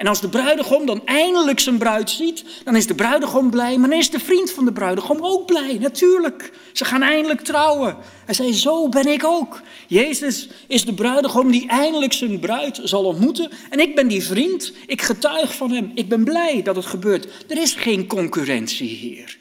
En 0.00 0.06
als 0.06 0.20
de 0.20 0.28
bruidegom 0.28 0.86
dan 0.86 1.06
eindelijk 1.06 1.60
zijn 1.60 1.78
bruid 1.78 2.10
ziet, 2.10 2.44
dan 2.64 2.76
is 2.76 2.86
de 2.86 2.94
bruidegom 2.94 3.50
blij, 3.50 3.78
maar 3.78 3.88
dan 3.88 3.98
is 3.98 4.10
de 4.10 4.20
vriend 4.20 4.50
van 4.50 4.64
de 4.64 4.72
bruidegom 4.72 5.18
ook 5.20 5.46
blij, 5.46 5.78
natuurlijk. 5.80 6.52
Ze 6.72 6.84
gaan 6.84 7.02
eindelijk 7.02 7.40
trouwen. 7.40 7.96
Hij 8.24 8.34
zei, 8.34 8.52
zo 8.52 8.88
ben 8.88 9.06
ik 9.06 9.24
ook. 9.24 9.60
Jezus 9.86 10.48
is 10.66 10.84
de 10.84 10.94
bruidegom 10.94 11.50
die 11.50 11.68
eindelijk 11.68 12.12
zijn 12.12 12.38
bruid 12.38 12.80
zal 12.82 13.04
ontmoeten. 13.04 13.50
En 13.70 13.80
ik 13.80 13.94
ben 13.94 14.08
die 14.08 14.24
vriend, 14.24 14.72
ik 14.86 15.02
getuig 15.02 15.54
van 15.54 15.70
hem. 15.70 15.90
Ik 15.94 16.08
ben 16.08 16.24
blij 16.24 16.62
dat 16.62 16.76
het 16.76 16.86
gebeurt. 16.86 17.28
Er 17.48 17.58
is 17.58 17.72
geen 17.72 18.06
concurrentie 18.06 18.88
hier. 18.88 19.38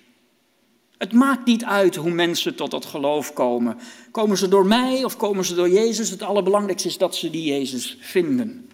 Het 0.97 1.13
maakt 1.13 1.45
niet 1.45 1.63
uit 1.63 1.95
hoe 1.95 2.11
mensen 2.11 2.55
tot 2.55 2.71
dat 2.71 2.85
geloof 2.85 3.33
komen. 3.33 3.77
Komen 4.11 4.37
ze 4.37 4.47
door 4.47 4.65
mij 4.65 5.03
of 5.03 5.17
komen 5.17 5.45
ze 5.45 5.55
door 5.55 5.69
Jezus? 5.69 6.09
Het 6.09 6.21
allerbelangrijkste 6.21 6.87
is 6.87 6.97
dat 6.97 7.15
ze 7.15 7.29
die 7.29 7.43
Jezus 7.43 7.97
vinden. 7.99 8.68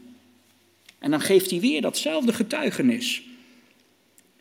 En 0.99 1.11
dan 1.11 1.21
geeft 1.21 1.49
hij 1.49 1.59
weer 1.59 1.81
datzelfde 1.81 2.33
getuigenis. 2.33 3.23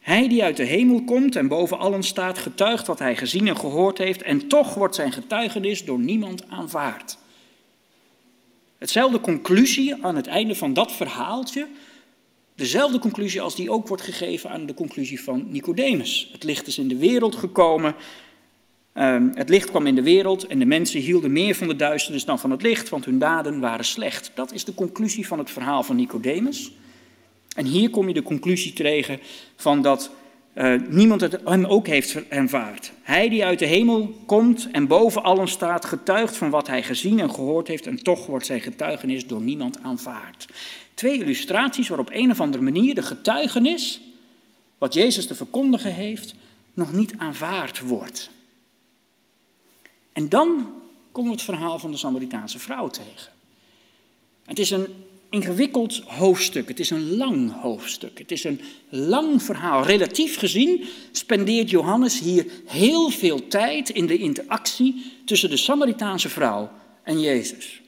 Hij 0.00 0.28
die 0.28 0.42
uit 0.42 0.57
de 0.57 0.64
hemel 0.64 1.05
komt 1.05 1.36
en 1.36 1.48
boven 1.48 1.78
allen 1.78 2.02
staat, 2.02 2.38
getuigt 2.38 2.86
wat 2.86 2.98
hij 2.98 3.16
gezien 3.16 3.48
en 3.48 3.57
gehoord 3.57 3.98
heeft, 3.98 4.22
en 4.22 4.48
toch 4.48 4.74
wordt 4.74 4.94
zijn 4.94 5.12
getuigenis 5.12 5.84
door 5.84 5.98
niemand 5.98 6.48
aanvaard. 6.48 7.18
Hetzelfde 8.78 9.20
conclusie 9.20 10.05
aan 10.05 10.16
het 10.16 10.26
einde 10.26 10.55
van 10.55 10.72
dat 10.72 10.92
verhaaltje, 10.92 11.66
dezelfde 12.55 12.98
conclusie 12.98 13.40
als 13.40 13.55
die 13.55 13.70
ook 13.70 13.88
wordt 13.88 14.02
gegeven 14.02 14.50
aan 14.50 14.66
de 14.66 14.74
conclusie 14.74 15.22
van 15.22 15.46
Nicodemus. 15.50 16.28
Het 16.32 16.44
licht 16.44 16.66
is 16.66 16.78
in 16.78 16.88
de 16.88 16.96
wereld 16.96 17.34
gekomen 17.34 17.94
Ehm, 18.95 19.28
het 19.34 19.49
licht 19.49 19.70
kwam 19.70 19.86
in 19.86 19.95
de 19.95 20.03
wereld 20.03 20.47
en 20.47 20.59
de 20.59 20.64
mensen 20.64 21.01
hielden 21.01 21.32
meer 21.32 21.55
van 21.55 21.68
de 21.68 21.76
duisternis 21.76 22.24
dan 22.24 22.38
van 22.38 22.51
het 22.51 22.62
licht, 22.62 22.88
want 22.88 23.05
hun 23.05 23.18
daden 23.18 23.61
waren 23.61 23.84
slecht. 23.84 24.30
Dat 24.34 24.53
is 24.53 24.64
de 24.64 24.74
conclusie 24.74 25.26
van 25.26 25.38
het 25.38 25.51
verhaal 25.51 25.82
van 25.82 25.97
Nicodemus. 25.97 26.72
En 27.57 27.64
hier 27.64 27.90
kom 27.90 28.09
je 28.09 28.14
de 28.14 28.22
conclusie 28.22 28.72
tegen 28.72 29.18
van 29.57 29.82
dat 29.82 30.11
uh, 30.55 30.74
niemand 30.88 31.20
het 31.20 31.38
hem 31.45 31.64
ook 31.64 31.86
heeft 31.86 32.30
aanvaard. 32.30 32.92
Hij 33.03 33.28
die 33.28 33.45
uit 33.45 33.59
de 33.59 33.66
hemel 33.66 34.14
komt 34.26 34.68
en 34.72 34.86
boven 34.86 35.22
allen 35.22 35.49
staat, 35.49 35.84
getuigt 35.84 36.36
van 36.36 36.51
wat 36.51 36.66
hij 36.66 36.82
gezien 36.82 37.20
en 37.20 37.30
gehoord 37.30 37.68
heeft 37.68 37.86
en 37.86 38.03
toch 38.03 38.26
wordt 38.26 38.47
zijn 38.47 38.61
getuigenis 38.61 39.26
door 39.26 39.40
niemand 39.40 39.78
aanvaard. 39.82 40.47
Twee 40.95 41.20
illustraties 41.20 41.88
waarop 41.88 42.07
op 42.09 42.14
een 42.14 42.30
of 42.30 42.40
andere 42.40 42.62
manier 42.62 42.95
de 42.95 43.03
getuigenis, 43.03 44.01
wat 44.78 44.95
Jezus 44.95 45.26
te 45.26 45.34
verkondigen 45.34 45.95
heeft, 45.95 46.34
nog 46.74 46.92
niet 46.92 47.14
aanvaard 47.16 47.80
wordt. 47.80 48.30
En 50.15 50.29
dan 50.29 50.73
komen 51.12 51.31
we 51.31 51.37
het 51.37 51.45
verhaal 51.45 51.79
van 51.79 51.91
de 51.91 51.97
Samaritaanse 51.97 52.59
vrouw 52.59 52.89
tegen. 52.89 53.33
Het 54.45 54.59
is 54.59 54.71
een 54.71 54.87
ingewikkeld 55.31 56.03
hoofdstuk. 56.07 56.69
Het 56.69 56.81
is 56.81 56.91
een 56.91 57.17
lang 57.17 57.61
hoofdstuk. 57.61 58.19
Het 58.19 58.31
is 58.31 58.45
een 58.45 58.61
lang 58.89 59.43
verhaal. 59.43 59.83
Relatief 59.83 60.39
gezien 60.39 60.85
spendeert 61.12 61.71
Johannes 61.71 62.21
hier 62.21 62.47
heel 62.67 63.11
veel 63.11 63.49
tijd 63.49 63.89
in 63.89 64.07
de 64.07 64.19
interactie 64.19 65.12
tussen 65.25 65.51
de 65.51 65.57
Samaritaanse 65.57 66.29
vrouw 66.29 66.71
en 67.03 67.21
Jezus. 67.21 67.81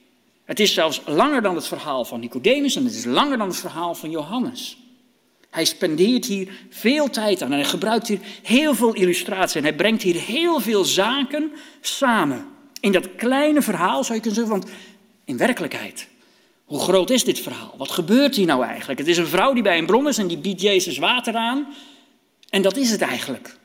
Het 0.45 0.59
is 0.59 0.73
zelfs 0.73 1.01
langer 1.05 1.41
dan 1.41 1.55
het 1.55 1.67
verhaal 1.67 2.05
van 2.05 2.19
Nicodemus 2.19 2.75
en 2.75 2.85
het 2.85 2.93
is 2.93 3.05
langer 3.05 3.37
dan 3.37 3.47
het 3.47 3.57
verhaal 3.57 3.95
van 3.95 4.09
Johannes. 4.09 4.77
Hij 5.49 5.65
spendeert 5.65 6.25
hier 6.25 6.49
veel 6.69 7.09
tijd 7.09 7.41
aan 7.41 7.51
en 7.51 7.59
hij 7.59 7.67
gebruikt 7.67 8.07
hier 8.07 8.19
heel 8.43 8.75
veel 8.75 8.93
illustratie 8.93 9.57
en 9.57 9.63
hij 9.63 9.75
brengt 9.75 10.01
hier 10.01 10.15
heel 10.15 10.59
veel 10.59 10.85
zaken 10.85 11.51
samen. 11.81 12.45
In 12.79 12.91
dat 12.91 13.15
kleine 13.15 13.61
verhaal 13.61 14.03
zou 14.03 14.15
je 14.15 14.21
kunnen 14.21 14.39
zeggen, 14.39 14.59
want 14.59 14.69
in 15.25 15.37
werkelijkheid 15.37 16.07
hoe 16.67 16.79
groot 16.79 17.09
is 17.09 17.23
dit 17.23 17.39
verhaal? 17.39 17.73
Wat 17.77 17.91
gebeurt 17.91 18.35
hier 18.35 18.45
nou 18.45 18.65
eigenlijk? 18.65 18.99
Het 18.99 19.07
is 19.07 19.17
een 19.17 19.27
vrouw 19.27 19.53
die 19.53 19.63
bij 19.63 19.77
een 19.77 19.85
bron 19.85 20.07
is 20.07 20.17
en 20.17 20.27
die 20.27 20.37
biedt 20.37 20.61
Jezus 20.61 20.97
water 20.97 21.35
aan. 21.35 21.67
En 22.49 22.61
dat 22.61 22.77
is 22.77 22.91
het 22.91 23.01
eigenlijk. 23.01 23.57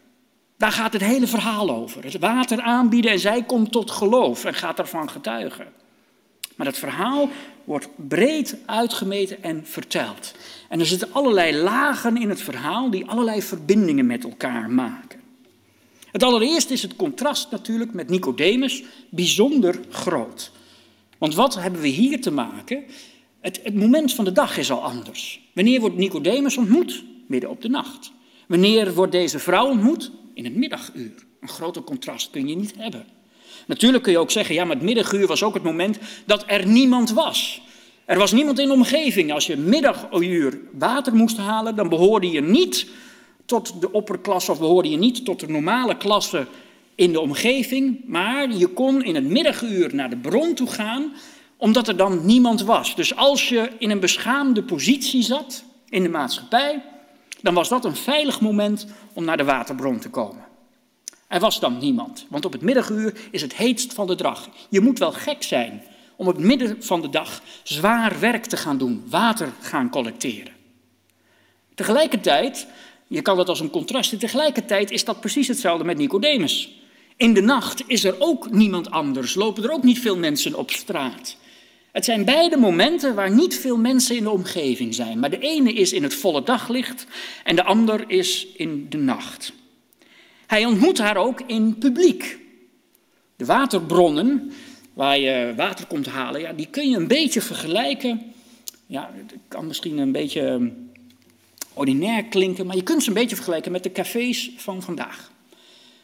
Daar 0.56 0.72
gaat 0.72 0.92
het 0.92 1.02
hele 1.02 1.26
verhaal 1.26 1.70
over. 1.70 2.04
Het 2.04 2.18
water 2.18 2.60
aanbieden 2.60 3.10
en 3.10 3.18
zij 3.18 3.42
komt 3.42 3.72
tot 3.72 3.90
geloof 3.90 4.44
en 4.44 4.54
gaat 4.54 4.78
ervan 4.78 5.10
getuigen. 5.10 5.66
Maar 6.56 6.66
dat 6.66 6.78
verhaal 6.78 7.28
wordt 7.64 7.88
breed 7.96 8.56
uitgemeten 8.66 9.42
en 9.42 9.66
verteld. 9.66 10.34
En 10.72 10.80
er 10.80 10.86
zitten 10.86 11.12
allerlei 11.12 11.56
lagen 11.56 12.16
in 12.16 12.28
het 12.28 12.40
verhaal 12.40 12.90
die 12.90 13.06
allerlei 13.06 13.42
verbindingen 13.42 14.06
met 14.06 14.24
elkaar 14.24 14.70
maken. 14.70 15.20
Het 16.10 16.22
allereerste 16.22 16.72
is 16.72 16.82
het 16.82 16.96
contrast 16.96 17.50
natuurlijk 17.50 17.92
met 17.92 18.08
Nicodemus 18.08 18.82
bijzonder 19.08 19.80
groot. 19.90 20.50
Want 21.18 21.34
wat 21.34 21.54
hebben 21.54 21.80
we 21.80 21.88
hier 21.88 22.20
te 22.20 22.30
maken? 22.30 22.84
Het, 23.40 23.60
het 23.62 23.74
moment 23.74 24.14
van 24.14 24.24
de 24.24 24.32
dag 24.32 24.56
is 24.56 24.70
al 24.70 24.82
anders. 24.82 25.40
Wanneer 25.54 25.80
wordt 25.80 25.96
Nicodemus 25.96 26.56
ontmoet? 26.56 27.04
Midden 27.26 27.50
op 27.50 27.60
de 27.62 27.68
nacht. 27.68 28.12
Wanneer 28.48 28.94
wordt 28.94 29.12
deze 29.12 29.38
vrouw 29.38 29.66
ontmoet? 29.66 30.10
In 30.34 30.44
het 30.44 30.54
middaguur. 30.54 31.24
Een 31.40 31.48
groter 31.48 31.82
contrast 31.82 32.30
kun 32.30 32.48
je 32.48 32.56
niet 32.56 32.74
hebben. 32.76 33.06
Natuurlijk 33.66 34.02
kun 34.02 34.12
je 34.12 34.18
ook 34.18 34.30
zeggen, 34.30 34.54
ja, 34.54 34.64
maar 34.64 34.76
het 34.76 34.84
middaguur 34.84 35.26
was 35.26 35.42
ook 35.42 35.54
het 35.54 35.62
moment 35.62 35.98
dat 36.26 36.44
er 36.46 36.66
niemand 36.66 37.10
was. 37.10 37.61
Er 38.04 38.18
was 38.18 38.32
niemand 38.32 38.58
in 38.58 38.66
de 38.66 38.72
omgeving. 38.72 39.32
Als 39.32 39.46
je 39.46 39.56
middaguur 39.56 40.60
water 40.72 41.14
moest 41.14 41.36
halen, 41.36 41.76
dan 41.76 41.88
behoorde 41.88 42.30
je 42.30 42.40
niet 42.40 42.86
tot 43.46 43.80
de 43.80 43.92
opperklasse 43.92 44.50
of 44.50 44.58
behoorde 44.58 44.90
je 44.90 44.96
niet 44.96 45.24
tot 45.24 45.40
de 45.40 45.48
normale 45.48 45.96
klasse 45.96 46.46
in 46.94 47.12
de 47.12 47.20
omgeving, 47.20 48.00
maar 48.06 48.50
je 48.50 48.66
kon 48.66 49.04
in 49.04 49.14
het 49.14 49.24
middaguur 49.24 49.94
naar 49.94 50.10
de 50.10 50.16
bron 50.16 50.54
toe 50.54 50.66
gaan, 50.66 51.12
omdat 51.56 51.88
er 51.88 51.96
dan 51.96 52.26
niemand 52.26 52.62
was. 52.62 52.94
Dus 52.96 53.16
als 53.16 53.48
je 53.48 53.70
in 53.78 53.90
een 53.90 54.00
beschaamde 54.00 54.62
positie 54.62 55.22
zat 55.22 55.64
in 55.88 56.02
de 56.02 56.08
maatschappij, 56.08 56.82
dan 57.40 57.54
was 57.54 57.68
dat 57.68 57.84
een 57.84 57.96
veilig 57.96 58.40
moment 58.40 58.86
om 59.12 59.24
naar 59.24 59.36
de 59.36 59.44
waterbron 59.44 59.98
te 59.98 60.10
komen. 60.10 60.44
Er 61.28 61.40
was 61.40 61.60
dan 61.60 61.78
niemand, 61.78 62.26
want 62.28 62.44
op 62.44 62.52
het 62.52 62.62
middaguur 62.62 63.14
is 63.30 63.42
het 63.42 63.54
heetst 63.54 63.92
van 63.92 64.06
de 64.06 64.14
dag. 64.14 64.48
Je 64.68 64.80
moet 64.80 64.98
wel 64.98 65.12
gek 65.12 65.42
zijn 65.42 65.82
om 66.22 66.28
het 66.28 66.38
midden 66.38 66.76
van 66.82 67.00
de 67.00 67.08
dag 67.08 67.42
zwaar 67.62 68.20
werk 68.20 68.44
te 68.44 68.56
gaan 68.56 68.78
doen, 68.78 69.04
water 69.08 69.52
gaan 69.60 69.90
collecteren. 69.90 70.52
Tegelijkertijd, 71.74 72.66
je 73.06 73.22
kan 73.22 73.36
dat 73.36 73.48
als 73.48 73.60
een 73.60 73.70
contrast 73.70 74.20
tegelijkertijd 74.20 74.90
is 74.90 75.04
dat 75.04 75.20
precies 75.20 75.48
hetzelfde 75.48 75.84
met 75.84 75.96
Nicodemus. 75.96 76.82
In 77.16 77.34
de 77.34 77.40
nacht 77.40 77.82
is 77.86 78.04
er 78.04 78.14
ook 78.18 78.50
niemand 78.50 78.90
anders, 78.90 79.34
lopen 79.34 79.64
er 79.64 79.70
ook 79.70 79.82
niet 79.82 79.98
veel 79.98 80.16
mensen 80.16 80.54
op 80.54 80.70
straat. 80.70 81.36
Het 81.92 82.04
zijn 82.04 82.24
beide 82.24 82.56
momenten 82.56 83.14
waar 83.14 83.30
niet 83.30 83.58
veel 83.58 83.76
mensen 83.76 84.16
in 84.16 84.22
de 84.22 84.30
omgeving 84.30 84.94
zijn, 84.94 85.18
maar 85.18 85.30
de 85.30 85.38
ene 85.38 85.72
is 85.72 85.92
in 85.92 86.02
het 86.02 86.14
volle 86.14 86.42
daglicht 86.42 87.06
en 87.44 87.56
de 87.56 87.64
ander 87.64 88.04
is 88.06 88.46
in 88.46 88.86
de 88.88 88.98
nacht. 88.98 89.52
Hij 90.46 90.64
ontmoet 90.64 90.98
haar 90.98 91.16
ook 91.16 91.40
in 91.46 91.78
publiek. 91.78 92.38
De 93.36 93.44
waterbronnen 93.44 94.52
waar 94.92 95.18
je 95.18 95.52
water 95.56 95.86
komt 95.86 96.06
halen, 96.06 96.40
ja, 96.40 96.52
die 96.52 96.68
kun 96.70 96.90
je 96.90 96.96
een 96.96 97.08
beetje 97.08 97.40
vergelijken. 97.40 98.32
Ja, 98.86 99.10
het 99.14 99.34
kan 99.48 99.66
misschien 99.66 99.98
een 99.98 100.12
beetje 100.12 100.40
ehm, 100.40 100.68
ordinair 101.74 102.24
klinken, 102.24 102.66
maar 102.66 102.76
je 102.76 102.82
kunt 102.82 103.02
ze 103.02 103.08
een 103.08 103.14
beetje 103.14 103.36
vergelijken 103.36 103.72
met 103.72 103.82
de 103.82 103.92
cafés 103.92 104.50
van 104.56 104.82
vandaag. 104.82 105.30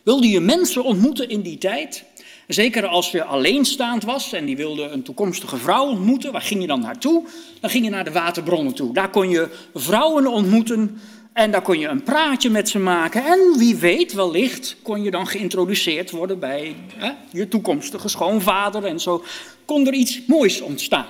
Wilde 0.02 0.28
je 0.28 0.40
mensen 0.40 0.84
ontmoeten 0.84 1.28
in 1.28 1.40
die 1.40 1.58
tijd? 1.58 2.04
Zeker 2.46 2.86
als 2.86 3.10
je 3.10 3.24
alleenstaand 3.24 4.04
was 4.04 4.32
en 4.32 4.44
die 4.44 4.56
wilde 4.56 4.82
een 4.82 5.02
toekomstige 5.02 5.56
vrouw 5.56 5.86
ontmoeten, 5.86 6.32
waar 6.32 6.42
ging 6.42 6.60
je 6.60 6.66
dan 6.66 6.80
naartoe? 6.80 7.24
Dan 7.60 7.70
ging 7.70 7.84
je 7.84 7.90
naar 7.90 8.04
de 8.04 8.12
waterbronnen 8.12 8.74
toe. 8.74 8.92
Daar 8.92 9.10
kon 9.10 9.30
je 9.30 9.48
vrouwen 9.74 10.26
ontmoeten 10.26 11.00
en 11.38 11.50
daar 11.50 11.62
kon 11.62 11.78
je 11.78 11.88
een 11.88 12.02
praatje 12.02 12.50
met 12.50 12.68
ze 12.68 12.78
maken. 12.78 13.24
En 13.24 13.58
wie 13.58 13.76
weet, 13.76 14.12
wellicht 14.12 14.76
kon 14.82 15.02
je 15.02 15.10
dan 15.10 15.26
geïntroduceerd 15.26 16.10
worden 16.10 16.38
bij 16.38 16.76
hè, 16.94 17.10
je 17.32 17.48
toekomstige 17.48 18.08
schoonvader. 18.08 18.84
En 18.84 19.00
zo 19.00 19.24
kon 19.64 19.86
er 19.86 19.92
iets 19.92 20.20
moois 20.26 20.60
ontstaan. 20.60 21.06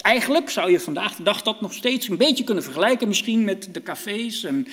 Eigenlijk 0.00 0.50
zou 0.50 0.70
je 0.70 0.80
vandaag 0.80 1.16
de 1.16 1.22
dag 1.22 1.42
dat 1.42 1.60
nog 1.60 1.72
steeds 1.72 2.08
een 2.08 2.16
beetje 2.16 2.44
kunnen 2.44 2.64
vergelijken, 2.64 3.08
misschien 3.08 3.44
met 3.44 3.68
de 3.72 3.82
cafés 3.82 4.44
en 4.44 4.66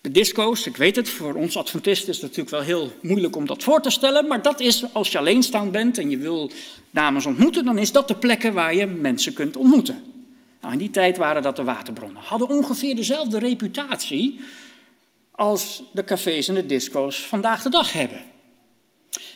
de 0.00 0.10
disco's, 0.10 0.66
ik 0.66 0.76
weet 0.76 0.96
het, 0.96 1.08
voor 1.08 1.34
ons 1.34 1.56
Adventisten 1.56 2.08
is 2.08 2.14
het 2.14 2.22
natuurlijk 2.22 2.50
wel 2.50 2.60
heel 2.60 2.92
moeilijk 3.02 3.36
om 3.36 3.46
dat 3.46 3.62
voor 3.62 3.80
te 3.80 3.90
stellen, 3.90 4.26
maar 4.26 4.42
dat 4.42 4.60
is 4.60 4.84
als 4.92 5.12
je 5.12 5.18
alleenstaand 5.18 5.72
bent 5.72 5.98
en 5.98 6.10
je 6.10 6.18
wil 6.18 6.50
dames 6.90 7.26
ontmoeten, 7.26 7.64
dan 7.64 7.78
is 7.78 7.92
dat 7.92 8.08
de 8.08 8.16
plekken 8.16 8.52
waar 8.52 8.74
je 8.74 8.86
mensen 8.86 9.32
kunt 9.32 9.56
ontmoeten. 9.56 10.13
Nou, 10.64 10.76
in 10.76 10.82
die 10.82 10.90
tijd 10.90 11.16
waren 11.16 11.42
dat 11.42 11.56
de 11.56 11.64
waterbronnen. 11.64 12.22
Hadden 12.22 12.48
ongeveer 12.48 12.96
dezelfde 12.96 13.38
reputatie 13.38 14.40
als 15.30 15.82
de 15.92 16.04
cafés 16.04 16.48
en 16.48 16.54
de 16.54 16.66
disco's 16.66 17.26
vandaag 17.26 17.62
de 17.62 17.68
dag 17.68 17.92
hebben. 17.92 18.20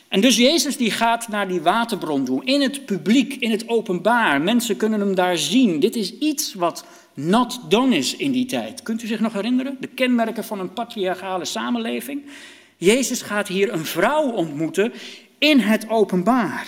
En 0.07 0.21
dus 0.21 0.37
Jezus 0.37 0.77
die 0.77 0.91
gaat 0.91 1.27
naar 1.27 1.47
die 1.47 1.61
waterbron 1.61 2.25
toe, 2.25 2.45
in 2.45 2.61
het 2.61 2.85
publiek, 2.85 3.33
in 3.33 3.51
het 3.51 3.67
openbaar. 3.67 4.41
Mensen 4.41 4.77
kunnen 4.77 4.99
hem 4.99 5.15
daar 5.15 5.37
zien. 5.37 5.79
Dit 5.79 5.95
is 5.95 6.17
iets 6.17 6.53
wat 6.53 6.85
not 7.13 7.59
done 7.67 7.95
is 7.95 8.15
in 8.15 8.31
die 8.31 8.45
tijd. 8.45 8.83
Kunt 8.83 9.03
u 9.03 9.07
zich 9.07 9.19
nog 9.19 9.33
herinneren? 9.33 9.77
De 9.79 9.87
kenmerken 9.87 10.43
van 10.43 10.59
een 10.59 10.73
patriarchale 10.73 11.45
samenleving. 11.45 12.25
Jezus 12.77 13.21
gaat 13.21 13.47
hier 13.47 13.73
een 13.73 13.85
vrouw 13.85 14.31
ontmoeten 14.31 14.93
in 15.37 15.59
het 15.59 15.89
openbaar. 15.89 16.67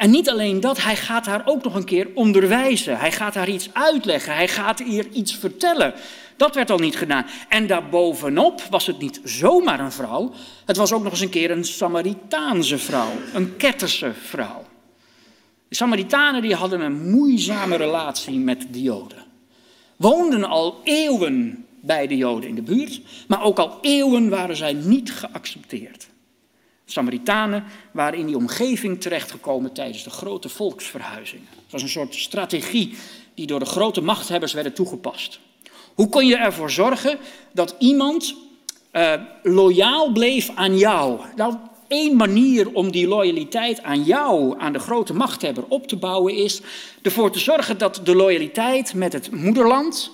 En 0.00 0.10
niet 0.10 0.28
alleen 0.30 0.60
dat, 0.60 0.82
hij 0.82 0.96
gaat 0.96 1.26
haar 1.26 1.42
ook 1.44 1.64
nog 1.64 1.74
een 1.74 1.84
keer 1.84 2.08
onderwijzen. 2.14 2.98
Hij 2.98 3.12
gaat 3.12 3.34
haar 3.34 3.48
iets 3.48 3.68
uitleggen. 3.72 4.34
Hij 4.34 4.48
gaat 4.48 4.78
hier 4.78 5.08
iets 5.12 5.34
vertellen. 5.34 5.94
Dat 6.36 6.54
werd 6.54 6.70
al 6.70 6.78
niet 6.78 6.96
gedaan. 6.96 7.26
En 7.48 7.66
daarbovenop 7.66 8.62
was 8.70 8.86
het 8.86 8.98
niet 8.98 9.20
zomaar 9.24 9.80
een 9.80 9.92
vrouw. 9.92 10.32
Het 10.64 10.76
was 10.76 10.92
ook 10.92 11.02
nog 11.02 11.12
eens 11.12 11.20
een 11.20 11.28
keer 11.28 11.50
een 11.50 11.64
Samaritaanse 11.64 12.78
vrouw. 12.78 13.10
Een 13.34 13.56
Ketterse 13.56 14.12
vrouw. 14.24 14.64
De 15.68 15.74
Samaritanen 15.74 16.42
die 16.42 16.54
hadden 16.54 16.80
een 16.80 17.10
moeizame 17.10 17.76
relatie 17.76 18.38
met 18.38 18.66
de 18.70 18.82
Joden 18.82 19.24
woonden 19.96 20.44
al 20.44 20.80
eeuwen 20.84 21.66
bij 21.80 22.06
de 22.06 22.16
Joden 22.16 22.48
in 22.48 22.54
de 22.54 22.62
buurt, 22.62 23.00
maar 23.28 23.42
ook 23.42 23.58
al 23.58 23.78
eeuwen 23.80 24.28
waren 24.28 24.56
zij 24.56 24.72
niet 24.72 25.12
geaccepteerd. 25.12 26.09
Samaritanen 26.90 27.64
waren 27.92 28.18
in 28.18 28.26
die 28.26 28.36
omgeving 28.36 29.00
terechtgekomen 29.00 29.72
tijdens 29.72 30.04
de 30.04 30.10
grote 30.10 30.48
volksverhuizingen. 30.48 31.46
Het 31.62 31.72
was 31.72 31.82
een 31.82 31.88
soort 31.88 32.14
strategie 32.14 32.96
die 33.34 33.46
door 33.46 33.58
de 33.58 33.64
grote 33.64 34.00
machthebbers 34.00 34.52
werden 34.52 34.72
toegepast. 34.72 35.40
Hoe 35.94 36.08
kon 36.08 36.26
je 36.26 36.36
ervoor 36.36 36.70
zorgen 36.70 37.18
dat 37.52 37.74
iemand 37.78 38.34
uh, 38.92 39.12
loyaal 39.42 40.12
bleef 40.12 40.50
aan 40.54 40.78
jou? 40.78 41.20
Nou, 41.36 41.54
één 41.88 42.16
manier 42.16 42.72
om 42.72 42.90
die 42.90 43.08
loyaliteit 43.08 43.82
aan 43.82 44.02
jou, 44.02 44.54
aan 44.58 44.72
de 44.72 44.78
grote 44.78 45.14
machthebber, 45.14 45.64
op 45.68 45.86
te 45.86 45.96
bouwen 45.96 46.34
is 46.34 46.60
ervoor 47.02 47.30
te 47.30 47.38
zorgen 47.38 47.78
dat 47.78 48.00
de 48.04 48.14
loyaliteit 48.14 48.94
met 48.94 49.12
het 49.12 49.30
moederland 49.30 50.10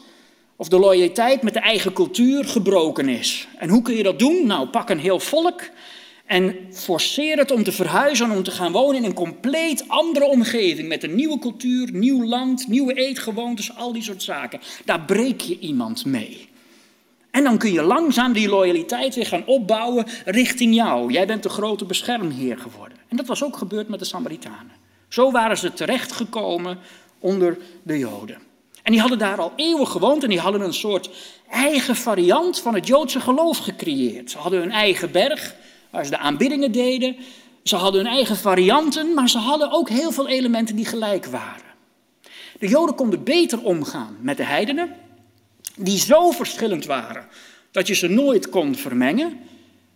of 0.56 0.68
de 0.68 0.78
loyaliteit 0.78 1.42
met 1.42 1.54
de 1.54 1.60
eigen 1.60 1.92
cultuur 1.92 2.44
gebroken 2.44 3.08
is. 3.08 3.48
En 3.58 3.68
hoe 3.68 3.82
kun 3.82 3.96
je 3.96 4.02
dat 4.02 4.18
doen? 4.18 4.46
Nou, 4.46 4.68
pak 4.68 4.90
een 4.90 4.98
heel 4.98 5.20
volk 5.20 5.62
en 6.26 6.56
forceer 6.72 7.38
het 7.38 7.50
om 7.50 7.64
te 7.64 7.72
verhuizen, 7.72 8.30
om 8.30 8.42
te 8.42 8.50
gaan 8.50 8.72
wonen 8.72 8.96
in 8.96 9.04
een 9.04 9.14
compleet 9.14 9.84
andere 9.88 10.24
omgeving. 10.24 10.88
Met 10.88 11.02
een 11.02 11.14
nieuwe 11.14 11.38
cultuur, 11.38 11.92
nieuw 11.92 12.24
land, 12.24 12.68
nieuwe 12.68 12.94
eetgewoontes, 12.94 13.76
al 13.76 13.92
die 13.92 14.02
soort 14.02 14.22
zaken. 14.22 14.60
Daar 14.84 15.00
breek 15.00 15.40
je 15.40 15.58
iemand 15.58 16.04
mee. 16.04 16.48
En 17.30 17.44
dan 17.44 17.58
kun 17.58 17.72
je 17.72 17.82
langzaam 17.82 18.32
die 18.32 18.48
loyaliteit 18.48 19.14
weer 19.14 19.26
gaan 19.26 19.46
opbouwen 19.46 20.06
richting 20.24 20.74
jou. 20.74 21.12
Jij 21.12 21.26
bent 21.26 21.42
de 21.42 21.48
grote 21.48 21.84
beschermheer 21.84 22.58
geworden. 22.58 22.98
En 23.08 23.16
dat 23.16 23.26
was 23.26 23.44
ook 23.44 23.56
gebeurd 23.56 23.88
met 23.88 23.98
de 23.98 24.04
Samaritanen. 24.04 24.72
Zo 25.08 25.30
waren 25.30 25.58
ze 25.58 25.72
terechtgekomen 25.72 26.78
onder 27.18 27.58
de 27.82 27.98
Joden. 27.98 28.38
En 28.82 28.92
die 28.92 29.00
hadden 29.00 29.18
daar 29.18 29.38
al 29.40 29.52
eeuwen 29.56 29.86
gewoond 29.86 30.22
en 30.22 30.28
die 30.28 30.40
hadden 30.40 30.60
een 30.60 30.74
soort 30.74 31.10
eigen 31.50 31.96
variant 31.96 32.60
van 32.60 32.74
het 32.74 32.86
Joodse 32.86 33.20
geloof 33.20 33.58
gecreëerd. 33.58 34.30
Ze 34.30 34.38
hadden 34.38 34.60
hun 34.60 34.70
eigen 34.70 35.12
berg 35.12 35.54
waar 35.96 36.04
ze 36.04 36.10
de 36.10 36.18
aanbiddingen 36.18 36.72
deden. 36.72 37.16
Ze 37.62 37.76
hadden 37.76 38.04
hun 38.04 38.12
eigen 38.12 38.36
varianten, 38.36 39.14
maar 39.14 39.28
ze 39.28 39.38
hadden 39.38 39.72
ook 39.72 39.88
heel 39.88 40.12
veel 40.12 40.28
elementen 40.28 40.76
die 40.76 40.84
gelijk 40.84 41.26
waren. 41.26 41.74
De 42.58 42.68
Joden 42.68 42.94
konden 42.94 43.24
beter 43.24 43.62
omgaan 43.62 44.16
met 44.20 44.36
de 44.36 44.44
heidenen, 44.44 44.94
die 45.76 45.98
zo 45.98 46.30
verschillend 46.30 46.84
waren 46.84 47.26
dat 47.70 47.86
je 47.86 47.94
ze 47.94 48.08
nooit 48.08 48.48
kon 48.48 48.74
vermengen. 48.74 49.38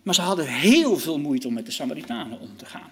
Maar 0.03 0.15
ze 0.15 0.21
hadden 0.21 0.45
heel 0.45 0.97
veel 0.97 1.19
moeite 1.19 1.47
om 1.47 1.53
met 1.53 1.65
de 1.65 1.71
Samaritanen 1.71 2.39
om 2.39 2.57
te 2.57 2.65
gaan. 2.65 2.91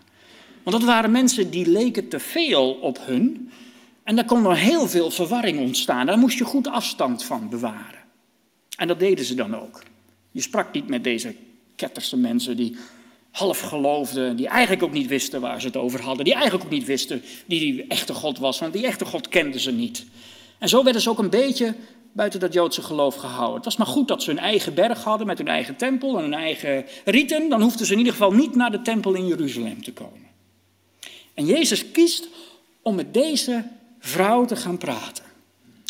Want 0.63 0.77
dat 0.77 0.85
waren 0.85 1.11
mensen 1.11 1.49
die 1.49 1.69
leken 1.69 2.07
te 2.07 2.19
veel 2.19 2.71
op 2.71 2.99
hun. 3.01 3.51
En 4.03 4.15
daar 4.15 4.25
kon 4.25 4.45
er 4.45 4.57
heel 4.57 4.87
veel 4.87 5.11
verwarring 5.11 5.59
ontstaan. 5.59 6.05
Daar 6.05 6.17
moest 6.17 6.37
je 6.37 6.43
goed 6.43 6.67
afstand 6.67 7.23
van 7.23 7.49
bewaren. 7.49 8.03
En 8.77 8.87
dat 8.87 8.99
deden 8.99 9.25
ze 9.25 9.35
dan 9.35 9.55
ook. 9.55 9.83
Je 10.31 10.41
sprak 10.41 10.73
niet 10.73 10.87
met 10.87 11.03
deze 11.03 11.35
ketterse 11.75 12.17
mensen 12.17 12.57
die 12.57 12.77
half 13.39 13.59
geloofden, 13.59 14.35
die 14.35 14.47
eigenlijk 14.47 14.83
ook 14.83 14.91
niet 14.91 15.07
wisten 15.07 15.41
waar 15.41 15.61
ze 15.61 15.67
het 15.67 15.77
over 15.77 16.01
hadden, 16.01 16.25
die 16.25 16.33
eigenlijk 16.33 16.63
ook 16.63 16.71
niet 16.71 16.85
wisten 16.85 17.23
wie 17.45 17.59
die 17.59 17.85
echte 17.87 18.13
God 18.13 18.37
was, 18.37 18.59
want 18.59 18.73
die 18.73 18.85
echte 18.85 19.05
God 19.05 19.27
kenden 19.27 19.59
ze 19.59 19.71
niet. 19.71 20.05
En 20.57 20.69
zo 20.69 20.83
werden 20.83 21.01
ze 21.01 21.09
ook 21.09 21.19
een 21.19 21.29
beetje 21.29 21.75
buiten 22.11 22.39
dat 22.39 22.53
Joodse 22.53 22.81
geloof 22.81 23.15
gehouden. 23.15 23.55
Het 23.55 23.65
was 23.65 23.77
maar 23.77 23.87
goed 23.87 24.07
dat 24.07 24.23
ze 24.23 24.29
hun 24.29 24.39
eigen 24.39 24.73
berg 24.73 25.03
hadden 25.03 25.27
met 25.27 25.37
hun 25.37 25.47
eigen 25.47 25.75
tempel 25.75 26.17
en 26.17 26.23
hun 26.23 26.33
eigen 26.33 26.85
riten, 27.05 27.49
dan 27.49 27.61
hoefden 27.61 27.85
ze 27.85 27.91
in 27.91 27.97
ieder 27.97 28.13
geval 28.13 28.31
niet 28.31 28.55
naar 28.55 28.71
de 28.71 28.81
tempel 28.81 29.13
in 29.13 29.27
Jeruzalem 29.27 29.83
te 29.83 29.93
komen. 29.93 30.27
En 31.33 31.45
Jezus 31.45 31.91
kiest 31.91 32.27
om 32.81 32.95
met 32.95 33.13
deze 33.13 33.63
vrouw 33.99 34.45
te 34.45 34.55
gaan 34.55 34.77
praten, 34.77 35.23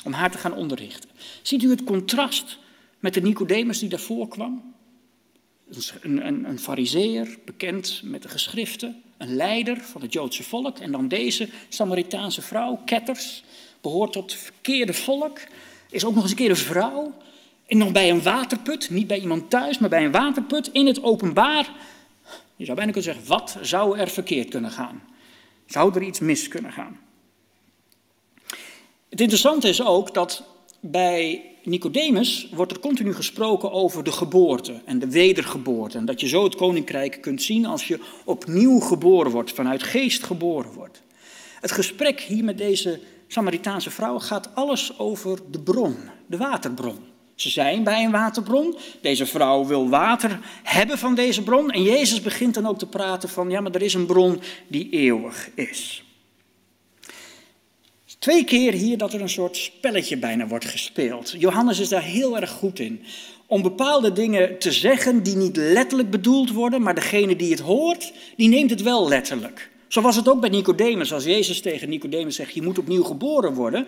om 0.04 0.14
haar 0.14 0.32
te 0.32 0.38
gaan 0.38 0.54
onderrichten. 0.54 1.10
Ziet 1.42 1.64
u 1.64 1.70
het 1.70 1.84
contrast 1.84 2.58
met 3.00 3.14
de 3.14 3.22
Nicodemus 3.22 3.80
die 3.80 3.90
daarvoor 3.90 4.28
kwam? 4.28 4.74
Een, 6.02 6.28
een, 6.28 6.46
een 6.46 6.60
fariseer, 6.60 7.38
bekend 7.46 8.02
met 8.04 8.22
de 8.22 8.30
geschriften, 8.30 9.02
een 9.18 9.36
leider 9.36 9.78
van 9.78 10.02
het 10.02 10.14
Joodse 10.14 10.44
volk. 10.44 10.78
En 10.80 10.92
dan 10.92 11.08
deze 11.08 11.50
Samaritaanse 11.70 12.42
vrouw, 12.42 12.80
ketters, 12.86 13.44
behoort 13.82 14.12
tot 14.12 14.32
het 14.32 14.42
verkeerde 14.42 14.94
volk. 14.94 15.40
Is 15.90 16.06
ook 16.06 16.14
nog 16.14 16.22
eens 16.22 16.32
een 16.32 16.38
keer 16.38 16.50
een 16.50 16.56
vrouw. 16.56 17.14
En 17.66 17.78
nog 17.78 17.92
bij 17.92 18.10
een 18.10 18.22
waterput, 18.22 18.90
niet 18.90 19.08
bij 19.08 19.20
iemand 19.20 19.50
thuis, 19.50 19.78
maar 19.78 19.90
bij 19.90 20.06
een 20.06 20.12
waterput 20.12 20.70
in 20.72 20.88
het 20.88 21.04
openbaar. 21.04 21.70
Je 22.56 22.66
zou 22.66 22.78
bijna 22.78 22.92
kunnen 22.92 23.14
zeggen, 23.14 23.28
wat 23.28 23.58
zou 23.62 23.98
er 23.98 24.10
verkeerd 24.10 24.50
kunnen 24.50 24.72
gaan? 24.72 25.04
Zou 25.66 25.96
er 25.96 26.02
iets 26.02 26.20
mis 26.20 26.48
kunnen 26.48 26.72
gaan? 26.72 27.00
Het 29.10 29.22
interessante 29.22 29.70
is 29.70 29.84
ook 29.84 30.14
dat 30.14 30.44
bij 30.80 31.42
Nicodemus 31.64 32.50
wordt 32.54 32.72
er 32.72 32.80
continu 32.80 33.14
gesproken 33.14 33.72
over 33.72 34.04
de 34.04 34.12
geboorte 34.12 34.82
en 34.86 35.00
de 35.00 35.10
wedergeboorte. 35.10 35.98
En 35.98 36.06
dat 36.06 36.20
je 36.20 36.28
zo 36.28 36.44
het 36.44 36.56
koninkrijk 36.56 37.22
kunt 37.22 37.42
zien 37.42 37.66
als 37.66 37.88
je 37.88 38.00
opnieuw 38.26 38.80
geboren 38.80 39.32
wordt, 39.32 39.52
vanuit 39.52 39.84
geest 39.84 40.24
geboren 40.24 40.72
wordt. 40.72 41.02
Het 41.62 41.72
gesprek 41.72 42.20
hier 42.20 42.44
met 42.44 42.58
deze 42.58 43.00
Samaritaanse 43.28 43.92
vrouw 43.92 44.20
gaat 44.20 44.56
alles 44.56 45.00
over 45.00 45.40
de 45.52 45.60
bron, 45.60 45.96
de 46.26 46.38
waterbron. 46.38 46.98
Ze 47.36 47.50
zijn 47.50 47.84
bij 47.84 48.04
een 48.04 48.12
waterbron. 48.12 48.78
Deze 49.02 49.26
vrouw 49.26 49.66
wil 49.66 49.90
water 49.90 50.40
hebben 50.64 50.98
van 50.98 51.16
deze 51.16 51.44
bron. 51.44 51.72
En 51.72 51.84
Jezus 51.84 52.22
begint 52.22 52.54
dan 52.54 52.68
ook 52.68 52.78
te 52.78 52.88
praten 52.88 53.30
van, 53.30 53.50
ja, 53.50 53.62
maar 53.62 53.72
er 53.72 53.82
is 53.82 53.94
een 53.94 54.06
bron 54.06 54.42
die 54.68 54.90
eeuwig 54.90 55.50
is. 55.56 56.04
Twee 58.20 58.44
keer 58.44 58.74
hier 58.74 58.98
dat 58.98 59.14
er 59.14 59.22
een 59.22 59.30
soort 59.30 59.58
spelletje 59.58 60.18
bijna 60.18 60.48
wordt 60.48 60.66
gespeeld. 60.66 61.36
Johannes 61.38 61.80
is 61.80 61.90
daar 61.90 62.04
heel 62.04 62.38
erg 62.38 62.50
goed 62.50 62.80
in. 62.80 63.02
Om 63.46 63.62
bepaalde 63.62 64.12
dingen 64.12 64.58
te 64.58 64.72
zeggen 64.72 65.24
die 65.24 65.36
niet 65.36 65.58
letterlijk 65.58 66.10
bedoeld 66.10 66.52
worden, 66.52 66.82
maar 66.82 66.96
degene 66.96 67.36
die 67.36 67.52
het 67.52 67.60
hoort, 67.60 68.14
die 68.36 68.50
neemt 68.50 68.70
het 68.70 68.82
wel 68.82 69.08
letterlijk. 69.08 69.70
Zo 69.88 70.02
was 70.02 70.16
het 70.16 70.30
ook 70.30 70.40
bij 70.40 70.50
Nicodemus. 70.50 71.14
Als 71.14 71.24
Jezus 71.24 71.62
tegen 71.62 71.90
Nicodemus 71.90 72.36
zegt, 72.36 72.54
je 72.54 72.62
moet 72.62 72.78
opnieuw 72.78 73.04
geboren 73.04 73.54
worden, 73.54 73.88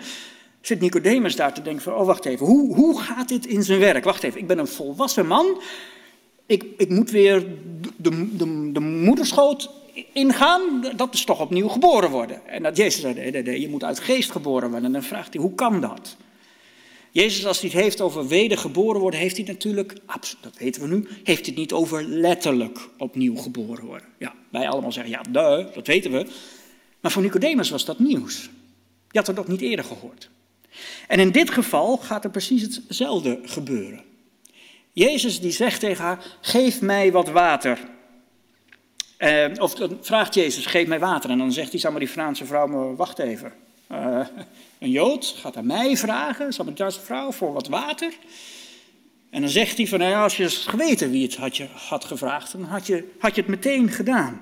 zit 0.61 0.79
Nicodemus 0.79 1.35
daar 1.35 1.53
te 1.53 1.61
denken 1.61 1.83
van, 1.83 1.93
oh 1.93 2.05
wacht 2.05 2.25
even, 2.25 2.45
hoe, 2.45 2.75
hoe 2.75 3.01
gaat 3.01 3.27
dit 3.27 3.45
in 3.45 3.63
zijn 3.63 3.79
werk? 3.79 4.03
Wacht 4.03 4.23
even, 4.23 4.39
ik 4.39 4.47
ben 4.47 4.59
een 4.59 4.67
volwassen 4.67 5.27
man, 5.27 5.61
ik, 6.45 6.65
ik 6.77 6.89
moet 6.89 7.11
weer 7.11 7.45
de, 7.97 8.35
de, 8.37 8.71
de 8.71 8.79
moederschoot 8.79 9.69
ingaan, 10.13 10.91
dat 10.95 11.13
is 11.13 11.23
toch 11.23 11.39
opnieuw 11.41 11.67
geboren 11.67 12.09
worden. 12.09 12.47
En 12.47 12.63
dat 12.63 12.77
Jezus 12.77 13.01
zei, 13.01 13.31
nee, 13.31 13.61
je 13.61 13.69
moet 13.69 13.83
uit 13.83 13.99
geest 13.99 14.31
geboren 14.31 14.69
worden. 14.69 14.85
En 14.85 14.91
dan 14.91 15.03
vraagt 15.03 15.33
hij, 15.33 15.41
hoe 15.41 15.55
kan 15.55 15.81
dat? 15.81 16.17
Jezus, 17.11 17.45
als 17.45 17.59
hij 17.59 17.69
het 17.69 17.79
heeft 17.79 18.01
over 18.01 18.27
wedergeboren 18.27 19.01
worden, 19.01 19.19
heeft 19.19 19.37
hij 19.37 19.45
natuurlijk, 19.45 19.95
dat 20.41 20.57
weten 20.57 20.81
we 20.81 20.87
nu, 20.87 21.07
heeft 21.23 21.25
hij 21.25 21.49
het 21.49 21.55
niet 21.55 21.73
over 21.73 22.03
letterlijk 22.03 22.89
opnieuw 22.97 23.35
geboren 23.35 23.85
worden. 23.85 24.07
Ja, 24.17 24.33
wij 24.49 24.69
allemaal 24.69 24.91
zeggen, 24.91 25.11
ja, 25.11 25.21
duh, 25.29 25.73
dat 25.73 25.87
weten 25.87 26.11
we. 26.11 26.25
Maar 26.99 27.11
voor 27.11 27.21
Nicodemus 27.21 27.69
was 27.69 27.85
dat 27.85 27.99
nieuws. 27.99 28.49
Je 29.09 29.17
had 29.17 29.27
het 29.27 29.35
nog 29.35 29.47
niet 29.47 29.61
eerder 29.61 29.85
gehoord. 29.85 30.29
En 31.07 31.19
in 31.19 31.31
dit 31.31 31.49
geval 31.49 31.97
gaat 31.97 32.23
er 32.23 32.29
precies 32.29 32.61
hetzelfde 32.61 33.39
gebeuren. 33.43 34.03
Jezus 34.93 35.39
die 35.39 35.51
zegt 35.51 35.79
tegen 35.79 36.03
haar, 36.03 36.37
geef 36.41 36.81
mij 36.81 37.11
wat 37.11 37.29
water. 37.29 37.79
Uh, 39.21 39.45
of 39.57 39.75
dan 39.75 39.97
vraagt 40.01 40.33
Jezus, 40.33 40.65
geef 40.65 40.87
mij 40.87 40.99
water. 40.99 41.29
En 41.29 41.37
dan 41.37 41.51
zegt 41.51 41.71
die 41.71 41.79
Samaritaanse 41.79 42.45
vrouw, 42.45 42.95
wacht 42.95 43.19
even. 43.19 43.53
Uh, 43.91 44.27
een 44.79 44.89
Jood 44.89 45.35
gaat 45.37 45.57
aan 45.57 45.65
mij 45.65 45.97
vragen, 45.97 46.53
Samaritaanse 46.53 47.01
vrouw, 47.01 47.31
voor 47.31 47.53
wat 47.53 47.67
water. 47.67 48.13
En 49.29 49.41
dan 49.41 49.49
zegt 49.49 49.77
hij 49.77 49.87
van, 49.87 49.99
nou 49.99 50.11
ja, 50.11 50.23
als 50.23 50.37
je 50.37 50.49
geweten 50.49 51.11
wie 51.11 51.23
het 51.23 51.35
had, 51.35 51.57
je, 51.57 51.67
had 51.73 52.05
gevraagd, 52.05 52.51
dan 52.51 52.63
had 52.63 52.87
je, 52.87 53.11
had 53.19 53.35
je 53.35 53.41
het 53.41 53.49
meteen 53.49 53.89
gedaan. 53.89 54.41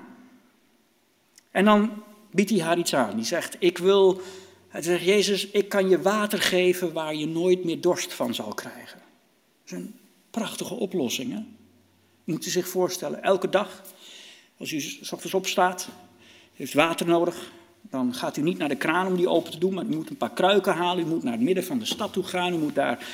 En 1.50 1.64
dan 1.64 2.02
biedt 2.30 2.50
hij 2.50 2.60
haar 2.60 2.78
iets 2.78 2.94
aan. 2.94 3.16
Die 3.16 3.24
zegt, 3.24 3.56
ik 3.58 3.78
wil, 3.78 4.20
hij 4.68 4.82
zegt, 4.82 5.04
Jezus, 5.04 5.46
ik 5.46 5.68
kan 5.68 5.88
je 5.88 6.02
water 6.02 6.40
geven 6.40 6.92
waar 6.92 7.14
je 7.14 7.26
nooit 7.26 7.64
meer 7.64 7.80
dorst 7.80 8.12
van 8.12 8.34
zal 8.34 8.54
krijgen. 8.54 8.98
Dat 9.64 9.64
is 9.64 9.72
een 9.72 9.94
prachtige 10.30 10.74
oplossing, 10.74 11.32
hè? 11.32 11.40
Moet 12.24 12.46
u 12.46 12.50
zich 12.50 12.68
voorstellen, 12.68 13.22
elke 13.22 13.48
dag 13.48 13.82
als 14.60 14.72
u 14.72 14.80
s 14.80 15.12
ochtends 15.12 15.34
opstaat, 15.34 15.88
heeft 16.54 16.74
water 16.74 17.06
nodig, 17.06 17.50
dan 17.90 18.14
gaat 18.14 18.36
u 18.36 18.42
niet 18.42 18.58
naar 18.58 18.68
de 18.68 18.76
kraan 18.76 19.06
om 19.06 19.16
die 19.16 19.28
open 19.28 19.50
te 19.50 19.58
doen, 19.58 19.74
maar 19.74 19.84
u 19.84 19.94
moet 19.94 20.10
een 20.10 20.16
paar 20.16 20.32
kruiken 20.32 20.74
halen. 20.74 21.04
U 21.04 21.08
moet 21.08 21.22
naar 21.22 21.32
het 21.32 21.42
midden 21.42 21.64
van 21.64 21.78
de 21.78 21.84
stad 21.84 22.12
toe 22.12 22.24
gaan. 22.24 22.52
U 22.52 22.58
moet 22.58 22.74
daar 22.74 23.06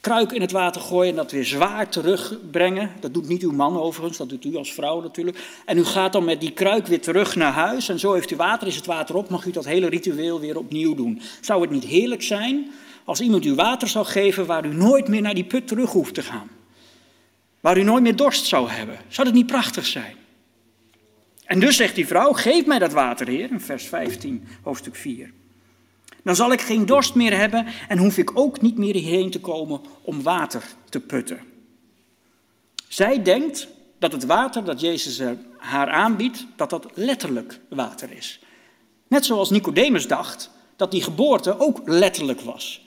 kruiken 0.00 0.36
in 0.36 0.42
het 0.42 0.52
water 0.52 0.80
gooien 0.80 1.10
en 1.10 1.16
dat 1.16 1.30
weer 1.30 1.44
zwaar 1.44 1.88
terugbrengen. 1.88 2.90
Dat 3.00 3.14
doet 3.14 3.28
niet 3.28 3.42
uw 3.42 3.52
man 3.52 3.80
overigens, 3.80 4.18
dat 4.18 4.28
doet 4.28 4.44
u 4.44 4.56
als 4.56 4.72
vrouw 4.72 5.00
natuurlijk. 5.00 5.38
En 5.64 5.78
u 5.78 5.84
gaat 5.84 6.12
dan 6.12 6.24
met 6.24 6.40
die 6.40 6.50
kruik 6.50 6.86
weer 6.86 7.00
terug 7.00 7.36
naar 7.36 7.52
huis 7.52 7.88
en 7.88 7.98
zo 7.98 8.12
heeft 8.12 8.30
u 8.30 8.36
water, 8.36 8.66
is 8.66 8.76
het 8.76 8.86
water 8.86 9.14
op, 9.14 9.28
mag 9.28 9.44
u 9.44 9.50
dat 9.50 9.64
hele 9.64 9.88
ritueel 9.88 10.40
weer 10.40 10.58
opnieuw 10.58 10.94
doen. 10.94 11.20
Zou 11.40 11.60
het 11.60 11.70
niet 11.70 11.84
heerlijk 11.84 12.22
zijn 12.22 12.70
als 13.04 13.20
iemand 13.20 13.44
u 13.44 13.54
water 13.54 13.88
zou 13.88 14.06
geven 14.06 14.46
waar 14.46 14.66
u 14.66 14.74
nooit 14.74 15.08
meer 15.08 15.22
naar 15.22 15.34
die 15.34 15.44
put 15.44 15.68
terug 15.68 15.90
hoeft 15.90 16.14
te 16.14 16.22
gaan? 16.22 16.48
Waar 17.60 17.78
u 17.78 17.82
nooit 17.82 18.02
meer 18.02 18.16
dorst 18.16 18.46
zou 18.46 18.68
hebben? 18.70 18.98
Zou 19.08 19.26
dat 19.26 19.36
niet 19.36 19.46
prachtig 19.46 19.86
zijn? 19.86 20.20
En 21.52 21.60
dus 21.60 21.76
zegt 21.76 21.94
die 21.94 22.06
vrouw, 22.06 22.32
geef 22.32 22.66
mij 22.66 22.78
dat 22.78 22.92
water, 22.92 23.28
Heer, 23.28 23.50
in 23.50 23.60
vers 23.60 23.84
15, 23.84 24.46
hoofdstuk 24.62 24.96
4. 24.96 25.32
Dan 26.22 26.36
zal 26.36 26.52
ik 26.52 26.60
geen 26.60 26.86
dorst 26.86 27.14
meer 27.14 27.36
hebben 27.36 27.66
en 27.88 27.98
hoef 27.98 28.18
ik 28.18 28.38
ook 28.38 28.60
niet 28.60 28.78
meer 28.78 28.94
hierheen 28.94 29.30
te 29.30 29.40
komen 29.40 29.80
om 30.02 30.22
water 30.22 30.62
te 30.88 31.00
putten. 31.00 31.40
Zij 32.88 33.22
denkt 33.22 33.68
dat 33.98 34.12
het 34.12 34.24
water 34.24 34.64
dat 34.64 34.80
Jezus 34.80 35.20
haar 35.56 35.90
aanbiedt, 35.90 36.46
dat 36.56 36.70
dat 36.70 36.86
letterlijk 36.94 37.60
water 37.68 38.12
is. 38.12 38.40
Net 39.08 39.24
zoals 39.24 39.50
Nicodemus 39.50 40.06
dacht 40.06 40.50
dat 40.76 40.90
die 40.90 41.02
geboorte 41.02 41.58
ook 41.58 41.80
letterlijk 41.84 42.40
was. 42.40 42.86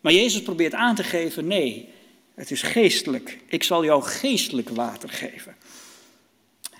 Maar 0.00 0.12
Jezus 0.12 0.42
probeert 0.42 0.74
aan 0.74 0.94
te 0.94 1.04
geven, 1.04 1.46
nee, 1.46 1.88
het 2.34 2.50
is 2.50 2.62
geestelijk. 2.62 3.38
Ik 3.46 3.62
zal 3.62 3.84
jou 3.84 4.02
geestelijk 4.02 4.68
water 4.68 5.08
geven. 5.08 5.56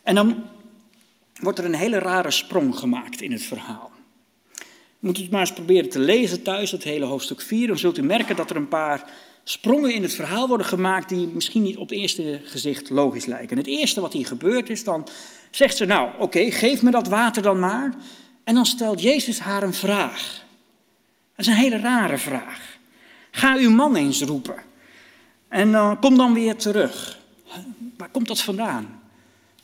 En 0.02 0.14
dan 0.14 0.44
wordt 1.40 1.58
er 1.58 1.64
een 1.64 1.74
hele 1.74 1.98
rare 1.98 2.30
sprong 2.30 2.78
gemaakt 2.78 3.20
in 3.20 3.32
het 3.32 3.42
verhaal. 3.42 3.90
Moet 4.98 5.18
u 5.18 5.22
het 5.22 5.30
maar 5.30 5.40
eens 5.40 5.52
proberen 5.52 5.90
te 5.90 5.98
lezen 5.98 6.42
thuis, 6.42 6.70
het 6.70 6.82
hele 6.82 7.04
hoofdstuk 7.04 7.40
4. 7.40 7.66
Dan 7.66 7.78
zult 7.78 7.98
u 7.98 8.02
merken 8.02 8.36
dat 8.36 8.50
er 8.50 8.56
een 8.56 8.68
paar 8.68 9.10
sprongen 9.44 9.94
in 9.94 10.02
het 10.02 10.14
verhaal 10.14 10.48
worden 10.48 10.66
gemaakt 10.66 11.08
die 11.08 11.26
misschien 11.26 11.62
niet 11.62 11.76
op 11.76 11.88
het 11.88 11.98
eerste 11.98 12.40
gezicht 12.44 12.90
logisch 12.90 13.26
lijken. 13.26 13.56
het 13.56 13.66
eerste 13.66 14.00
wat 14.00 14.12
hier 14.12 14.26
gebeurt 14.26 14.70
is, 14.70 14.84
dan 14.84 15.06
zegt 15.50 15.76
ze, 15.76 15.84
nou 15.84 16.10
oké, 16.18 16.50
geef 16.50 16.82
me 16.82 16.90
dat 16.90 17.08
water 17.08 17.42
dan 17.42 17.58
maar. 17.58 17.94
En 18.44 18.54
dan 18.54 18.66
stelt 18.66 19.02
Jezus 19.02 19.38
haar 19.38 19.62
een 19.62 19.74
vraag. 19.74 20.44
Dat 21.36 21.46
is 21.46 21.46
een 21.46 21.58
hele 21.58 21.78
rare 21.78 22.18
vraag. 22.18 22.78
Ga 23.30 23.56
uw 23.56 23.70
man 23.70 23.96
eens 23.96 24.22
roepen. 24.22 24.56
En 25.48 25.98
kom 26.00 26.16
dan 26.16 26.34
weer 26.34 26.56
terug. 26.56 27.18
Waar 27.96 28.10
komt 28.10 28.28
dat 28.28 28.40
vandaan? 28.40 28.97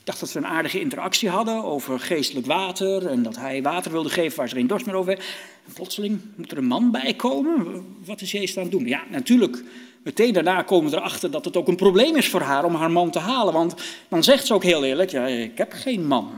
Ik 0.04 0.10
dacht 0.10 0.22
dat 0.22 0.30
ze 0.30 0.38
een 0.38 0.46
aardige 0.46 0.80
interactie 0.80 1.28
hadden 1.28 1.64
over 1.64 2.00
geestelijk 2.00 2.46
water 2.46 3.06
en 3.06 3.22
dat 3.22 3.36
hij 3.36 3.62
water 3.62 3.92
wilde 3.92 4.08
geven 4.08 4.36
waar 4.36 4.48
ze 4.48 4.54
geen 4.54 4.66
dorst 4.66 4.86
meer 4.86 4.94
over 4.94 5.08
hebben. 5.08 5.26
En 5.66 5.72
plotseling 5.72 6.20
moet 6.36 6.50
er 6.50 6.58
een 6.58 6.66
man 6.66 6.90
bij 6.90 7.14
komen. 7.14 7.84
Wat 8.04 8.20
is 8.20 8.30
Jezus 8.30 8.56
aan 8.56 8.62
het 8.62 8.72
doen? 8.72 8.86
Ja, 8.86 9.02
natuurlijk, 9.10 9.62
meteen 10.02 10.32
daarna 10.32 10.62
komen 10.62 10.90
we 10.90 10.96
erachter 10.96 11.30
dat 11.30 11.44
het 11.44 11.56
ook 11.56 11.68
een 11.68 11.76
probleem 11.76 12.16
is 12.16 12.28
voor 12.28 12.40
haar 12.40 12.64
om 12.64 12.74
haar 12.74 12.90
man 12.90 13.10
te 13.10 13.18
halen. 13.18 13.52
Want 13.52 13.74
dan 14.08 14.24
zegt 14.24 14.46
ze 14.46 14.54
ook 14.54 14.62
heel 14.62 14.84
eerlijk, 14.84 15.10
ja, 15.10 15.26
ik 15.26 15.58
heb 15.58 15.72
geen 15.72 16.06
man. 16.06 16.30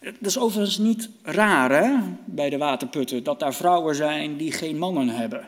Dat 0.00 0.12
is 0.20 0.38
overigens 0.38 0.78
niet 0.78 1.10
raar 1.22 1.70
hè, 1.70 1.94
bij 2.24 2.50
de 2.50 2.58
waterputten, 2.58 3.24
dat 3.24 3.40
daar 3.40 3.54
vrouwen 3.54 3.94
zijn 3.94 4.36
die 4.36 4.52
geen 4.52 4.78
mannen 4.78 5.08
hebben. 5.08 5.46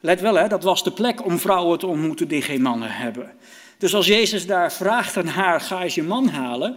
Let 0.00 0.20
wel, 0.20 0.34
hè, 0.34 0.48
dat 0.48 0.62
was 0.62 0.84
de 0.84 0.92
plek 0.92 1.24
om 1.24 1.38
vrouwen 1.38 1.78
te 1.78 1.86
ontmoeten 1.86 2.28
die 2.28 2.42
geen 2.42 2.62
mannen 2.62 2.90
hebben. 2.90 3.32
Dus 3.78 3.94
als 3.94 4.06
Jezus 4.06 4.46
daar 4.46 4.72
vraagt 4.72 5.16
aan 5.16 5.26
haar, 5.26 5.60
ga 5.60 5.82
eens 5.82 5.94
je 5.94 6.02
man 6.02 6.28
halen, 6.28 6.76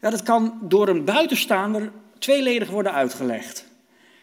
ja, 0.00 0.10
dat 0.10 0.22
kan 0.22 0.58
door 0.62 0.88
een 0.88 1.04
buitenstaander 1.04 1.92
tweeledig 2.18 2.68
worden 2.68 2.92
uitgelegd. 2.92 3.68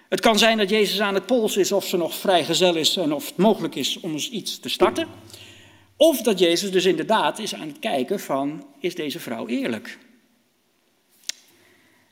Het 0.10 0.20
kan 0.20 0.38
zijn 0.38 0.58
dat 0.58 0.70
Jezus 0.70 1.00
aan 1.00 1.14
het 1.14 1.26
pols 1.26 1.58
is 1.58 1.72
of 1.72 1.86
ze 1.86 1.98
nog 1.98 2.16
vrijgezel 2.16 2.76
is 2.76 2.98
en 2.98 3.14
of 3.14 3.26
het 3.26 3.38
mogelijk 3.38 3.76
is 3.76 4.00
om 4.00 4.12
eens 4.12 4.30
iets 4.30 4.60
te 4.60 4.70
starten. 4.70 5.08
Of 5.96 6.22
dat 6.22 6.40
Jezus 6.40 6.72
dus 6.72 6.86
inderdaad 6.86 7.40
is 7.40 7.56
aan 7.56 7.68
het 7.68 7.80
kijken 7.80 8.20
van, 8.20 8.66
is 8.80 8.96
deze 8.96 9.20
vrouw 9.20 9.48
eerlijk? 9.48 9.98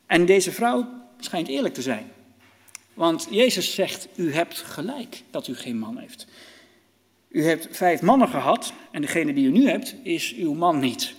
En 0.05 0.25
deze 0.25 0.51
vrouw 0.51 0.87
schijnt 1.19 1.47
eerlijk 1.47 1.73
te 1.73 1.81
zijn. 1.81 2.11
Want 2.93 3.27
Jezus 3.29 3.73
zegt, 3.73 4.07
u 4.15 4.33
hebt 4.33 4.57
gelijk 4.57 5.23
dat 5.31 5.47
u 5.47 5.55
geen 5.55 5.77
man 5.77 5.97
heeft. 5.97 6.27
U 7.35 7.43
hebt 7.43 7.67
vijf 7.71 8.01
mannen 8.01 8.27
gehad 8.27 8.73
en 8.91 9.01
degene 9.01 9.33
die 9.33 9.47
u 9.47 9.51
nu 9.51 9.69
hebt 9.69 9.95
is 10.03 10.33
uw 10.33 10.53
man 10.53 10.79
niet. 10.79 11.13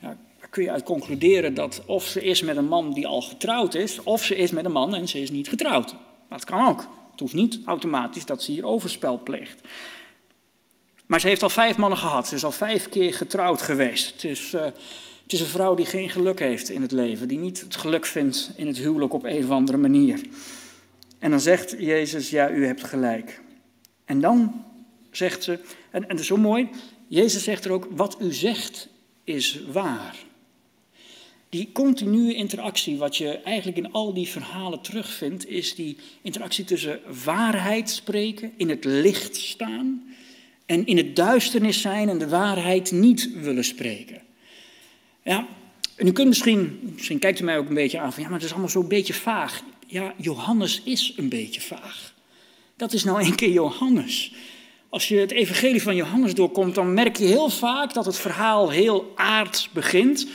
Daar 0.00 0.16
kun 0.50 0.62
je 0.62 0.70
uit 0.70 0.82
concluderen 0.82 1.54
dat 1.54 1.82
of 1.86 2.04
ze 2.04 2.24
is 2.24 2.42
met 2.42 2.56
een 2.56 2.68
man 2.68 2.92
die 2.92 3.06
al 3.06 3.22
getrouwd 3.22 3.74
is, 3.74 4.02
of 4.02 4.24
ze 4.24 4.36
is 4.36 4.50
met 4.50 4.64
een 4.64 4.72
man 4.72 4.94
en 4.94 5.08
ze 5.08 5.20
is 5.20 5.30
niet 5.30 5.48
getrouwd. 5.48 5.94
Dat 6.28 6.44
kan 6.44 6.68
ook. 6.68 6.88
Het 7.10 7.20
hoeft 7.20 7.34
niet 7.34 7.58
automatisch 7.64 8.24
dat 8.24 8.42
ze 8.42 8.52
hier 8.52 8.64
overspel 8.64 9.20
pleegt. 9.22 9.60
Maar 11.06 11.20
ze 11.20 11.28
heeft 11.28 11.42
al 11.42 11.50
vijf 11.50 11.76
mannen 11.76 11.98
gehad. 11.98 12.28
Ze 12.28 12.34
is 12.34 12.44
al 12.44 12.52
vijf 12.52 12.88
keer 12.88 13.14
getrouwd 13.14 13.62
geweest. 13.62 14.12
Het 14.12 14.24
is, 14.24 14.52
uh, 14.52 14.62
het 15.22 15.32
is 15.32 15.40
een 15.40 15.46
vrouw 15.46 15.74
die 15.74 15.86
geen 15.86 16.10
geluk 16.10 16.38
heeft 16.38 16.70
in 16.70 16.82
het 16.82 16.92
leven. 16.92 17.28
Die 17.28 17.38
niet 17.38 17.60
het 17.60 17.76
geluk 17.76 18.06
vindt 18.06 18.50
in 18.56 18.66
het 18.66 18.76
huwelijk 18.76 19.12
op 19.12 19.24
een 19.24 19.44
of 19.44 19.50
andere 19.50 19.78
manier. 19.78 20.20
En 21.18 21.30
dan 21.30 21.40
zegt 21.40 21.74
Jezus, 21.78 22.30
ja, 22.30 22.50
u 22.50 22.66
hebt 22.66 22.84
gelijk. 22.84 23.40
En 24.04 24.20
dan 24.20 24.64
zegt 25.16 25.42
ze, 25.42 25.52
en, 25.90 26.02
en 26.02 26.08
dat 26.08 26.18
is 26.18 26.26
zo 26.26 26.36
mooi, 26.36 26.68
Jezus 27.08 27.42
zegt 27.42 27.64
er 27.64 27.70
ook, 27.70 27.88
wat 27.90 28.16
u 28.20 28.32
zegt 28.32 28.88
is 29.24 29.60
waar. 29.72 30.16
Die 31.48 31.72
continue 31.72 32.34
interactie, 32.34 32.96
wat 32.96 33.16
je 33.16 33.28
eigenlijk 33.28 33.76
in 33.76 33.92
al 33.92 34.14
die 34.14 34.28
verhalen 34.28 34.80
terugvindt, 34.80 35.48
is 35.48 35.74
die 35.74 35.96
interactie 36.22 36.64
tussen 36.64 37.00
waarheid 37.24 37.90
spreken, 37.90 38.52
in 38.56 38.68
het 38.68 38.84
licht 38.84 39.36
staan 39.36 40.14
en 40.66 40.86
in 40.86 40.96
het 40.96 41.16
duisternis 41.16 41.80
zijn 41.80 42.08
en 42.08 42.18
de 42.18 42.28
waarheid 42.28 42.92
niet 42.92 43.30
willen 43.34 43.64
spreken. 43.64 44.22
Ja, 45.22 45.46
en 45.96 46.06
u 46.06 46.12
kunt 46.12 46.28
misschien, 46.28 46.92
misschien 46.94 47.18
kijkt 47.18 47.40
u 47.40 47.44
mij 47.44 47.58
ook 47.58 47.68
een 47.68 47.74
beetje 47.74 47.98
aan 47.98 48.12
van 48.12 48.22
ja, 48.22 48.28
maar 48.28 48.38
het 48.38 48.46
is 48.46 48.52
allemaal 48.52 48.70
zo'n 48.70 48.88
beetje 48.88 49.14
vaag. 49.14 49.62
Ja, 49.86 50.14
Johannes 50.16 50.82
is 50.84 51.12
een 51.16 51.28
beetje 51.28 51.60
vaag. 51.60 52.14
Dat 52.76 52.92
is 52.92 53.04
nou 53.04 53.24
een 53.24 53.34
keer 53.34 53.52
Johannes. 53.52 54.32
Als 54.94 55.08
je 55.08 55.16
het 55.16 55.30
evangelie 55.30 55.82
van 55.82 55.96
Johannes 55.96 56.34
doorkomt, 56.34 56.74
dan 56.74 56.94
merk 56.94 57.16
je 57.16 57.24
heel 57.24 57.48
vaak 57.48 57.94
dat 57.94 58.04
het 58.04 58.16
verhaal 58.16 58.70
heel 58.70 59.12
aards 59.14 59.70
begint. 59.70 60.26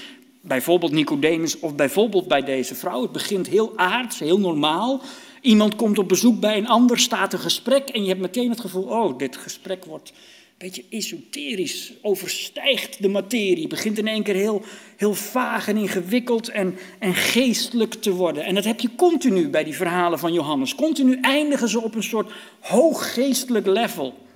Bijvoorbeeld 0.41 0.91
Nicodemus 0.91 1.59
of 1.59 1.75
bijvoorbeeld 1.75 2.27
bij 2.27 2.43
deze 2.43 2.75
vrouw. 2.75 3.01
Het 3.01 3.11
begint 3.11 3.47
heel 3.47 3.77
aards, 3.77 4.19
heel 4.19 4.39
normaal. 4.39 5.01
Iemand 5.41 5.75
komt 5.75 5.97
op 5.97 6.07
bezoek 6.07 6.39
bij 6.39 6.57
een 6.57 6.67
ander, 6.67 6.99
staat 6.99 7.33
een 7.33 7.39
gesprek 7.39 7.89
en 7.89 8.01
je 8.01 8.07
hebt 8.07 8.19
meteen 8.19 8.49
het 8.49 8.59
gevoel, 8.59 8.83
oh, 8.83 9.17
dit 9.17 9.37
gesprek 9.37 9.85
wordt 9.85 10.09
een 10.09 10.15
beetje 10.57 10.83
esoterisch, 10.89 11.93
overstijgt 12.01 13.01
de 13.01 13.09
materie, 13.09 13.67
begint 13.67 13.97
in 13.97 14.07
één 14.07 14.23
keer 14.23 14.35
heel, 14.35 14.61
heel 14.97 15.13
vaag 15.13 15.67
en 15.67 15.77
ingewikkeld 15.77 16.49
en, 16.49 16.77
en 16.99 17.13
geestelijk 17.13 17.93
te 17.93 18.11
worden. 18.11 18.43
En 18.43 18.55
dat 18.55 18.65
heb 18.65 18.79
je 18.79 18.95
continu 18.95 19.49
bij 19.49 19.63
die 19.63 19.75
verhalen 19.75 20.19
van 20.19 20.33
Johannes. 20.33 20.75
Continu 20.75 21.17
eindigen 21.21 21.69
ze 21.69 21.81
op 21.81 21.95
een 21.95 22.03
soort 22.03 22.31
hooggeestelijk 22.59 23.65
level. 23.65 24.27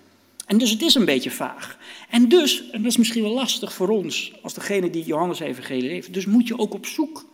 En 0.46 0.58
dus 0.58 0.70
het 0.70 0.82
is 0.82 0.96
een 0.96 1.06
beetje 1.06 1.32
vaag. 1.32 1.78
En 2.10 2.30
dus, 2.30 2.70
en 2.70 2.82
dat 2.82 2.92
is 2.92 2.98
misschien 2.98 3.24
wel 3.24 3.34
lastig 3.34 3.74
voor 3.74 3.90
ons, 3.90 4.34
als 4.42 4.54
degene 4.54 4.90
die 4.90 5.04
Johannes 5.04 5.40
evangelie 5.40 5.90
heeft, 5.90 6.14
dus 6.14 6.26
moet 6.26 6.48
je 6.48 6.58
ook 6.58 6.74
op 6.74 6.86
zoek 6.86 7.26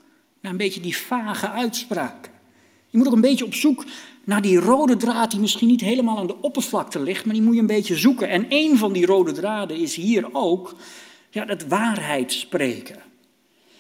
naar 0.42 0.52
een 0.52 0.58
beetje 0.58 0.82
die 0.82 0.98
vage 0.98 1.50
uitspraken. 1.50 2.32
Je 2.90 2.98
moet 2.98 3.08
ook 3.08 3.14
een 3.14 3.22
beetje 3.22 3.46
op 3.46 3.54
zoek 3.54 3.86
naar 4.24 4.42
die 4.42 4.60
rode 4.60 4.98
draad 4.98 5.32
die 5.32 5.40
misschien 5.40 5.68
niet 5.68 5.82
helemaal 5.82 6.18
aan 6.18 6.28
de 6.28 6.42
oppervlakte 6.42 7.02
ligt, 7.02 7.26
maar 7.26 7.34
die 7.34 7.44
moet 7.44 7.54
je 7.54 7.60
een 7.60 7.68
beetje 7.68 7.96
zoeken. 7.96 8.30
En 8.30 8.46
een 8.50 8.78
van 8.78 8.94
die 8.94 9.06
rode 9.06 9.32
draden 9.32 9.78
is 9.78 9.96
hier 9.96 10.30
ook 10.32 10.76
ja, 11.30 11.46
het 11.46 11.68
waarheid 11.68 12.32
spreken. 12.32 13.00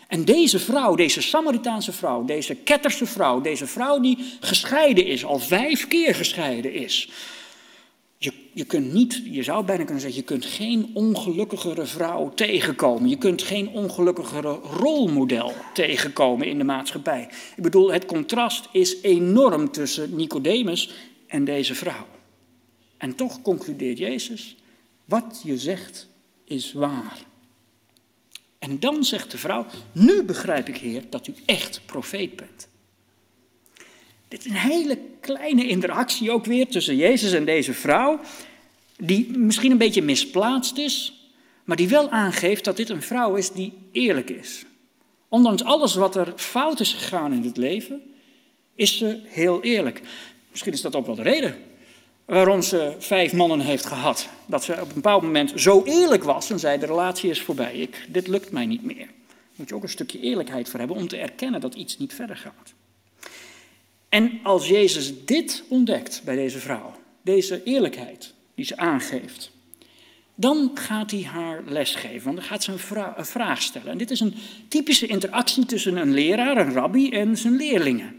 En 0.07 0.25
deze 0.25 0.59
vrouw, 0.59 0.95
deze 0.95 1.21
Samaritaanse 1.21 1.91
vrouw, 1.91 2.25
deze 2.25 2.55
ketterse 2.55 3.05
vrouw, 3.05 3.41
deze 3.41 3.67
vrouw 3.67 3.99
die 3.99 4.17
gescheiden 4.39 5.05
is, 5.05 5.25
al 5.25 5.39
vijf 5.39 5.87
keer 5.87 6.15
gescheiden 6.15 6.73
is, 6.73 7.09
je, 8.21 8.33
je 8.53 8.65
kunt 8.65 8.93
niet, 8.93 9.21
je 9.25 9.43
zou 9.43 9.65
bijna 9.65 9.83
kunnen 9.83 10.01
zeggen, 10.01 10.19
je 10.19 10.25
kunt 10.25 10.45
geen 10.45 10.89
ongelukkigere 10.93 11.85
vrouw 11.85 12.33
tegenkomen. 12.33 13.09
Je 13.09 13.17
kunt 13.17 13.41
geen 13.41 13.69
ongelukkigere 13.69 14.51
rolmodel 14.51 15.53
tegenkomen 15.73 16.47
in 16.47 16.57
de 16.57 16.63
maatschappij. 16.63 17.29
Ik 17.55 17.63
bedoel, 17.63 17.91
het 17.93 18.05
contrast 18.05 18.67
is 18.71 19.01
enorm 19.01 19.71
tussen 19.71 20.15
Nicodemus 20.15 20.93
en 21.27 21.43
deze 21.43 21.75
vrouw. 21.75 22.07
En 22.97 23.15
toch 23.15 23.41
concludeert 23.41 23.97
Jezus, 23.97 24.55
wat 25.05 25.41
je 25.43 25.57
zegt 25.57 26.07
is 26.43 26.73
waar. 26.73 27.17
En 28.59 28.79
dan 28.79 29.03
zegt 29.03 29.31
de 29.31 29.37
vrouw, 29.37 29.65
nu 29.91 30.23
begrijp 30.23 30.67
ik 30.67 30.77
Heer 30.77 31.03
dat 31.09 31.27
u 31.27 31.33
echt 31.45 31.81
profeet 31.85 32.35
bent. 32.35 32.68
Dit 34.29 34.45
is 34.45 34.51
een 34.51 34.57
hele 34.57 34.97
kleine 35.19 35.67
interactie 35.67 36.31
ook 36.31 36.45
weer 36.45 36.67
tussen 36.67 36.95
Jezus 36.95 37.31
en 37.31 37.45
deze 37.45 37.73
vrouw, 37.73 38.19
die 38.97 39.37
misschien 39.37 39.71
een 39.71 39.77
beetje 39.77 40.01
misplaatst 40.01 40.77
is, 40.77 41.13
maar 41.63 41.77
die 41.77 41.87
wel 41.87 42.09
aangeeft 42.09 42.63
dat 42.63 42.77
dit 42.77 42.89
een 42.89 43.01
vrouw 43.01 43.35
is 43.35 43.51
die 43.51 43.73
eerlijk 43.91 44.29
is. 44.29 44.65
Ondanks 45.27 45.63
alles 45.63 45.95
wat 45.95 46.15
er 46.15 46.33
fout 46.35 46.79
is 46.79 46.93
gegaan 46.93 47.33
in 47.33 47.43
het 47.43 47.57
leven, 47.57 48.01
is 48.75 48.97
ze 48.97 49.19
heel 49.25 49.63
eerlijk. 49.63 50.01
Misschien 50.49 50.73
is 50.73 50.81
dat 50.81 50.95
ook 50.95 51.05
wel 51.05 51.15
de 51.15 51.21
reden 51.21 51.55
waarom 52.25 52.61
ze 52.61 52.95
vijf 52.99 53.33
mannen 53.33 53.59
heeft 53.59 53.85
gehad. 53.85 54.29
Dat 54.45 54.63
ze 54.63 54.73
op 54.73 54.87
een 54.87 54.93
bepaald 54.93 55.21
moment 55.21 55.51
zo 55.55 55.83
eerlijk 55.83 56.23
was 56.23 56.49
en 56.49 56.59
zei: 56.59 56.79
De 56.79 56.85
relatie 56.85 57.29
is 57.29 57.41
voorbij, 57.41 57.75
ik, 57.75 58.05
dit 58.09 58.27
lukt 58.27 58.51
mij 58.51 58.65
niet 58.65 58.83
meer. 58.83 58.95
Daar 58.95 59.55
moet 59.55 59.69
je 59.69 59.75
ook 59.75 59.83
een 59.83 59.89
stukje 59.89 60.19
eerlijkheid 60.19 60.69
voor 60.69 60.79
hebben 60.79 60.97
om 60.97 61.07
te 61.07 61.17
erkennen 61.17 61.61
dat 61.61 61.75
iets 61.75 61.97
niet 61.97 62.13
verder 62.13 62.37
gaat. 62.37 62.73
En 64.09 64.39
als 64.43 64.67
Jezus 64.67 65.25
dit 65.25 65.63
ontdekt 65.67 66.21
bij 66.25 66.35
deze 66.35 66.59
vrouw, 66.59 66.91
deze 67.21 67.63
eerlijkheid 67.63 68.33
die 68.55 68.65
ze 68.65 68.77
aangeeft, 68.77 69.51
dan 70.35 70.71
gaat 70.73 71.11
hij 71.11 71.23
haar 71.23 71.63
lesgeven, 71.65 72.23
want 72.23 72.35
dan 72.35 72.45
gaat 72.45 72.63
ze 72.63 72.71
een, 72.71 73.25
vraag 73.25 73.61
stellen. 73.61 73.91
En 73.91 73.97
dit 73.97 74.11
is 74.11 74.19
een 74.19 74.35
typische 74.67 75.07
interactie 75.07 75.65
tussen 75.65 75.97
een 75.97 76.13
leraar, 76.13 76.57
een 76.57 76.73
rabbi, 76.73 77.09
en 77.09 77.37
zijn 77.37 77.55
leerlingen. 77.55 78.15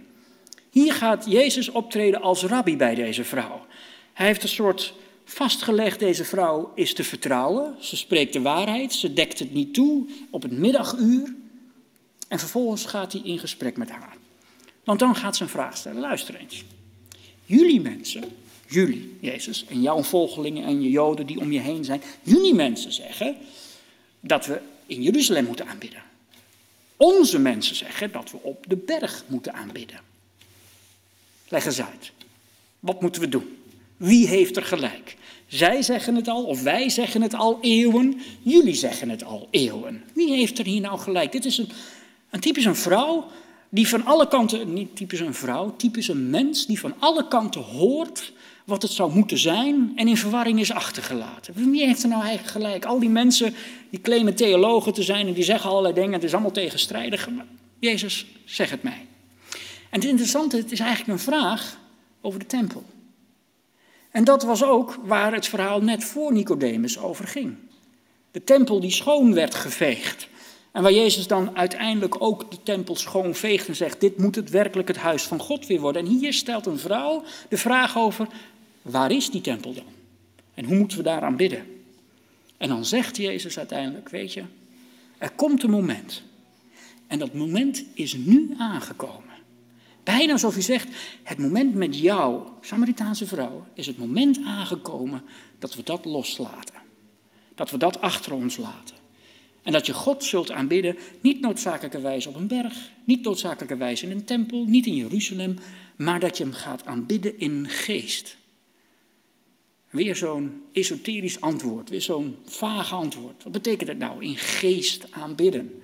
Hier 0.71 0.93
gaat 0.93 1.27
Jezus 1.29 1.69
optreden 1.69 2.21
als 2.21 2.45
rabbi 2.45 2.77
bij 2.77 2.95
deze 2.95 3.25
vrouw. 3.25 3.67
Hij 4.13 4.27
heeft 4.27 4.43
een 4.43 4.49
soort 4.49 4.95
vastgelegd, 5.25 5.99
deze 5.99 6.25
vrouw 6.25 6.73
is 6.75 6.95
te 6.95 7.05
vertrouwen. 7.05 7.75
Ze 7.79 7.97
spreekt 7.97 8.33
de 8.33 8.41
waarheid, 8.41 8.93
ze 8.93 9.13
dekt 9.13 9.39
het 9.39 9.53
niet 9.53 9.75
toe 9.75 10.09
op 10.31 10.43
het 10.43 10.53
middaguur. 10.53 11.35
En 12.29 12.39
vervolgens 12.39 12.85
gaat 12.85 13.13
hij 13.13 13.21
in 13.25 13.39
gesprek 13.39 13.77
met 13.77 13.91
haar. 13.91 14.17
Want 14.91 15.03
dan 15.03 15.17
gaat 15.17 15.41
een 15.41 15.49
vraag 15.49 15.77
stellen. 15.77 16.01
Luister 16.01 16.35
eens. 16.35 16.65
Jullie 17.45 17.81
mensen, 17.81 18.25
jullie, 18.67 19.17
Jezus, 19.21 19.65
en 19.69 19.83
jouw 19.83 20.03
volgelingen 20.03 20.65
en 20.65 20.83
je 20.83 20.91
Joden 20.91 21.27
die 21.27 21.41
om 21.41 21.53
je 21.53 21.61
heen 21.61 21.85
zijn, 21.85 22.03
jullie 22.23 22.55
mensen 22.55 22.93
zeggen 22.93 23.37
dat 24.21 24.47
we 24.47 24.61
in 24.87 25.03
Jeruzalem 25.03 25.45
moeten 25.45 25.67
aanbidden. 25.67 26.03
Onze 26.97 27.39
mensen 27.39 27.77
zeggen 27.77 28.13
dat 28.13 28.31
we 28.31 28.39
op 28.43 28.65
de 28.69 28.77
berg 28.77 29.25
moeten 29.27 29.53
aanbidden. 29.55 30.01
Leg 31.49 31.65
eens 31.65 31.83
uit. 31.83 32.13
Wat 32.81 33.01
moeten 33.01 33.21
we 33.21 33.29
doen? 33.29 33.59
Wie 33.97 34.29
heeft 34.29 34.57
er 34.57 34.65
gelijk? 34.65 35.17
Zij 35.47 35.83
zeggen 35.83 36.15
het 36.15 36.29
al, 36.29 36.45
of 36.45 36.63
wij 36.63 36.89
zeggen 36.89 37.23
het 37.23 37.35
al 37.35 37.59
eeuwen. 37.61 38.21
Jullie 38.43 38.75
zeggen 38.75 39.09
het 39.09 39.25
al 39.25 39.49
eeuwen. 39.51 40.05
Wie 40.15 40.33
heeft 40.33 40.59
er 40.59 40.65
hier 40.65 40.81
nou 40.81 40.99
gelijk? 40.99 41.33
Dit 41.33 41.45
is 41.45 41.59
een, 41.59 41.71
een 42.31 42.41
typisch 42.41 42.65
een 42.65 42.77
vrouw 42.77 43.31
die 43.71 43.89
van 43.89 44.05
alle 44.05 44.29
kanten, 44.29 44.73
niet 44.73 44.97
typisch 44.97 45.21
een 45.21 45.35
vrouw, 45.35 45.77
typisch 45.77 46.09
een 46.09 46.31
mens, 46.31 46.67
die 46.67 46.81
van 46.81 46.95
alle 46.99 47.29
kanten 47.29 47.63
hoort 47.63 48.33
wat 48.65 48.83
het 48.83 48.91
zou 48.91 49.13
moeten 49.13 49.39
zijn 49.39 49.93
en 49.97 50.09
in 50.09 50.17
verwarring 50.17 50.61
is 50.61 50.73
achtergelaten. 50.73 51.55
Wie 51.55 51.87
heeft 51.87 52.03
er 52.03 52.09
nou 52.09 52.23
eigenlijk 52.23 52.51
gelijk? 52.51 52.85
Al 52.85 52.99
die 52.99 53.09
mensen 53.09 53.55
die 53.91 54.01
claimen 54.01 54.35
theologen 54.35 54.93
te 54.93 55.03
zijn 55.03 55.27
en 55.27 55.33
die 55.33 55.45
zeggen 55.45 55.71
allerlei 55.71 55.95
dingen, 55.95 56.13
het 56.13 56.25
is 56.25 56.33
allemaal 56.33 56.51
tegenstrijdig. 56.51 57.29
Jezus, 57.79 58.27
zeg 58.45 58.71
het 58.71 58.83
mij. 58.83 59.07
En 59.91 60.01
het 60.01 60.05
interessante, 60.05 60.57
het 60.57 60.73
is 60.73 60.81
eigenlijk 60.81 61.11
een 61.11 61.25
vraag 61.25 61.79
over 62.21 62.39
de 62.39 62.47
tempel. 62.47 62.85
En 64.11 64.25
dat 64.25 64.43
was 64.43 64.65
ook 64.65 64.99
waar 65.05 65.33
het 65.33 65.49
verhaal 65.49 65.83
net 65.83 66.05
voor 66.05 66.33
Nicodemus 66.33 66.99
over 66.99 67.27
ging. 67.27 67.57
De 68.31 68.45
tempel 68.45 68.81
die 68.81 68.91
schoon 68.91 69.35
werd 69.35 69.55
geveegd. 69.55 70.29
En 70.73 70.83
waar 70.83 70.93
Jezus 70.93 71.27
dan 71.27 71.57
uiteindelijk 71.57 72.23
ook 72.23 72.51
de 72.51 72.63
tempel 72.63 72.97
schoonveegt 72.97 73.69
en 73.69 73.77
zegt, 73.77 74.01
dit 74.01 74.19
moet 74.19 74.35
het 74.35 74.51
werkelijk 74.51 74.89
het 74.89 74.97
huis 74.97 75.23
van 75.23 75.39
God 75.39 75.67
weer 75.67 75.81
worden. 75.81 76.05
En 76.05 76.09
hier 76.09 76.33
stelt 76.33 76.67
een 76.67 76.79
vrouw 76.79 77.25
de 77.49 77.57
vraag 77.57 77.99
over, 77.99 78.29
waar 78.83 79.11
is 79.11 79.31
die 79.31 79.41
tempel 79.41 79.75
dan? 79.75 79.85
En 80.55 80.65
hoe 80.65 80.77
moeten 80.77 80.97
we 80.99 81.03
daaraan 81.03 81.37
bidden? 81.37 81.67
En 82.57 82.69
dan 82.69 82.85
zegt 82.85 83.17
Jezus 83.17 83.59
uiteindelijk, 83.59 84.09
weet 84.09 84.33
je, 84.33 84.43
er 85.19 85.31
komt 85.31 85.63
een 85.63 85.71
moment. 85.71 86.23
En 87.07 87.19
dat 87.19 87.35
moment 87.35 87.85
is 87.95 88.15
nu 88.15 88.55
aangekomen. 88.59 89.35
Bijna 90.03 90.33
alsof 90.33 90.55
hij 90.55 90.63
zegt, 90.63 90.89
het 91.23 91.39
moment 91.39 91.75
met 91.75 91.99
jou, 91.99 92.43
Samaritaanse 92.61 93.27
vrouw, 93.27 93.67
is 93.75 93.87
het 93.87 93.99
moment 93.99 94.41
aangekomen 94.45 95.23
dat 95.59 95.75
we 95.75 95.83
dat 95.83 96.05
loslaten. 96.05 96.75
Dat 97.55 97.71
we 97.71 97.79
dat 97.79 98.01
achter 98.01 98.33
ons 98.33 98.57
laten. 98.57 99.00
En 99.63 99.73
dat 99.73 99.87
je 99.87 99.93
God 99.93 100.25
zult 100.25 100.51
aanbidden, 100.51 100.97
niet 101.21 101.41
noodzakelijkerwijs 101.41 102.27
op 102.27 102.35
een 102.35 102.47
berg, 102.47 102.75
niet 103.05 103.23
noodzakelijkerwijs 103.23 104.03
in 104.03 104.11
een 104.11 104.25
tempel, 104.25 104.65
niet 104.65 104.87
in 104.87 104.95
Jeruzalem, 104.95 105.59
maar 105.97 106.21
dat 106.21 106.37
je 106.37 106.45
hem 106.45 106.53
gaat 106.53 106.87
aanbidden 106.87 107.39
in 107.39 107.69
geest. 107.69 108.37
Weer 109.91 110.17
zo'n 110.17 110.63
esoterisch 110.73 111.41
antwoord, 111.41 111.89
weer 111.89 112.03
zo'n 112.03 112.37
vage 112.45 112.95
antwoord. 112.95 113.43
Wat 113.43 113.53
betekent 113.53 113.89
het 113.89 113.99
nou, 113.99 114.25
in 114.25 114.37
geest 114.37 115.13
aanbidden? 115.13 115.83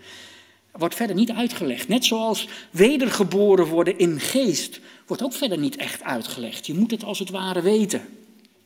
Wordt 0.72 0.94
verder 0.94 1.16
niet 1.16 1.30
uitgelegd. 1.30 1.88
Net 1.88 2.04
zoals 2.04 2.48
wedergeboren 2.70 3.66
worden 3.66 3.98
in 3.98 4.20
geest, 4.20 4.80
wordt 5.06 5.22
ook 5.22 5.32
verder 5.32 5.58
niet 5.58 5.76
echt 5.76 6.02
uitgelegd. 6.02 6.66
Je 6.66 6.74
moet 6.74 6.90
het 6.90 7.04
als 7.04 7.18
het 7.18 7.30
ware 7.30 7.62
weten. 7.62 8.02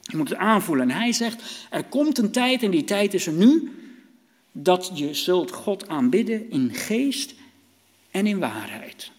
Je 0.00 0.16
moet 0.16 0.28
het 0.28 0.38
aanvoelen. 0.38 0.90
En 0.90 0.96
hij 0.96 1.12
zegt, 1.12 1.66
er 1.70 1.84
komt 1.84 2.18
een 2.18 2.30
tijd, 2.30 2.62
en 2.62 2.70
die 2.70 2.84
tijd 2.84 3.14
is 3.14 3.26
er 3.26 3.32
nu, 3.32 3.72
dat 4.52 4.90
je 4.94 5.14
zult 5.14 5.50
God 5.50 5.88
aanbidden 5.88 6.50
in 6.50 6.74
geest 6.74 7.34
en 8.10 8.26
in 8.26 8.38
waarheid. 8.38 9.10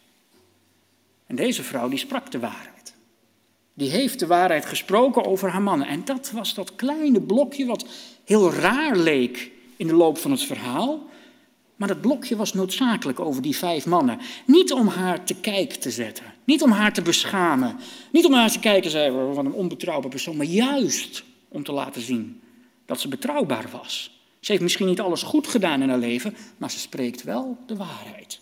En 1.27 1.35
deze 1.35 1.63
vrouw 1.63 1.89
die 1.89 1.99
sprak 1.99 2.31
de 2.31 2.39
waarheid. 2.39 2.93
Die 3.73 3.89
heeft 3.89 4.19
de 4.19 4.27
waarheid 4.27 4.65
gesproken 4.65 5.25
over 5.25 5.49
haar 5.49 5.61
mannen. 5.61 5.87
En 5.87 6.05
dat 6.05 6.31
was 6.31 6.53
dat 6.53 6.75
kleine 6.75 7.21
blokje 7.21 7.65
wat 7.65 7.85
heel 8.23 8.53
raar 8.53 8.97
leek 8.97 9.51
in 9.75 9.87
de 9.87 9.95
loop 9.95 10.17
van 10.17 10.31
het 10.31 10.43
verhaal. 10.43 11.09
Maar 11.75 11.87
dat 11.87 12.01
blokje 12.01 12.35
was 12.35 12.53
noodzakelijk 12.53 13.19
over 13.19 13.41
die 13.41 13.55
vijf 13.55 13.85
mannen. 13.85 14.19
Niet 14.45 14.71
om 14.71 14.87
haar 14.87 15.23
te 15.23 15.35
kijk 15.35 15.73
te 15.73 15.91
zetten. 15.91 16.25
Niet 16.43 16.61
om 16.61 16.71
haar 16.71 16.93
te 16.93 17.01
beschamen. 17.01 17.79
Niet 18.11 18.25
om 18.25 18.33
haar 18.33 18.51
te 18.51 18.59
kijken, 18.59 18.91
zei 18.91 19.33
van 19.33 19.45
een 19.45 19.53
onbetrouwbare 19.53 20.09
persoon. 20.09 20.37
Maar 20.37 20.45
juist 20.45 21.23
om 21.47 21.63
te 21.63 21.71
laten 21.71 22.01
zien 22.01 22.41
dat 22.85 22.99
ze 22.99 23.07
betrouwbaar 23.07 23.69
was. 23.71 24.20
Ze 24.41 24.51
heeft 24.51 24.63
misschien 24.63 24.87
niet 24.87 24.99
alles 24.99 25.21
goed 25.21 25.47
gedaan 25.47 25.81
in 25.81 25.89
haar 25.89 25.97
leven, 25.97 26.35
maar 26.57 26.71
ze 26.71 26.79
spreekt 26.79 27.23
wel 27.23 27.57
de 27.65 27.75
waarheid. 27.75 28.39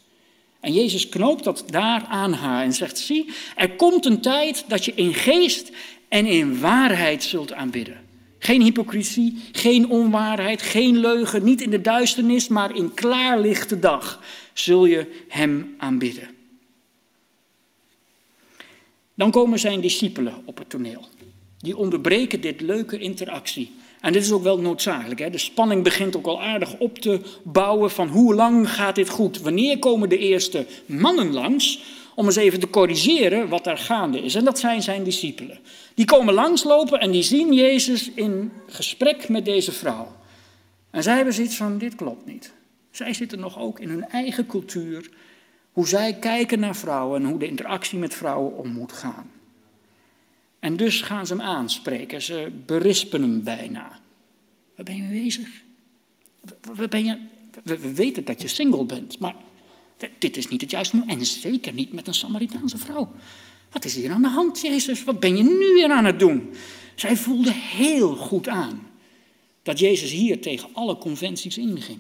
En 0.60 0.74
Jezus 0.74 1.10
knoopt 1.10 1.44
dat 1.44 1.64
daar 1.70 2.06
aan 2.06 2.34
haar 2.34 2.64
en 2.64 2.74
zegt: 2.74 2.98
Zie, 2.98 3.30
er 3.56 3.76
komt 3.76 4.06
een 4.06 4.22
tijd 4.22 4.66
dat 4.68 4.86
je 4.86 4.94
in 4.96 5.14
geest 5.14 5.72
en 6.08 6.26
in 6.26 6.60
waarheid 6.60 7.24
zult 7.24 7.54
aanbidden. 7.54 8.08
Geen 8.40 8.62
hypocrisie, 8.62 9.42
geen 9.52 9.90
onwaarheid, 9.90 10.62
geen 10.62 10.98
leugen, 10.98 11.44
niet 11.44 11.62
in 11.62 11.70
de 11.70 11.82
duisternis, 11.82 12.48
maar 12.48 12.76
in 12.76 12.94
klaarlichte 12.94 13.80
dag 13.80 14.24
zul 14.54 14.86
je 14.86 15.24
Hem 15.28 15.76
aanbidden. 15.78 16.30
Dan 19.14 19.32
komen 19.32 19.60
zijn 19.60 19.82
discipelen 19.82 20.42
op 20.46 20.58
het 20.58 20.70
toneel. 20.70 21.08
Die 21.58 21.78
onderbreken 21.78 22.42
dit 22.42 22.62
leuke 22.62 23.00
interactie 23.00 23.72
en 24.02 24.14
dit 24.14 24.22
is 24.22 24.32
ook 24.32 24.44
wel 24.44 24.60
noodzakelijk. 24.60 25.20
Hè? 25.20 25.30
De 25.30 25.38
spanning 25.38 25.84
begint 25.84 26.16
ook 26.18 26.26
al 26.26 26.42
aardig 26.42 26.78
op 26.78 27.00
te 27.00 27.22
bouwen 27.44 27.92
van 27.92 28.08
hoe 28.08 28.36
lang 28.36 28.70
gaat 28.70 28.96
dit 28.96 29.10
goed? 29.10 29.42
Wanneer 29.42 29.80
komen 29.80 30.10
de 30.10 30.18
eerste 30.18 30.66
mannen 30.86 31.34
langs 31.34 31.82
om 32.16 32.26
eens 32.26 32.36
even 32.36 32.60
te 32.60 32.70
corrigeren 32.70 33.50
wat 33.50 33.64
daar 33.64 33.78
gaande 33.78 34.22
is? 34.22 34.36
En 34.36 34.44
dat 34.44 34.60
zijn 34.60 34.82
zijn 34.82 35.04
discipelen. 35.04 35.60
Die 35.94 36.06
komen 36.06 36.34
langslopen 36.34 37.00
en 37.00 37.12
die 37.12 37.24
zien 37.24 37.54
Jezus 37.54 38.12
in 38.12 38.52
gesprek 38.68 39.30
met 39.30 39.46
deze 39.46 39.72
vrouw. 39.72 40.16
En 40.92 41.04
zij 41.04 41.16
hebben 41.16 41.34
zoiets 41.34 41.56
van, 41.56 41.78
dit 41.78 41.96
klopt 41.96 42.26
niet. 42.26 42.54
Zij 42.92 43.14
zitten 43.14 43.40
nog 43.40 43.60
ook 43.60 43.80
in 43.80 43.90
hun 43.90 44.10
eigen 44.10 44.46
cultuur, 44.46 45.10
hoe 45.72 45.88
zij 45.88 46.14
kijken 46.14 46.60
naar 46.60 46.76
vrouwen 46.76 47.22
en 47.22 47.28
hoe 47.28 47.40
de 47.40 47.48
interactie 47.48 48.00
met 48.00 48.14
vrouwen 48.14 48.58
om 48.58 48.72
moet 48.72 48.92
gaan. 48.92 49.32
En 50.60 50.78
dus 50.78 51.02
gaan 51.02 51.28
ze 51.28 51.34
hem 51.34 51.42
aanspreken. 51.42 52.22
Ze 52.22 52.52
berispen 52.66 53.22
hem 53.22 53.44
bijna. 53.44 54.00
Waar 54.76 54.86
ben 54.86 54.96
je 54.96 55.02
mee 55.02 55.24
bezig? 55.24 55.50
Waar 56.76 56.88
ben 56.88 57.06
je? 57.06 57.18
We, 57.64 57.94
weten 57.94 58.26
dat 58.26 58.42
je 58.42 58.48
single 58.48 58.86
bent, 58.86 59.20
maar 59.20 59.36
dit 60.18 60.38
is 60.38 60.48
niet 60.48 60.62
het 60.62 60.72
juiste 60.72 60.96
moment. 60.96 61.20
En 61.20 61.26
zeker 61.26 61.74
niet 61.74 61.94
met 61.94 62.08
een 62.08 62.14
Samaritaanse 62.14 62.78
vrouw. 62.78 63.12
Wat 63.72 63.86
is 63.86 63.96
hier 63.96 64.12
aan 64.12 64.22
de 64.22 64.28
hand, 64.28 64.62
Jezus? 64.62 65.04
Wat 65.04 65.20
ben 65.20 65.38
je 65.38 65.44
nu 65.44 65.74
weer 65.74 65.92
aan 65.92 66.06
het 66.06 66.20
doen? 66.20 66.50
Zij 66.96 67.18
voelde 67.18 67.54
heel 67.54 68.16
goed 68.16 68.48
aan 68.48 68.88
dat 69.64 69.80
Jezus 69.80 70.12
hier 70.12 70.42
tegen 70.42 70.70
alle 70.74 70.98
conventies 70.98 71.58
inging. 71.58 72.00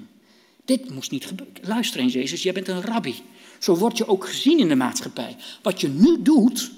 Dit 0.65 0.89
moest 0.89 1.11
niet 1.11 1.25
gebeuren. 1.25 1.55
Luister 1.61 1.99
eens, 1.99 2.13
Jezus, 2.13 2.43
jij 2.43 2.53
bent 2.53 2.67
een 2.67 2.81
rabbi. 2.81 3.15
Zo 3.59 3.75
word 3.75 3.97
je 3.97 4.07
ook 4.07 4.27
gezien 4.27 4.59
in 4.59 4.67
de 4.67 4.75
maatschappij. 4.75 5.35
Wat 5.61 5.81
je 5.81 5.87
nu 5.87 6.21
doet, 6.21 6.71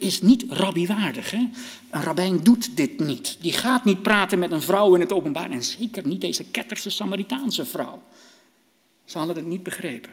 is 0.00 0.22
niet 0.22 0.44
rabbiwaardig. 0.48 1.32
Een 1.32 1.52
rabbijn 1.90 2.42
doet 2.42 2.76
dit 2.76 3.00
niet. 3.00 3.36
Die 3.40 3.52
gaat 3.52 3.84
niet 3.84 4.02
praten 4.02 4.38
met 4.38 4.50
een 4.50 4.62
vrouw 4.62 4.94
in 4.94 5.00
het 5.00 5.12
openbaar. 5.12 5.50
En 5.50 5.64
zeker 5.64 6.06
niet 6.06 6.20
deze 6.20 6.44
ketterse 6.44 6.90
Samaritaanse 6.90 7.64
vrouw. 7.64 8.02
Ze 9.04 9.18
hadden 9.18 9.36
het 9.36 9.46
niet 9.46 9.62
begrepen. 9.62 10.10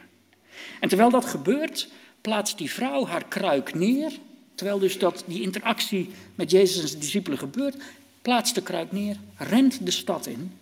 En 0.80 0.88
terwijl 0.88 1.10
dat 1.10 1.24
gebeurt, 1.24 1.88
plaatst 2.20 2.58
die 2.58 2.70
vrouw 2.70 3.06
haar 3.06 3.24
kruik 3.24 3.74
neer. 3.74 4.12
Terwijl 4.54 4.78
dus 4.78 4.98
dat, 4.98 5.24
die 5.26 5.42
interactie 5.42 6.10
met 6.34 6.50
Jezus 6.50 6.82
en 6.82 6.88
zijn 6.88 7.00
discipelen 7.00 7.38
gebeurt, 7.38 7.76
plaatst 8.22 8.54
de 8.54 8.62
kruik 8.62 8.92
neer, 8.92 9.16
rent 9.36 9.86
de 9.86 9.90
stad 9.90 10.26
in 10.26 10.52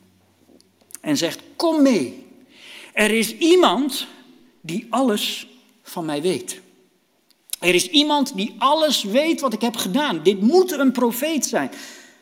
en 1.01 1.16
zegt: 1.16 1.41
Kom 1.57 1.83
mee. 1.83 2.27
Er 2.93 3.11
is 3.11 3.37
iemand 3.37 4.07
die 4.61 4.87
alles 4.91 5.47
van 5.83 6.05
mij 6.05 6.22
weet. 6.22 6.61
Er 7.59 7.74
is 7.74 7.88
iemand 7.88 8.36
die 8.36 8.54
alles 8.59 9.02
weet 9.02 9.40
wat 9.40 9.52
ik 9.52 9.61
heb 9.61 9.76
gedaan. 9.76 10.20
Dit 10.22 10.40
moet 10.40 10.72
een 10.72 10.92
profeet 10.92 11.46
zijn. 11.46 11.70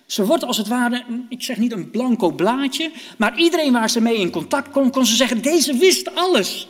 Ze 0.07 0.27
wordt 0.27 0.45
als 0.45 0.57
het 0.57 0.69
ware, 0.69 1.05
ik 1.29 1.43
zeg 1.43 1.57
niet 1.57 1.73
een 1.73 1.91
blanco 1.91 2.31
blaadje, 2.31 2.91
maar 3.19 3.39
iedereen 3.39 3.73
waar 3.73 3.91
ze 3.91 4.01
mee 4.01 4.17
in 4.17 4.31
contact 4.31 4.71
kon, 4.71 4.91
kon 4.91 5.07
ze 5.07 5.17
zeggen, 5.17 5.43
deze 5.43 5.77
wist 5.77 6.15
alles. 6.15 6.69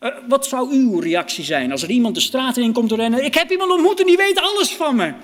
Uh, 0.00 0.10
wat 0.28 0.46
zou 0.46 0.72
uw 0.72 0.98
reactie 0.98 1.44
zijn 1.44 1.70
als 1.70 1.82
er 1.82 1.90
iemand 1.90 2.14
de 2.14 2.20
straat 2.20 2.56
in 2.56 2.72
komt 2.72 2.92
rennen? 2.92 3.24
Ik 3.24 3.34
heb 3.34 3.50
iemand 3.50 3.70
ontmoet 3.70 4.00
en 4.00 4.06
die 4.06 4.16
weet 4.16 4.40
alles 4.40 4.72
van 4.72 4.96
me. 4.96 5.14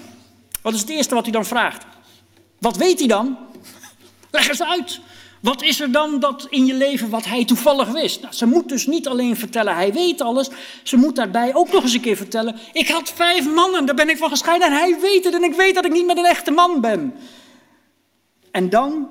Wat 0.63 0.75
is 0.75 0.81
het 0.81 0.89
eerste 0.89 1.15
wat 1.15 1.23
hij 1.23 1.33
dan 1.33 1.47
vraagt? 1.47 1.85
Wat 2.59 2.77
weet 2.77 2.99
hij 2.99 3.09
dan? 3.09 3.37
Leg 4.31 4.49
eens 4.49 4.63
uit. 4.63 5.01
Wat 5.41 5.63
is 5.63 5.81
er 5.81 5.93
dan 5.93 6.21
dat 6.21 6.47
in 6.51 6.67
je 6.67 6.75
leven 6.75 7.11
wat 7.11 7.25
hij 7.25 7.45
toevallig 7.45 7.89
wist? 7.89 8.21
Nou, 8.21 8.35
ze 8.35 8.47
moet 8.47 8.69
dus 8.69 8.87
niet 8.87 9.09
alleen 9.09 9.37
vertellen, 9.37 9.75
hij 9.75 9.93
weet 9.93 10.21
alles. 10.21 10.49
Ze 10.83 10.97
moet 10.97 11.17
daarbij 11.17 11.55
ook 11.55 11.73
nog 11.73 11.83
eens 11.83 11.95
een 11.95 12.01
keer 12.01 12.17
vertellen, 12.17 12.57
ik 12.73 12.89
had 12.89 13.11
vijf 13.11 13.49
mannen, 13.55 13.87
daar 13.87 13.95
ben 13.95 14.09
ik 14.09 14.17
van 14.17 14.31
gescheiden 14.31 14.67
en 14.67 14.73
hij 14.73 14.99
weet 15.01 15.25
het 15.25 15.35
en 15.35 15.43
ik 15.43 15.55
weet 15.55 15.75
dat 15.75 15.85
ik 15.85 15.93
niet 15.93 16.07
met 16.07 16.19
een 16.19 16.25
echte 16.25 16.51
man 16.51 16.81
ben. 16.81 17.15
En 18.51 18.71
dan, 18.71 19.09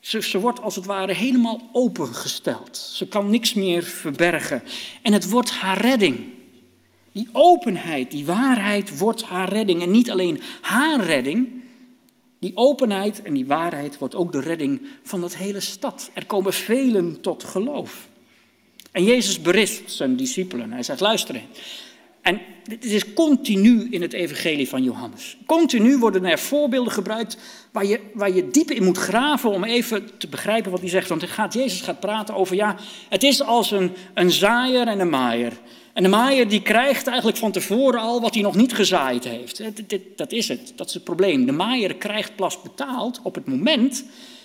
ze, 0.00 0.22
ze 0.22 0.40
wordt 0.40 0.62
als 0.62 0.76
het 0.76 0.84
ware 0.84 1.12
helemaal 1.12 1.60
opengesteld. 1.72 2.76
Ze 2.76 3.08
kan 3.08 3.30
niks 3.30 3.54
meer 3.54 3.82
verbergen. 3.82 4.62
En 5.02 5.12
het 5.12 5.30
wordt 5.30 5.50
haar 5.50 5.80
redding. 5.80 6.34
Die 7.12 7.28
openheid, 7.32 8.10
die 8.10 8.26
waarheid 8.26 8.98
wordt 8.98 9.22
haar 9.22 9.48
redding. 9.48 9.82
En 9.82 9.90
niet 9.90 10.10
alleen 10.10 10.40
haar 10.60 11.00
redding, 11.00 11.62
die 12.38 12.52
openheid 12.54 13.22
en 13.22 13.34
die 13.34 13.46
waarheid 13.46 13.98
wordt 13.98 14.14
ook 14.14 14.32
de 14.32 14.40
redding 14.40 14.80
van 15.02 15.20
dat 15.20 15.36
hele 15.36 15.60
stad. 15.60 16.10
Er 16.12 16.26
komen 16.26 16.52
velen 16.52 17.20
tot 17.20 17.44
geloof. 17.44 18.08
En 18.92 19.04
Jezus 19.04 19.40
berispt 19.40 19.92
zijn 19.92 20.16
discipelen. 20.16 20.72
Hij 20.72 20.82
zegt, 20.82 21.00
luisteren. 21.00 21.42
En 22.26 22.40
dit 22.62 22.84
is 22.84 23.12
continu 23.12 23.86
in 23.90 24.02
het 24.02 24.12
evangelie 24.12 24.68
van 24.68 24.82
Johannes. 24.82 25.36
Continu 25.46 25.98
worden 25.98 26.24
er 26.24 26.38
voorbeelden 26.38 26.92
gebruikt 26.92 27.36
waar 27.72 27.86
je, 27.86 28.00
waar 28.14 28.34
je 28.34 28.50
diep 28.50 28.70
in 28.70 28.84
moet 28.84 28.98
graven 28.98 29.50
om 29.50 29.64
even 29.64 30.18
te 30.18 30.28
begrijpen 30.28 30.70
wat 30.70 30.80
hij 30.80 30.88
zegt. 30.88 31.08
Want 31.08 31.22
gaat, 31.24 31.54
Jezus 31.54 31.80
gaat 31.80 32.00
praten 32.00 32.34
over, 32.34 32.56
ja, 32.56 32.76
het 33.08 33.22
is 33.22 33.42
als 33.42 33.70
een, 33.70 33.92
een 34.14 34.30
zaaier 34.30 34.86
en 34.86 35.00
een 35.00 35.08
maaier. 35.08 35.52
En 35.96 36.02
de 36.02 36.08
maaier 36.08 36.48
die 36.48 36.62
krijgt 36.62 37.06
eigenlijk 37.06 37.38
van 37.38 37.52
tevoren 37.52 38.00
al 38.00 38.20
wat 38.20 38.34
hij 38.34 38.42
nog 38.42 38.56
niet 38.56 38.74
gezaaid 38.74 39.24
heeft. 39.24 39.62
Dat 40.16 40.32
is 40.32 40.48
het, 40.48 40.72
dat 40.74 40.88
is 40.88 40.94
het 40.94 41.04
probleem. 41.04 41.46
De 41.46 41.52
maaier 41.52 41.94
krijgt 41.94 42.36
pas 42.36 42.62
betaald 42.62 43.20
op 43.22 43.34
het 43.34 43.46
moment 43.46 44.04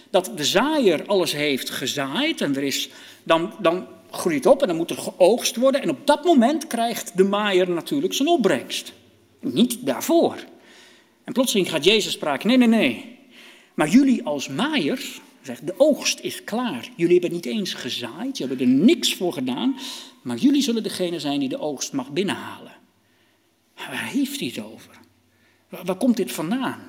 dat 0.10 0.32
de 0.36 0.45
zaaier 0.45 1.06
alles 1.06 1.34
heeft 1.34 1.70
gezaaid. 1.70 2.41
En 2.41 2.56
er 2.56 2.64
is, 2.64 2.89
dan, 3.24 3.54
dan 3.60 3.88
groeit 4.12 4.45
op 4.45 4.62
en 4.62 4.68
dan 4.68 4.78
moet 4.78 4.89
er 4.89 4.97
geoogst 4.97 5.56
worden. 5.56 5.82
En 5.82 5.89
op 5.89 6.08
dat 6.08 6.24
moment 6.24 6.68
krijgt 6.68 7.18
de 7.18 7.24
maaier 7.24 7.70
natuurlijk 7.70 8.14
zijn 8.14 8.30
opbrengst. 8.30 8.93
Niet 9.39 9.86
daarvoor. 9.86 10.36
En 11.24 11.34
plotseling 11.34 11.70
gaat 11.70 11.84
Jezus 11.84 12.14
spraken, 12.14 12.47
nee, 12.47 12.58
nee, 12.58 12.68
nee. 12.68 13.18
Maar 13.74 13.88
jullie 13.88 14.24
als 14.24 14.47
maaiers, 14.47 15.22
Zegt, 15.41 15.68
de 15.68 15.74
oogst 15.78 16.20
is 16.20 16.43
klaar. 16.43 16.89
Jullie 16.95 17.20
hebben 17.20 17.32
niet 17.32 17.45
eens 17.45 17.74
gezaaid, 17.74 18.38
jullie 18.38 18.56
hebben 18.58 18.76
er 18.76 18.86
niks 18.86 19.16
voor 19.16 19.34
gedaan, 19.34 19.76
maar 20.22 20.38
jullie 20.38 20.61
zullen 20.61 20.84
degene 20.84 21.19
zijn 21.19 21.39
die 21.39 21.49
de 21.49 21.59
oogst 21.59 21.93
mag 21.93 22.11
binnenhalen. 22.11 22.72
Waar 23.76 24.05
heeft 24.05 24.39
hij 24.39 24.47
het 24.55 24.63
over? 24.63 24.99
Waar, 25.69 25.95
komt 25.95 26.18
dit 26.18 26.31
vandaan? 26.31 26.80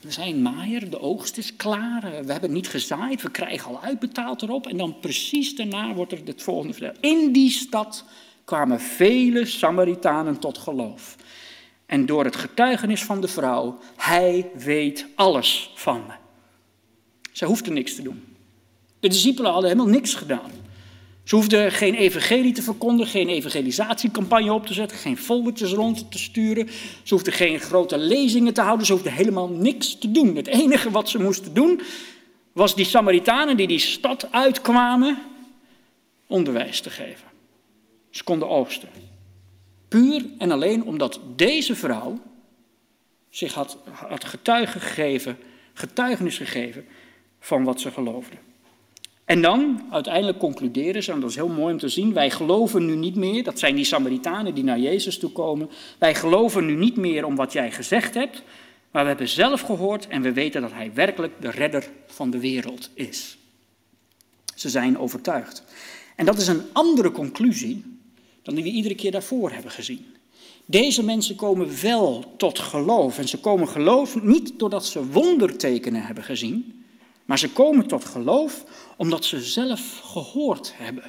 We 0.00 0.10
zijn 0.10 0.42
maaier, 0.42 0.90
de 0.90 1.00
oogst 1.00 1.36
is 1.36 1.56
klaar, 1.56 2.24
we 2.24 2.32
hebben 2.32 2.52
niet 2.52 2.68
gezaaid, 2.68 3.22
we 3.22 3.30
krijgen 3.30 3.68
al 3.68 3.82
uitbetaald 3.82 4.42
erop. 4.42 4.66
En 4.66 4.76
dan 4.76 4.98
precies 5.00 5.56
daarna 5.56 5.94
wordt 5.94 6.12
er 6.12 6.20
het 6.24 6.42
volgende 6.42 6.72
verteld. 6.72 6.98
In 7.00 7.32
die 7.32 7.50
stad 7.50 8.04
kwamen 8.44 8.80
vele 8.80 9.46
Samaritanen 9.46 10.38
tot 10.38 10.58
geloof. 10.58 11.16
En 11.86 12.06
door 12.06 12.24
het 12.24 12.36
getuigenis 12.36 13.04
van 13.04 13.20
de 13.20 13.28
vrouw, 13.28 13.78
hij 13.96 14.50
weet 14.54 15.06
alles 15.14 15.70
van 15.74 16.04
me. 16.06 16.12
Zij 17.32 17.48
hoefde 17.48 17.70
niks 17.70 17.94
te 17.94 18.02
doen. 18.02 18.36
De 19.00 19.08
discipelen 19.08 19.52
hadden 19.52 19.70
helemaal 19.70 19.92
niks 19.92 20.14
gedaan. 20.14 20.50
Ze 21.28 21.34
hoefden 21.34 21.72
geen 21.72 21.94
evangelie 21.94 22.52
te 22.52 22.62
verkondigen, 22.62 23.12
geen 23.12 23.28
evangelisatiecampagne 23.28 24.52
op 24.52 24.66
te 24.66 24.72
zetten, 24.72 24.96
geen 24.96 25.18
foldertjes 25.18 25.72
rond 25.72 26.10
te 26.10 26.18
sturen. 26.18 26.68
Ze 27.02 27.14
hoefden 27.14 27.32
geen 27.32 27.60
grote 27.60 27.98
lezingen 27.98 28.54
te 28.54 28.60
houden, 28.60 28.86
ze 28.86 28.92
hoefden 28.92 29.12
helemaal 29.12 29.48
niks 29.48 29.98
te 29.98 30.10
doen. 30.10 30.36
Het 30.36 30.46
enige 30.46 30.90
wat 30.90 31.08
ze 31.08 31.22
moesten 31.22 31.54
doen 31.54 31.80
was 32.52 32.74
die 32.74 32.84
Samaritanen 32.84 33.56
die 33.56 33.66
die 33.66 33.78
stad 33.78 34.32
uitkwamen 34.32 35.18
onderwijs 36.26 36.80
te 36.80 36.90
geven. 36.90 37.26
Ze 38.10 38.24
konden 38.24 38.48
oogsten. 38.48 38.88
Puur 39.88 40.24
en 40.38 40.50
alleen 40.50 40.84
omdat 40.84 41.20
deze 41.36 41.74
vrouw 41.74 42.18
zich 43.30 43.54
had, 43.54 43.78
gegeven, 44.46 45.38
getuigenis 45.72 46.36
gegeven 46.36 46.86
van 47.40 47.64
wat 47.64 47.80
ze 47.80 47.90
geloofde. 47.90 48.36
En 49.28 49.42
dan 49.42 49.82
uiteindelijk 49.90 50.38
concluderen 50.38 51.02
ze, 51.02 51.12
en 51.12 51.20
dat 51.20 51.30
is 51.30 51.36
heel 51.36 51.48
mooi 51.48 51.72
om 51.72 51.78
te 51.78 51.88
zien, 51.88 52.12
wij 52.12 52.30
geloven 52.30 52.86
nu 52.86 52.96
niet 52.96 53.14
meer, 53.14 53.42
dat 53.42 53.58
zijn 53.58 53.74
die 53.74 53.84
Samaritanen 53.84 54.54
die 54.54 54.64
naar 54.64 54.78
Jezus 54.78 55.18
toe 55.18 55.30
komen, 55.30 55.70
wij 55.98 56.14
geloven 56.14 56.66
nu 56.66 56.74
niet 56.74 56.96
meer 56.96 57.24
om 57.24 57.36
wat 57.36 57.52
jij 57.52 57.70
gezegd 57.70 58.14
hebt, 58.14 58.42
maar 58.90 59.02
we 59.02 59.08
hebben 59.08 59.28
zelf 59.28 59.60
gehoord 59.60 60.06
en 60.06 60.22
we 60.22 60.32
weten 60.32 60.60
dat 60.60 60.72
Hij 60.72 60.90
werkelijk 60.94 61.32
de 61.40 61.50
redder 61.50 61.90
van 62.06 62.30
de 62.30 62.38
wereld 62.38 62.90
is. 62.94 63.38
Ze 64.54 64.68
zijn 64.68 64.98
overtuigd. 64.98 65.64
En 66.16 66.26
dat 66.26 66.38
is 66.38 66.48
een 66.48 66.62
andere 66.72 67.10
conclusie 67.10 67.84
dan 68.42 68.54
die 68.54 68.64
we 68.64 68.70
iedere 68.70 68.94
keer 68.94 69.10
daarvoor 69.10 69.50
hebben 69.50 69.70
gezien. 69.70 70.06
Deze 70.64 71.04
mensen 71.04 71.36
komen 71.36 71.80
wel 71.82 72.34
tot 72.36 72.58
geloof. 72.58 73.18
En 73.18 73.28
ze 73.28 73.40
komen 73.40 73.68
geloof 73.68 74.22
niet 74.22 74.58
doordat 74.58 74.86
ze 74.86 75.06
wondertekenen 75.06 76.02
hebben 76.02 76.24
gezien, 76.24 76.78
maar 77.28 77.38
ze 77.38 77.50
komen 77.50 77.86
tot 77.86 78.04
geloof 78.04 78.64
omdat 78.96 79.24
ze 79.24 79.40
zelf 79.40 80.00
gehoord 80.04 80.72
hebben. 80.76 81.04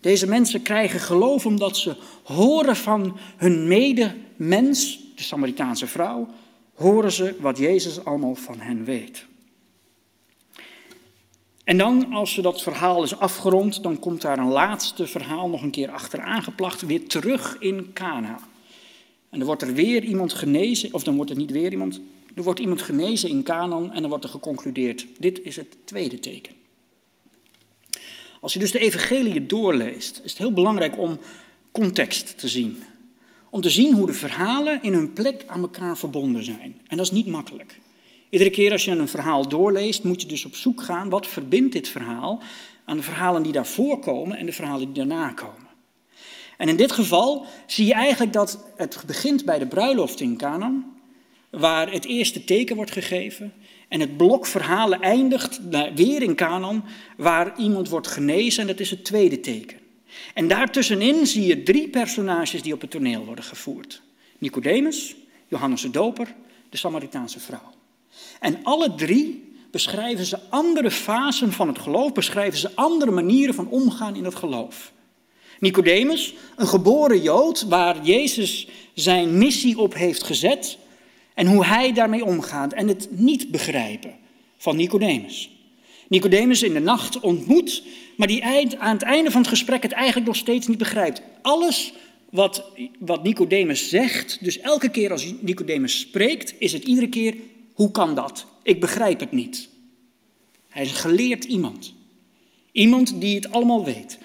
Deze 0.00 0.26
mensen 0.26 0.62
krijgen 0.62 1.00
geloof 1.00 1.46
omdat 1.46 1.76
ze 1.76 1.96
horen 2.22 2.76
van 2.76 3.16
hun 3.36 3.68
medemens, 3.68 4.98
de 5.14 5.22
Samaritaanse 5.22 5.86
vrouw, 5.86 6.28
horen 6.74 7.12
ze 7.12 7.36
wat 7.40 7.58
Jezus 7.58 8.04
allemaal 8.04 8.34
van 8.34 8.60
hen 8.60 8.84
weet. 8.84 9.26
En 11.64 11.78
dan, 11.78 12.12
als 12.12 12.32
ze 12.32 12.42
dat 12.42 12.62
verhaal 12.62 13.02
is 13.02 13.18
afgerond, 13.18 13.82
dan 13.82 13.98
komt 13.98 14.20
daar 14.20 14.38
een 14.38 14.52
laatste 14.52 15.06
verhaal 15.06 15.48
nog 15.48 15.62
een 15.62 15.70
keer 15.70 15.90
achteraan 15.90 16.42
geplacht, 16.42 16.82
weer 16.82 17.06
terug 17.08 17.56
in 17.58 17.90
Cana. 17.92 18.38
En 19.30 19.38
dan 19.38 19.46
wordt 19.46 19.62
er 19.62 19.74
weer 19.74 20.04
iemand 20.04 20.32
genezen, 20.32 20.94
of 20.94 21.02
dan 21.02 21.16
wordt 21.16 21.30
er 21.30 21.36
niet 21.36 21.50
weer 21.50 21.70
iemand, 21.70 22.00
er 22.34 22.42
wordt 22.42 22.60
iemand 22.60 22.82
genezen 22.82 23.28
in 23.28 23.42
Canaan 23.42 23.92
en 23.92 24.00
dan 24.00 24.10
wordt 24.10 24.24
er 24.24 24.30
geconcludeerd, 24.30 25.06
dit 25.18 25.42
is 25.42 25.56
het 25.56 25.76
tweede 25.84 26.18
teken. 26.18 26.54
Als 28.40 28.52
je 28.52 28.58
dus 28.58 28.72
de 28.72 28.78
evangelie 28.78 29.46
doorleest, 29.46 30.20
is 30.24 30.30
het 30.30 30.38
heel 30.38 30.52
belangrijk 30.52 30.98
om 30.98 31.18
context 31.72 32.38
te 32.38 32.48
zien. 32.48 32.82
Om 33.50 33.60
te 33.60 33.70
zien 33.70 33.94
hoe 33.94 34.06
de 34.06 34.12
verhalen 34.12 34.82
in 34.82 34.92
hun 34.92 35.12
plek 35.12 35.44
aan 35.46 35.60
elkaar 35.60 35.98
verbonden 35.98 36.44
zijn. 36.44 36.80
En 36.86 36.96
dat 36.96 37.06
is 37.06 37.12
niet 37.12 37.26
makkelijk. 37.26 37.80
Iedere 38.30 38.50
keer 38.50 38.72
als 38.72 38.84
je 38.84 38.90
een 38.90 39.08
verhaal 39.08 39.48
doorleest, 39.48 40.04
moet 40.04 40.22
je 40.22 40.28
dus 40.28 40.44
op 40.44 40.54
zoek 40.54 40.82
gaan 40.82 41.08
wat 41.08 41.26
verbindt 41.26 41.72
dit 41.72 41.88
verhaal 41.88 42.42
aan 42.84 42.96
de 42.96 43.02
verhalen 43.02 43.42
die 43.42 43.52
daarvoor 43.52 43.98
komen 43.98 44.36
en 44.36 44.46
de 44.46 44.52
verhalen 44.52 44.84
die 44.84 44.94
daarna 44.94 45.32
komen. 45.32 45.68
En 46.56 46.68
in 46.68 46.76
dit 46.76 46.92
geval 46.92 47.46
zie 47.66 47.86
je 47.86 47.94
eigenlijk 47.94 48.32
dat 48.32 48.64
het 48.76 49.02
begint 49.06 49.44
bij 49.44 49.58
de 49.58 49.66
bruiloft 49.66 50.20
in 50.20 50.36
Canaan, 50.36 51.01
waar 51.60 51.92
het 51.92 52.04
eerste 52.04 52.44
teken 52.44 52.76
wordt 52.76 52.90
gegeven. 52.90 53.52
En 53.88 54.00
het 54.00 54.16
blok 54.16 54.46
verhalen 54.46 55.00
eindigt 55.00 55.60
weer 55.94 56.22
in 56.22 56.34
Canaan, 56.34 56.84
waar 57.16 57.58
iemand 57.58 57.88
wordt 57.88 58.06
genezen 58.06 58.60
en 58.60 58.66
dat 58.66 58.80
is 58.80 58.90
het 58.90 59.04
tweede 59.04 59.40
teken. 59.40 59.78
En 60.34 60.48
daartussenin 60.48 61.26
zie 61.26 61.46
je 61.46 61.62
drie 61.62 61.88
personages 61.88 62.62
die 62.62 62.72
op 62.72 62.80
het 62.80 62.90
toneel 62.90 63.24
worden 63.24 63.44
gevoerd. 63.44 64.02
Nicodemus, 64.38 65.14
Johannes 65.48 65.82
de 65.82 65.90
Doper, 65.90 66.34
de 66.70 66.76
Samaritaanse 66.76 67.40
vrouw. 67.40 67.72
En 68.40 68.58
alle 68.62 68.94
drie 68.94 69.54
beschrijven 69.70 70.24
ze 70.24 70.38
andere 70.50 70.90
fasen 70.90 71.52
van 71.52 71.68
het 71.68 71.78
geloof, 71.78 72.12
beschrijven 72.12 72.58
ze 72.58 72.70
andere 72.74 73.10
manieren 73.10 73.54
van 73.54 73.68
omgaan 73.68 74.16
in 74.16 74.24
het 74.24 74.34
geloof. 74.34 74.92
Nicodemus, 75.58 76.34
een 76.56 76.66
geboren 76.66 77.22
Jood 77.22 77.62
waar 77.62 78.04
Jezus 78.04 78.68
zijn 78.94 79.38
missie 79.38 79.78
op 79.78 79.94
heeft 79.94 80.22
gezet 80.22 80.78
en 81.34 81.46
hoe 81.46 81.64
hij 81.64 81.92
daarmee 81.92 82.24
omgaat 82.24 82.72
en 82.72 82.88
het 82.88 83.08
niet 83.10 83.50
begrijpen 83.50 84.14
van 84.56 84.76
Nicodemus. 84.76 85.50
Nicodemus 86.08 86.62
in 86.62 86.72
de 86.72 86.80
nacht 86.80 87.20
ontmoet, 87.20 87.82
maar 88.16 88.26
die 88.26 88.44
aan 88.78 88.92
het 88.92 89.02
einde 89.02 89.30
van 89.30 89.40
het 89.40 89.50
gesprek 89.50 89.82
het 89.82 89.92
eigenlijk 89.92 90.26
nog 90.26 90.36
steeds 90.36 90.66
niet 90.66 90.78
begrijpt. 90.78 91.22
Alles 91.42 91.92
wat, 92.30 92.64
wat 92.98 93.22
Nicodemus 93.22 93.88
zegt, 93.88 94.38
dus 94.44 94.60
elke 94.60 94.88
keer 94.88 95.10
als 95.10 95.34
Nicodemus 95.40 95.98
spreekt, 95.98 96.54
is 96.58 96.72
het 96.72 96.84
iedere 96.84 97.08
keer 97.08 97.34
hoe 97.74 97.90
kan 97.90 98.14
dat? 98.14 98.46
Ik 98.62 98.80
begrijp 98.80 99.20
het 99.20 99.32
niet. 99.32 99.68
Hij 100.68 100.82
is 100.82 100.90
een 100.90 100.96
geleerd 100.96 101.44
iemand. 101.44 101.94
Iemand 102.72 103.20
die 103.20 103.34
het 103.34 103.52
allemaal 103.52 103.84
weet. 103.84 104.18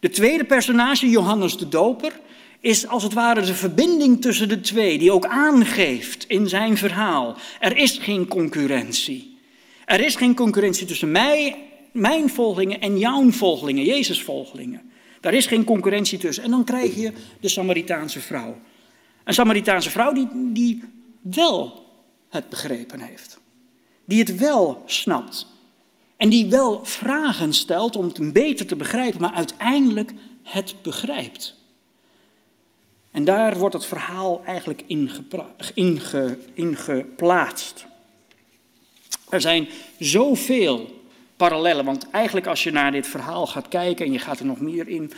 De 0.00 0.10
tweede 0.10 0.44
personage, 0.44 1.08
Johannes 1.08 1.56
de 1.56 1.68
Doper, 1.68 2.20
is 2.64 2.86
als 2.86 3.02
het 3.02 3.12
ware 3.12 3.40
de 3.40 3.54
verbinding 3.54 4.20
tussen 4.20 4.48
de 4.48 4.60
twee, 4.60 4.98
die 4.98 5.12
ook 5.12 5.26
aangeeft 5.26 6.24
in 6.28 6.48
zijn 6.48 6.76
verhaal. 6.76 7.36
Er 7.60 7.76
is 7.76 7.98
geen 7.98 8.28
concurrentie. 8.28 9.38
Er 9.84 10.00
is 10.00 10.16
geen 10.16 10.34
concurrentie 10.34 10.86
tussen 10.86 11.10
mij, 11.10 11.56
mijn 11.92 12.30
volgelingen 12.30 12.80
en 12.80 12.98
jouw 12.98 13.30
volgelingen, 13.30 13.84
Jezus' 13.84 14.22
volgelingen. 14.22 14.90
Daar 15.20 15.34
is 15.34 15.46
geen 15.46 15.64
concurrentie 15.64 16.18
tussen. 16.18 16.44
En 16.44 16.50
dan 16.50 16.64
krijg 16.64 16.94
je 16.94 17.12
de 17.40 17.48
Samaritaanse 17.48 18.20
vrouw. 18.20 18.56
Een 19.24 19.34
Samaritaanse 19.34 19.90
vrouw 19.90 20.12
die, 20.12 20.28
die 20.32 20.82
wel 21.20 21.84
het 22.28 22.48
begrepen 22.48 23.00
heeft. 23.00 23.40
Die 24.04 24.18
het 24.18 24.36
wel 24.36 24.82
snapt. 24.86 25.46
En 26.16 26.28
die 26.28 26.50
wel 26.50 26.84
vragen 26.84 27.52
stelt 27.52 27.96
om 27.96 28.04
het 28.04 28.32
beter 28.32 28.66
te 28.66 28.76
begrijpen, 28.76 29.20
maar 29.20 29.34
uiteindelijk 29.34 30.12
het 30.42 30.74
begrijpt. 30.82 31.62
En 33.14 33.24
daar 33.24 33.58
wordt 33.58 33.74
het 33.74 33.86
verhaal 33.86 34.42
eigenlijk 34.44 34.82
inge, 35.74 36.38
ingeplaatst. 36.54 37.86
Er 39.28 39.40
zijn 39.40 39.68
zoveel 39.98 41.02
parallellen, 41.36 41.84
want 41.84 42.10
eigenlijk 42.10 42.46
als 42.46 42.62
je 42.62 42.70
naar 42.70 42.92
dit 42.92 43.06
verhaal 43.06 43.46
gaat 43.46 43.68
kijken 43.68 44.06
en 44.06 44.12
je 44.12 44.18
gaat 44.18 44.38
er 44.38 44.46
nog 44.46 44.60
meer 44.60 44.88
in, 44.88 45.12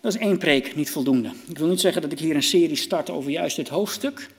dat 0.00 0.14
is 0.14 0.20
één 0.20 0.38
preek 0.38 0.76
niet 0.76 0.90
voldoende. 0.90 1.30
Ik 1.48 1.58
wil 1.58 1.66
niet 1.66 1.80
zeggen 1.80 2.02
dat 2.02 2.12
ik 2.12 2.18
hier 2.18 2.34
een 2.34 2.42
serie 2.42 2.76
start 2.76 3.10
over 3.10 3.30
juist 3.30 3.56
dit 3.56 3.68
hoofdstuk, 3.68 4.30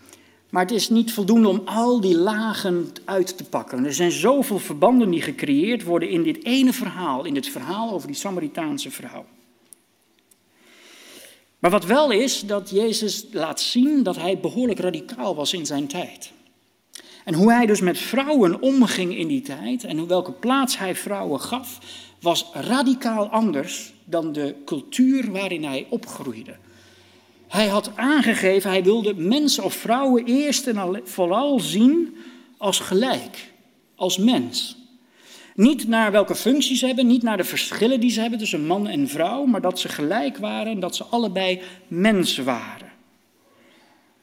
maar 0.49 0.61
het 0.61 0.71
is 0.71 0.89
niet 0.89 1.13
voldoende 1.13 1.47
om 1.47 1.61
al 1.65 2.01
die 2.01 2.17
lagen 2.17 2.87
uit 3.05 3.37
te 3.37 3.43
pakken. 3.43 3.85
Er 3.85 3.93
zijn 3.93 4.11
zoveel 4.11 4.59
verbanden 4.59 5.09
die 5.09 5.21
gecreëerd 5.21 5.83
worden 5.83 6.09
in 6.09 6.23
dit 6.23 6.43
ene 6.45 6.73
verhaal, 6.73 7.25
in 7.25 7.33
dit 7.33 7.49
verhaal 7.49 7.91
over 7.91 8.07
die 8.07 8.15
Samaritaanse 8.15 8.91
vrouw. 8.91 9.25
Maar 11.59 11.71
wat 11.71 11.85
wel 11.85 12.11
is, 12.11 12.41
dat 12.41 12.69
Jezus 12.69 13.25
laat 13.31 13.61
zien 13.61 14.03
dat 14.03 14.15
hij 14.15 14.39
behoorlijk 14.39 14.79
radicaal 14.79 15.35
was 15.35 15.53
in 15.53 15.65
zijn 15.65 15.87
tijd. 15.87 16.31
En 17.25 17.33
hoe 17.33 17.51
hij 17.51 17.65
dus 17.65 17.81
met 17.81 17.97
vrouwen 17.97 18.61
omging 18.61 19.17
in 19.17 19.27
die 19.27 19.41
tijd 19.41 19.83
en 19.83 20.07
welke 20.07 20.31
plaats 20.31 20.77
hij 20.77 20.95
vrouwen 20.95 21.39
gaf, 21.39 21.79
was 22.21 22.45
radicaal 22.53 23.27
anders 23.27 23.93
dan 24.05 24.31
de 24.31 24.55
cultuur 24.65 25.31
waarin 25.31 25.63
hij 25.63 25.87
opgroeide. 25.89 26.55
Hij 27.47 27.67
had 27.67 27.91
aangegeven, 27.95 28.69
hij 28.69 28.83
wilde 28.83 29.15
mensen 29.15 29.63
of 29.63 29.73
vrouwen 29.73 30.25
eerst 30.25 30.67
en 30.67 31.01
vooral 31.03 31.59
zien 31.59 32.17
als 32.57 32.79
gelijk, 32.79 33.53
als 33.95 34.17
mens. 34.17 34.77
Niet 35.57 35.87
naar 35.87 36.11
welke 36.11 36.35
functies 36.35 36.79
ze 36.79 36.85
hebben, 36.85 37.07
niet 37.07 37.23
naar 37.23 37.37
de 37.37 37.43
verschillen 37.43 37.99
die 37.99 38.09
ze 38.09 38.21
hebben 38.21 38.39
tussen 38.39 38.65
man 38.65 38.87
en 38.87 39.07
vrouw, 39.07 39.45
maar 39.45 39.61
dat 39.61 39.79
ze 39.79 39.89
gelijk 39.89 40.37
waren 40.37 40.71
en 40.71 40.79
dat 40.79 40.95
ze 40.95 41.03
allebei 41.03 41.61
mens 41.87 42.37
waren. 42.37 42.91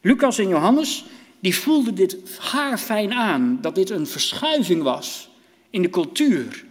Lucas 0.01 0.39
en 0.39 0.49
Johannes, 0.49 1.05
die 1.41 1.57
voelden 1.57 1.95
dit 1.95 2.17
haarfijn 2.39 3.13
aan, 3.13 3.59
dat 3.61 3.75
dit 3.75 3.91
een 3.91 4.07
verschuiving 4.07 4.83
was 4.83 5.29
in 5.71 5.83
de 5.83 5.91
cultuur 5.91 6.65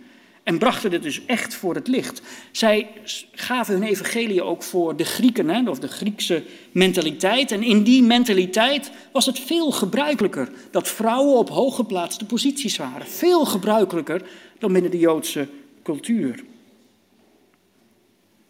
en 0.44 0.58
brachten 0.58 0.92
het 0.92 1.04
dus 1.04 1.26
echt 1.26 1.54
voor 1.54 1.76
het 1.76 1.88
licht. 1.88 2.22
Zij 2.52 2.88
gaven 3.32 3.74
hun 3.74 3.84
evangelie 3.84 4.44
ook 4.44 4.64
voor 4.64 4.96
de 4.96 5.04
Grieken, 5.04 5.50
hè, 5.50 5.70
of 5.70 5.80
de 5.80 5.88
Griekse 5.88 6.44
mentaliteit. 6.72 7.52
En 7.52 7.64
in 7.64 7.84
die 7.84 8.04
mentaliteit 8.04 8.92
was 9.12 9.26
het 9.26 9.40
veel 9.40 9.72
gebruikelijker 9.72 10.50
dat 10.72 10.88
vrouwen 10.88 11.38
op 11.38 11.50
hooggeplaatste 11.50 12.26
posities 12.26 12.78
waren. 12.78 13.08
Veel 13.08 13.46
gebruikelijker 13.46 14.22
dan 14.64 14.74
binnen 14.74 14.92
de 14.92 15.00
Joodse 15.00 15.48
cultuur. 15.84 16.44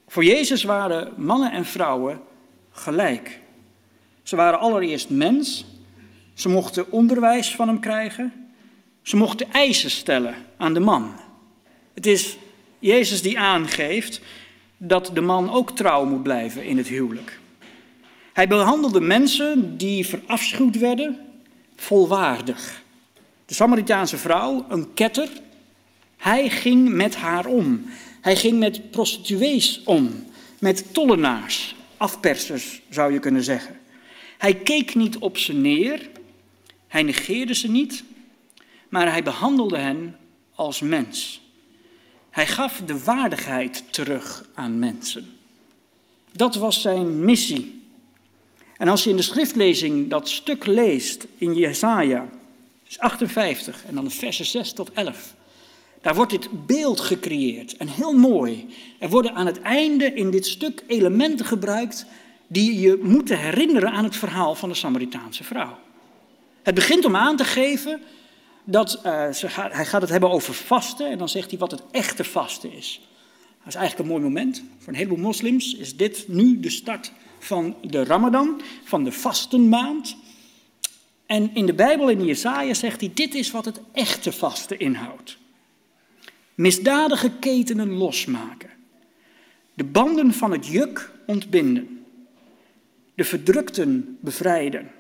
Voor 0.08 0.24
Jezus 0.24 0.64
waren 0.64 1.14
mannen 1.18 1.52
en 1.52 1.66
vrouwen 1.66 2.22
gelijk. 2.72 3.40
Ze 4.24 4.36
waren 4.36 4.60
allereerst 4.60 5.10
mens. 5.10 5.66
Ze 6.34 6.50
mochten 6.50 6.92
onderwijs 6.92 7.56
van 7.56 7.68
hem 7.68 7.80
krijgen. 7.80 8.34
Ze 9.02 9.16
mochten 9.16 9.52
eisen 9.52 9.90
stellen 9.90 10.36
aan 10.58 10.74
de 10.74 10.80
man. 10.80 11.16
Het 11.94 12.06
is 12.06 12.38
Jezus 12.80 13.22
die 13.22 13.40
aangeeft 13.40 14.22
dat 14.78 15.12
de 15.14 15.22
man 15.22 15.52
ook 15.52 15.72
trouw 15.72 16.06
moet 16.06 16.24
blijven 16.24 16.66
in 16.66 16.78
het 16.78 16.88
huwelijk. 16.88 17.40
Hij 18.34 18.48
behandelde 18.48 19.02
mensen 19.02 19.78
die 19.78 20.08
verafschuwd 20.08 20.78
werden 20.78 21.20
volwaardig. 21.76 22.82
De 23.46 23.54
Samaritaanse 23.54 24.18
vrouw, 24.18 24.66
een 24.70 24.94
ketter, 24.94 25.30
hij 26.24 26.50
ging 26.50 26.90
met 26.90 27.16
haar 27.16 27.46
om. 27.46 27.86
Hij 28.22 28.36
ging 28.36 28.60
met 28.60 28.92
prostituees 28.92 29.82
om, 29.84 30.26
met 30.60 30.94
tollenaars, 30.94 31.76
afpersers 31.98 32.82
zou 32.90 33.14
je 33.14 33.20
kunnen 33.20 33.44
zeggen. 33.44 33.80
Hij 34.38 34.56
keek 34.56 34.96
niet 34.96 35.18
op 35.18 35.38
ze 35.38 35.54
neer, 35.54 36.10
hij 36.88 37.04
negeerde 37.04 37.54
ze 37.54 37.70
niet, 37.70 38.04
maar 38.90 39.12
hij 39.12 39.24
behandelde 39.24 39.78
hen 39.78 40.18
als 40.56 40.80
mens. 40.80 41.42
Hij 42.30 42.48
gaf 42.48 42.82
de 42.86 43.04
waardigheid 43.04 43.84
terug 43.90 44.46
aan 44.54 44.80
mensen. 44.80 45.30
Dat 46.32 46.56
was 46.56 46.82
zijn 46.82 47.26
missie. 47.26 47.82
En 48.78 48.88
als 48.88 49.04
je 49.04 49.10
in 49.10 49.16
de 49.16 49.22
schriftlezing 49.22 50.10
dat 50.10 50.30
stuk 50.30 50.66
leest 50.66 51.28
in 51.38 51.54
Jesaja 51.54 52.30
58 52.98 53.86
en 53.86 53.96
dan 53.96 54.12
versen 54.12 54.46
6 54.46 54.74
tot 54.74 54.92
11, 54.92 55.34
daar 56.04 56.16
wordt 56.16 56.32
dit 56.32 56.66
beeld 56.66 57.00
gecreëerd 57.00 57.78
en 57.78 57.88
heel 57.88 58.14
mooi. 58.14 58.68
Er 59.00 59.10
worden 59.10 59.34
aan 59.34 59.46
het 59.46 59.62
einde 59.62 60.14
in 60.14 60.32
dit 60.32 60.46
stuk 60.46 60.84
elementen 60.88 61.46
gebruikt 61.46 62.06
die 62.48 62.80
je 62.80 63.00
moeten 63.02 63.40
herinneren 63.40 63.92
aan 63.92 64.04
het 64.04 64.16
verhaal 64.16 64.56
van 64.56 64.70
de 64.70 64.76
Samaritaanse 64.76 65.44
vrouw. 65.44 65.78
Het 66.64 66.76
begint 66.76 67.06
om 67.06 67.16
aan 67.16 67.36
te 67.36 67.44
geven 67.44 68.02
dat 68.64 69.02
uh, 69.06 69.32
ze 69.32 69.48
hij 69.50 69.86
gaat 69.86 70.02
het 70.02 70.10
hebben 70.10 70.32
over 70.32 70.54
vasten 70.54 71.10
en 71.10 71.18
dan 71.18 71.30
zegt 71.30 71.50
hij 71.50 71.60
wat 71.60 71.72
het 71.72 71.84
echte 71.92 72.24
vasten 72.24 72.74
is. 72.74 73.02
Dat 73.58 73.68
is 73.68 73.76
eigenlijk 73.76 74.10
een 74.10 74.16
mooi 74.16 74.24
moment. 74.24 74.64
Voor 74.78 74.88
een 74.88 75.00
heleboel 75.00 75.18
moslims 75.18 75.76
is 75.76 75.96
dit 75.96 76.28
nu 76.28 76.60
de 76.60 76.70
start 76.70 77.12
van 77.40 77.76
de 77.82 78.04
Ramadan, 78.04 78.62
van 78.84 79.04
de 79.04 79.12
vastenmaand. 79.12 80.16
En 81.26 81.56
in 81.56 81.66
de 81.66 81.74
Bijbel, 81.74 82.10
in 82.10 82.26
Jesaja, 82.26 82.74
zegt 82.74 83.00
hij, 83.00 83.12
dit 83.14 83.34
is 83.34 83.52
wat 83.52 83.66
het 83.66 83.82
echte 83.94 84.32
vasten 84.32 84.80
inhoudt. 84.80 85.42
Misdadige 86.56 87.32
ketenen 87.40 87.92
losmaken. 87.92 88.70
De 89.74 89.84
banden 89.84 90.34
van 90.34 90.52
het 90.52 90.68
juk 90.68 91.12
ontbinden. 91.26 92.06
De 93.16 93.24
verdrukten 93.24 94.18
bevrijden. 94.22 94.92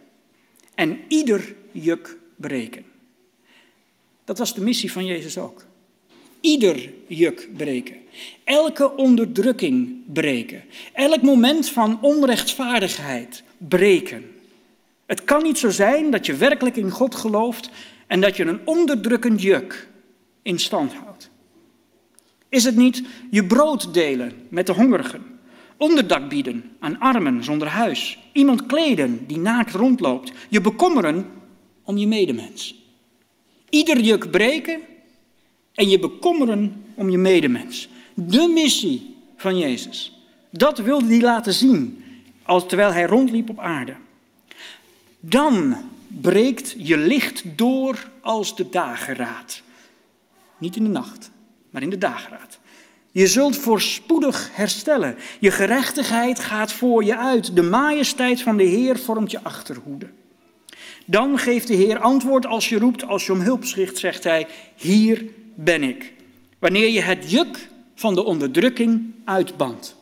En 0.75 0.99
ieder 1.07 1.55
juk 1.71 2.17
breken. 2.35 2.85
Dat 4.23 4.37
was 4.37 4.53
de 4.53 4.61
missie 4.61 4.91
van 4.91 5.05
Jezus 5.05 5.37
ook. 5.37 5.65
Ieder 6.41 6.89
juk 7.07 7.49
breken. 7.57 7.97
Elke 8.43 8.95
onderdrukking 8.95 9.95
breken. 10.13 10.63
Elk 10.93 11.21
moment 11.21 11.69
van 11.69 12.01
onrechtvaardigheid 12.01 13.43
breken. 13.57 14.31
Het 15.05 15.23
kan 15.23 15.43
niet 15.43 15.57
zo 15.57 15.69
zijn 15.69 16.11
dat 16.11 16.25
je 16.25 16.35
werkelijk 16.35 16.75
in 16.75 16.89
God 16.89 17.15
gelooft 17.15 17.69
en 18.07 18.21
dat 18.21 18.35
je 18.35 18.45
een 18.45 18.59
onderdrukkend 18.65 19.41
juk 19.41 19.87
in 20.41 20.59
stand 20.59 20.93
houdt. 20.93 21.29
Is 22.53 22.63
het 22.63 22.75
niet 22.75 23.03
je 23.29 23.45
brood 23.45 23.93
delen 23.93 24.31
met 24.49 24.65
de 24.65 24.73
hongerigen, 24.73 25.21
onderdak 25.77 26.29
bieden 26.29 26.63
aan 26.79 26.99
armen 26.99 27.43
zonder 27.43 27.67
huis, 27.67 28.19
iemand 28.31 28.65
kleden 28.65 29.27
die 29.27 29.37
naakt 29.37 29.73
rondloopt, 29.73 30.31
je 30.49 30.61
bekommeren 30.61 31.25
om 31.83 31.97
je 31.97 32.07
medemens? 32.07 32.75
Ieder 33.69 33.99
juk 33.99 34.31
breken 34.31 34.79
en 35.73 35.89
je 35.89 35.99
bekommeren 35.99 36.83
om 36.93 37.09
je 37.09 37.17
medemens. 37.17 37.89
De 38.13 38.51
missie 38.53 39.15
van 39.37 39.57
Jezus. 39.57 40.23
Dat 40.49 40.77
wilde 40.77 41.07
hij 41.07 41.21
laten 41.21 41.53
zien 41.53 42.03
als 42.43 42.67
terwijl 42.67 42.91
hij 42.91 43.05
rondliep 43.05 43.49
op 43.49 43.59
aarde. 43.59 43.95
Dan 45.19 45.77
breekt 46.07 46.75
je 46.77 46.97
licht 46.97 47.43
door 47.57 48.09
als 48.21 48.55
de 48.55 48.69
dageraad. 48.69 49.61
Niet 50.57 50.75
in 50.75 50.83
de 50.83 50.89
nacht, 50.89 51.31
maar 51.73 51.81
in 51.81 51.89
de 51.89 51.97
dageraad. 51.97 52.59
Je 53.11 53.27
zult 53.27 53.57
voorspoedig 53.57 54.49
herstellen. 54.53 55.15
Je 55.39 55.51
gerechtigheid 55.51 56.39
gaat 56.39 56.73
voor 56.73 57.03
je 57.03 57.17
uit. 57.17 57.55
De 57.55 57.61
majesteit 57.61 58.41
van 58.41 58.57
de 58.57 58.63
Heer 58.63 58.99
vormt 58.99 59.31
je 59.31 59.43
achterhoede. 59.43 60.09
Dan 61.05 61.37
geeft 61.37 61.67
de 61.67 61.73
Heer 61.73 61.99
antwoord 61.99 62.45
als 62.45 62.69
je 62.69 62.79
roept, 62.79 63.05
als 63.05 63.25
je 63.25 63.31
om 63.31 63.39
hulp 63.39 63.65
schicht, 63.65 63.97
zegt 63.97 64.23
hij, 64.23 64.47
hier 64.75 65.25
ben 65.55 65.83
ik. 65.83 66.13
Wanneer 66.59 66.89
je 66.89 67.01
het 67.01 67.31
juk 67.31 67.67
van 67.95 68.15
de 68.15 68.23
onderdrukking 68.23 69.13
uitbandt. 69.25 69.95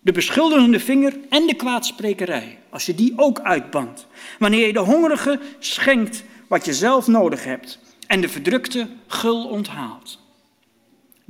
De 0.00 0.12
beschuldigende 0.12 0.80
vinger 0.80 1.18
en 1.28 1.46
de 1.46 1.54
kwaadsprekerij, 1.54 2.58
als 2.70 2.86
je 2.86 2.94
die 2.94 3.12
ook 3.16 3.40
uitbandt. 3.40 4.06
Wanneer 4.38 4.66
je 4.66 4.72
de 4.72 4.78
hongerige 4.78 5.40
schenkt 5.58 6.24
wat 6.48 6.64
je 6.64 6.74
zelf 6.74 7.06
nodig 7.06 7.44
hebt 7.44 7.78
en 8.06 8.20
de 8.20 8.28
verdrukte 8.28 8.88
gul 9.06 9.48
onthaalt. 9.48 10.18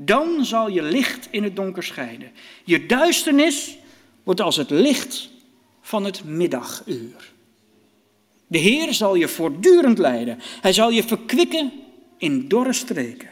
Dan 0.02 0.44
zal 0.44 0.68
je 0.68 0.82
licht 0.82 1.28
in 1.30 1.42
het 1.42 1.56
donker 1.56 1.82
scheiden. 1.82 2.30
Je 2.64 2.86
duisternis 2.86 3.78
wordt 4.22 4.40
als 4.40 4.56
het 4.56 4.70
licht 4.70 5.30
van 5.80 6.04
het 6.04 6.24
middaguur. 6.24 7.32
De 8.46 8.58
Heer 8.58 8.94
zal 8.94 9.14
je 9.14 9.28
voortdurend 9.28 9.98
leiden. 9.98 10.38
Hij 10.60 10.72
zal 10.72 10.90
je 10.90 11.02
verkwikken 11.02 11.72
in 12.18 12.48
dorre 12.48 12.72
streken. 12.72 13.28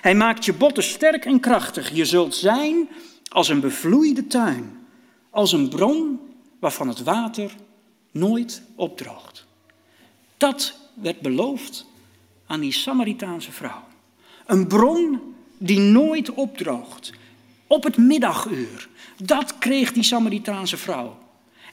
Hij 0.00 0.14
maakt 0.14 0.44
je 0.44 0.52
botten 0.52 0.82
sterk 0.82 1.24
en 1.24 1.40
krachtig. 1.40 1.94
Je 1.94 2.04
zult 2.04 2.34
zijn 2.34 2.88
als 3.28 3.48
een 3.48 3.60
bevloeide 3.60 4.26
tuin, 4.26 4.86
als 5.30 5.52
een 5.52 5.68
bron 5.68 6.20
waarvan 6.58 6.88
het 6.88 7.02
water 7.02 7.54
nooit 8.10 8.62
opdroogt. 8.74 9.46
Dat 10.36 10.74
werd 10.94 11.20
beloofd 11.20 11.86
aan 12.46 12.60
die 12.60 12.72
Samaritaanse 12.72 13.52
vrouw. 13.52 13.84
Een 14.46 14.66
bron 14.66 15.31
die 15.62 15.78
nooit 15.78 16.30
opdroogt. 16.30 17.12
Op 17.66 17.84
het 17.84 17.96
middaguur. 17.96 18.88
Dat 19.16 19.58
kreeg 19.58 19.92
die 19.92 20.02
Samaritaanse 20.02 20.76
vrouw. 20.76 21.18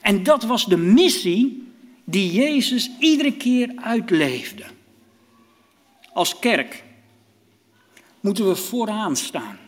En 0.02 0.22
dat 0.22 0.42
was 0.42 0.66
de 0.66 0.76
missie 0.76 1.72
die 2.04 2.32
Jezus 2.32 2.90
iedere 2.98 3.32
keer 3.32 3.72
uitleefde. 3.76 4.64
Als 6.12 6.38
kerk 6.38 6.84
moeten 8.20 8.48
we 8.48 8.56
vooraan 8.56 9.16
staan 9.16 9.58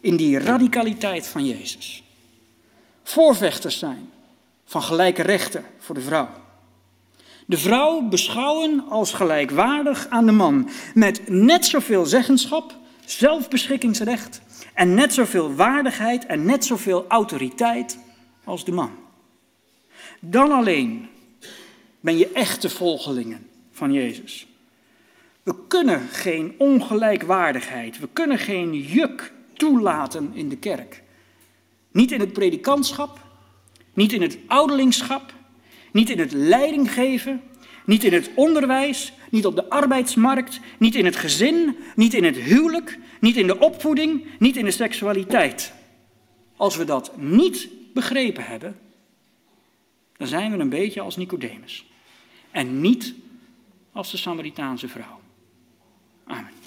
in 0.00 0.16
die 0.16 0.38
radicaliteit 0.38 1.26
van 1.26 1.46
Jezus. 1.46 2.02
Voorvechters 3.02 3.78
zijn 3.78 4.10
van 4.64 4.82
gelijke 4.82 5.22
rechten 5.22 5.64
voor 5.78 5.94
de 5.94 6.00
vrouw. 6.00 6.28
De 7.46 7.58
vrouw 7.58 8.02
beschouwen 8.02 8.84
als 8.88 9.12
gelijkwaardig 9.12 10.06
aan 10.08 10.26
de 10.26 10.32
man, 10.32 10.70
met 10.94 11.28
net 11.28 11.66
zoveel 11.66 12.06
zeggenschap, 12.06 12.77
zelfbeschikkingsrecht 13.10 14.40
en 14.74 14.94
net 14.94 15.14
zoveel 15.14 15.54
waardigheid 15.54 16.26
en 16.26 16.44
net 16.44 16.64
zoveel 16.64 17.04
autoriteit 17.08 17.98
als 18.44 18.64
de 18.64 18.72
man. 18.72 18.90
Dan 20.20 20.52
alleen 20.52 21.08
ben 22.00 22.18
je 22.18 22.32
echte 22.32 22.70
volgelingen 22.70 23.46
van 23.72 23.92
Jezus. 23.92 24.46
We 25.42 25.54
kunnen 25.68 26.08
geen 26.08 26.54
ongelijkwaardigheid, 26.58 27.98
we 27.98 28.08
kunnen 28.12 28.38
geen 28.38 28.80
juk 28.80 29.32
toelaten 29.52 30.30
in 30.34 30.48
de 30.48 30.56
kerk. 30.56 31.02
Niet 31.90 32.12
in 32.12 32.20
het 32.20 32.32
predikantschap, 32.32 33.18
niet 33.94 34.12
in 34.12 34.22
het 34.22 34.38
ouderlingschap, 34.46 35.34
niet 35.92 36.10
in 36.10 36.18
het 36.18 36.32
leidinggeven, 36.32 37.42
niet 37.88 38.04
in 38.04 38.12
het 38.12 38.30
onderwijs, 38.34 39.12
niet 39.30 39.46
op 39.46 39.54
de 39.54 39.70
arbeidsmarkt, 39.70 40.60
niet 40.78 40.94
in 40.94 41.04
het 41.04 41.16
gezin, 41.16 41.76
niet 41.96 42.14
in 42.14 42.24
het 42.24 42.36
huwelijk, 42.36 42.98
niet 43.20 43.36
in 43.36 43.46
de 43.46 43.58
opvoeding, 43.58 44.24
niet 44.38 44.56
in 44.56 44.64
de 44.64 44.70
seksualiteit. 44.70 45.72
Als 46.56 46.76
we 46.76 46.84
dat 46.84 47.16
niet 47.16 47.68
begrepen 47.94 48.44
hebben, 48.44 48.78
dan 50.16 50.26
zijn 50.26 50.52
we 50.52 50.58
een 50.58 50.68
beetje 50.68 51.00
als 51.00 51.16
Nicodemus 51.16 51.86
en 52.50 52.80
niet 52.80 53.14
als 53.92 54.10
de 54.10 54.16
Samaritaanse 54.16 54.88
vrouw. 54.88 55.20
Amen. 56.26 56.57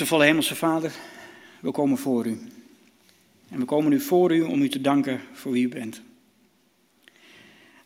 Liefdevolle 0.00 0.28
Hemelse 0.28 0.54
Vader, 0.54 0.92
we 1.60 1.70
komen 1.70 1.98
voor 1.98 2.26
u. 2.26 2.40
En 3.48 3.58
we 3.58 3.64
komen 3.64 3.90
nu 3.90 4.00
voor 4.00 4.34
u 4.34 4.42
om 4.42 4.62
u 4.62 4.68
te 4.68 4.80
danken 4.80 5.20
voor 5.32 5.52
wie 5.52 5.64
u 5.64 5.68
bent. 5.68 6.02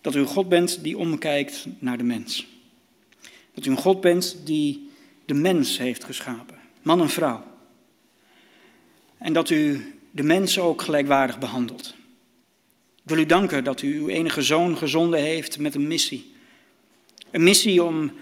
Dat 0.01 0.15
u 0.15 0.19
een 0.19 0.27
God 0.27 0.49
bent 0.49 0.83
die 0.83 0.99
omkijkt 0.99 1.67
naar 1.79 1.99
de 1.99 2.05
mens. 2.05 2.47
Dat 3.55 3.67
u 3.67 3.71
een 3.71 3.77
God 3.77 4.01
bent 4.01 4.37
die 4.45 4.91
de 5.25 5.35
mens 5.35 5.79
heeft 5.79 6.05
geschapen, 6.05 6.59
man 6.83 7.01
en 7.01 7.09
vrouw. 7.09 7.45
En 9.19 9.33
dat 9.33 9.51
u 9.51 9.95
de 10.11 10.23
mensen 10.23 10.63
ook 10.63 10.83
gelijkwaardig 10.83 11.39
behandelt. 11.39 11.95
Ik 12.95 13.11
wil 13.11 13.19
u 13.19 13.27
danken 13.27 13.65
dat 13.65 13.83
u 13.83 13.95
uw 13.95 14.09
enige 14.09 14.43
zoon 14.43 14.77
gezonden 14.77 15.21
heeft 15.21 15.59
met 15.59 15.75
een 15.75 15.87
missie. 15.87 16.33
Een 17.31 17.43
missie 17.43 17.83
om 17.83 18.13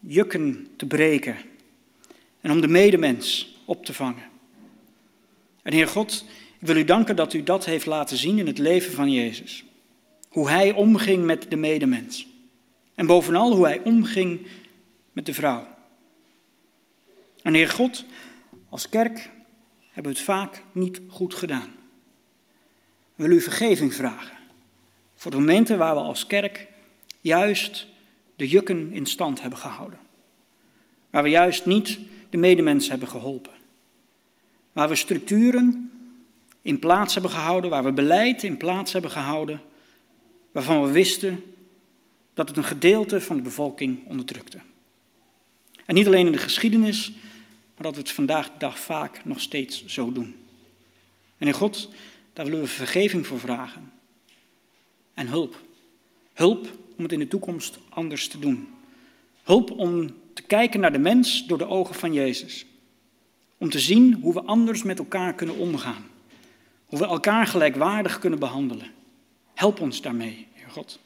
jukken 0.00 0.68
te 0.76 0.86
breken 0.86 1.36
en 2.44 2.50
om 2.50 2.60
de 2.60 2.68
medemens 2.68 3.56
op 3.64 3.84
te 3.84 3.92
vangen. 3.92 4.30
En 5.62 5.72
Heer 5.72 5.88
God, 5.88 6.24
ik 6.60 6.66
wil 6.66 6.76
u 6.76 6.84
danken 6.84 7.16
dat 7.16 7.32
u 7.32 7.42
dat 7.42 7.64
heeft 7.64 7.86
laten 7.86 8.16
zien 8.16 8.38
in 8.38 8.46
het 8.46 8.58
leven 8.58 8.92
van 8.92 9.12
Jezus. 9.12 9.64
Hoe 10.28 10.48
hij 10.48 10.72
omging 10.72 11.24
met 11.24 11.46
de 11.50 11.56
medemens. 11.56 12.26
En 12.94 13.06
bovenal 13.06 13.54
hoe 13.54 13.64
hij 13.64 13.80
omging 13.84 14.46
met 15.12 15.26
de 15.26 15.34
vrouw. 15.34 15.66
En 17.42 17.54
Heer 17.54 17.68
God, 17.68 18.04
als 18.68 18.88
kerk 18.88 19.30
hebben 19.90 20.12
we 20.12 20.18
het 20.18 20.26
vaak 20.26 20.62
niet 20.72 21.00
goed 21.08 21.34
gedaan. 21.34 21.74
We 23.14 23.22
willen 23.22 23.36
u 23.36 23.40
vergeving 23.40 23.94
vragen 23.94 24.36
voor 25.14 25.30
de 25.30 25.38
momenten 25.38 25.78
waar 25.78 25.94
we 25.94 26.00
als 26.00 26.26
kerk 26.26 26.68
juist 27.20 27.86
de 28.36 28.48
jukken 28.48 28.92
in 28.92 29.06
stand 29.06 29.40
hebben 29.40 29.58
gehouden. 29.58 29.98
Waar 31.10 31.22
we 31.22 31.28
juist 31.28 31.66
niet 31.66 31.98
de 32.34 32.40
medemens 32.40 32.88
hebben 32.88 33.08
geholpen. 33.08 33.52
Waar 34.72 34.88
we 34.88 34.94
structuren 34.94 35.90
in 36.62 36.78
plaats 36.78 37.12
hebben 37.14 37.30
gehouden, 37.30 37.70
waar 37.70 37.84
we 37.84 37.92
beleid 37.92 38.42
in 38.42 38.56
plaats 38.56 38.92
hebben 38.92 39.10
gehouden, 39.10 39.60
waarvan 40.52 40.82
we 40.82 40.90
wisten 40.90 41.44
dat 42.34 42.48
het 42.48 42.56
een 42.56 42.64
gedeelte 42.64 43.20
van 43.20 43.36
de 43.36 43.42
bevolking 43.42 44.06
onderdrukte. 44.06 44.58
En 45.84 45.94
niet 45.94 46.06
alleen 46.06 46.26
in 46.26 46.32
de 46.32 46.38
geschiedenis, 46.38 47.10
maar 47.74 47.82
dat 47.82 47.94
we 47.94 48.00
het 48.00 48.10
vandaag 48.10 48.46
de 48.46 48.58
dag 48.58 48.78
vaak 48.78 49.24
nog 49.24 49.40
steeds 49.40 49.86
zo 49.86 50.12
doen. 50.12 50.36
En 51.38 51.46
in 51.46 51.52
God, 51.52 51.88
daar 52.32 52.44
willen 52.44 52.60
we 52.60 52.66
vergeving 52.66 53.26
voor 53.26 53.40
vragen. 53.40 53.92
En 55.14 55.26
hulp. 55.26 55.62
Hulp 56.32 56.78
om 56.96 57.02
het 57.02 57.12
in 57.12 57.18
de 57.18 57.28
toekomst 57.28 57.78
anders 57.88 58.28
te 58.28 58.38
doen. 58.38 58.68
Hulp 59.42 59.70
om 59.70 60.22
te 60.34 60.42
kijken 60.42 60.80
naar 60.80 60.92
de 60.92 60.98
mens 60.98 61.46
door 61.46 61.58
de 61.58 61.66
ogen 61.66 61.94
van 61.94 62.12
Jezus. 62.12 62.66
Om 63.58 63.70
te 63.70 63.78
zien 63.78 64.14
hoe 64.14 64.34
we 64.34 64.42
anders 64.42 64.82
met 64.82 64.98
elkaar 64.98 65.34
kunnen 65.34 65.56
omgaan. 65.56 66.06
Hoe 66.86 66.98
we 66.98 67.06
elkaar 67.06 67.46
gelijkwaardig 67.46 68.18
kunnen 68.18 68.38
behandelen. 68.38 68.92
Help 69.54 69.80
ons 69.80 70.00
daarmee, 70.00 70.46
Heer 70.52 70.70
God. 70.70 70.98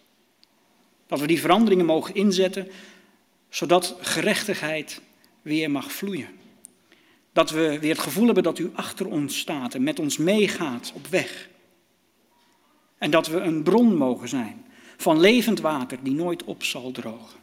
Dat 1.06 1.20
we 1.20 1.26
die 1.26 1.40
veranderingen 1.40 1.86
mogen 1.86 2.14
inzetten, 2.14 2.68
zodat 3.48 3.96
gerechtigheid 4.00 5.00
weer 5.42 5.70
mag 5.70 5.92
vloeien. 5.92 6.28
Dat 7.32 7.50
we 7.50 7.78
weer 7.78 7.90
het 7.90 8.02
gevoel 8.02 8.24
hebben 8.24 8.42
dat 8.42 8.58
u 8.58 8.70
achter 8.74 9.06
ons 9.06 9.38
staat 9.38 9.74
en 9.74 9.82
met 9.82 9.98
ons 9.98 10.16
meegaat 10.16 10.92
op 10.94 11.06
weg. 11.06 11.48
En 12.98 13.10
dat 13.10 13.26
we 13.26 13.40
een 13.40 13.62
bron 13.62 13.96
mogen 13.96 14.28
zijn 14.28 14.64
van 14.96 15.20
levend 15.20 15.60
water 15.60 15.98
die 16.02 16.14
nooit 16.14 16.44
op 16.44 16.64
zal 16.64 16.90
drogen. 16.90 17.40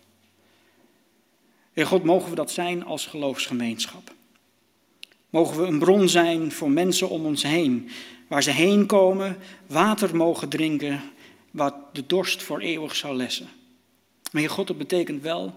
Heer 1.76 1.88
God, 1.88 2.04
mogen 2.04 2.30
we 2.30 2.36
dat 2.36 2.52
zijn 2.52 2.86
als 2.86 3.06
geloofsgemeenschap. 3.06 4.14
Mogen 5.30 5.62
we 5.62 5.68
een 5.68 5.80
bron 5.80 6.10
zijn 6.10 6.52
voor 6.52 6.72
mensen 6.72 7.10
om 7.10 7.26
ons 7.26 7.44
heen, 7.44 7.90
waar 8.28 8.44
ze 8.44 8.52
heen 8.52 8.86
komen, 8.86 9.38
water 9.68 10.16
mogen 10.16 10.50
drinken, 10.50 11.02
wat 11.52 11.76
de 11.94 12.06
dorst 12.06 12.44
voor 12.44 12.60
eeuwig 12.60 12.96
zal 12.96 13.16
lessen. 13.16 13.48
Maar 14.32 14.42
Heer 14.42 14.52
God, 14.52 14.68
dat 14.68 14.78
betekent 14.78 15.22
wel 15.22 15.54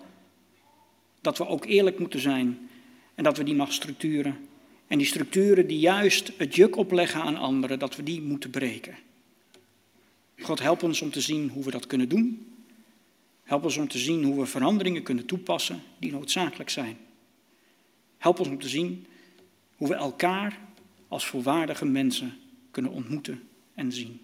dat 1.20 1.38
we 1.38 1.46
ook 1.46 1.64
eerlijk 1.64 1.98
moeten 1.98 2.20
zijn 2.20 2.68
en 3.14 3.24
dat 3.24 3.36
we 3.36 3.44
die 3.44 3.54
mag 3.54 3.72
structuren. 3.72 4.48
En 4.86 4.98
die 4.98 5.06
structuren 5.06 5.66
die 5.66 5.78
juist 5.78 6.32
het 6.36 6.54
juk 6.54 6.76
opleggen 6.76 7.22
aan 7.22 7.36
anderen, 7.36 7.78
dat 7.78 7.96
we 7.96 8.02
die 8.02 8.22
moeten 8.22 8.50
breken. 8.50 8.96
God, 10.40 10.58
help 10.58 10.82
ons 10.82 11.02
om 11.02 11.10
te 11.10 11.20
zien 11.20 11.48
hoe 11.48 11.64
we 11.64 11.70
dat 11.70 11.86
kunnen 11.86 12.08
doen. 12.08 12.46
Help 13.48 13.64
ons 13.64 13.76
om 13.76 13.88
te 13.88 13.98
zien 13.98 14.24
hoe 14.24 14.40
we 14.40 14.46
veranderingen 14.46 15.02
kunnen 15.02 15.26
toepassen 15.26 15.82
die 15.98 16.12
noodzakelijk 16.12 16.70
zijn. 16.70 16.96
Help 18.18 18.38
ons 18.38 18.48
om 18.48 18.60
te 18.60 18.68
zien 18.68 19.06
hoe 19.76 19.88
we 19.88 19.94
elkaar 19.94 20.58
als 21.08 21.26
volwaardige 21.26 21.84
mensen 21.84 22.38
kunnen 22.70 22.92
ontmoeten 22.92 23.48
en 23.74 23.92
zien. 23.92 24.20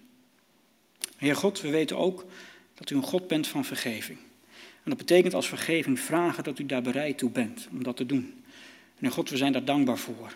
Heer 1.17 1.35
God, 1.35 1.61
we 1.61 1.69
weten 1.69 1.97
ook 1.97 2.25
dat 2.73 2.89
u 2.89 2.95
een 2.95 3.03
God 3.03 3.27
bent 3.27 3.47
van 3.47 3.65
vergeving. 3.65 4.17
En 4.83 4.89
dat 4.89 4.97
betekent 4.97 5.33
als 5.33 5.47
vergeving 5.47 5.99
vragen 5.99 6.43
dat 6.43 6.59
u 6.59 6.65
daar 6.65 6.81
bereid 6.81 7.17
toe 7.17 7.29
bent 7.29 7.67
om 7.71 7.83
dat 7.83 7.97
te 7.97 8.05
doen. 8.05 8.33
En 8.95 8.99
Heer 8.99 9.11
God, 9.11 9.29
we 9.29 9.37
zijn 9.37 9.53
daar 9.53 9.65
dankbaar 9.65 9.97
voor. 9.97 10.33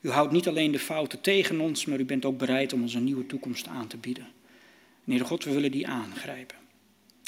U 0.00 0.10
houdt 0.10 0.32
niet 0.32 0.48
alleen 0.48 0.72
de 0.72 0.78
fouten 0.78 1.20
tegen 1.20 1.60
ons, 1.60 1.84
maar 1.84 2.00
u 2.00 2.04
bent 2.04 2.24
ook 2.24 2.38
bereid 2.38 2.72
om 2.72 2.82
ons 2.82 2.94
een 2.94 3.04
nieuwe 3.04 3.26
toekomst 3.26 3.66
aan 3.66 3.86
te 3.86 3.96
bieden. 3.96 4.26
En 5.04 5.12
Heer 5.12 5.24
God, 5.24 5.44
we 5.44 5.52
willen 5.52 5.70
die 5.70 5.86
aangrijpen. 5.86 6.61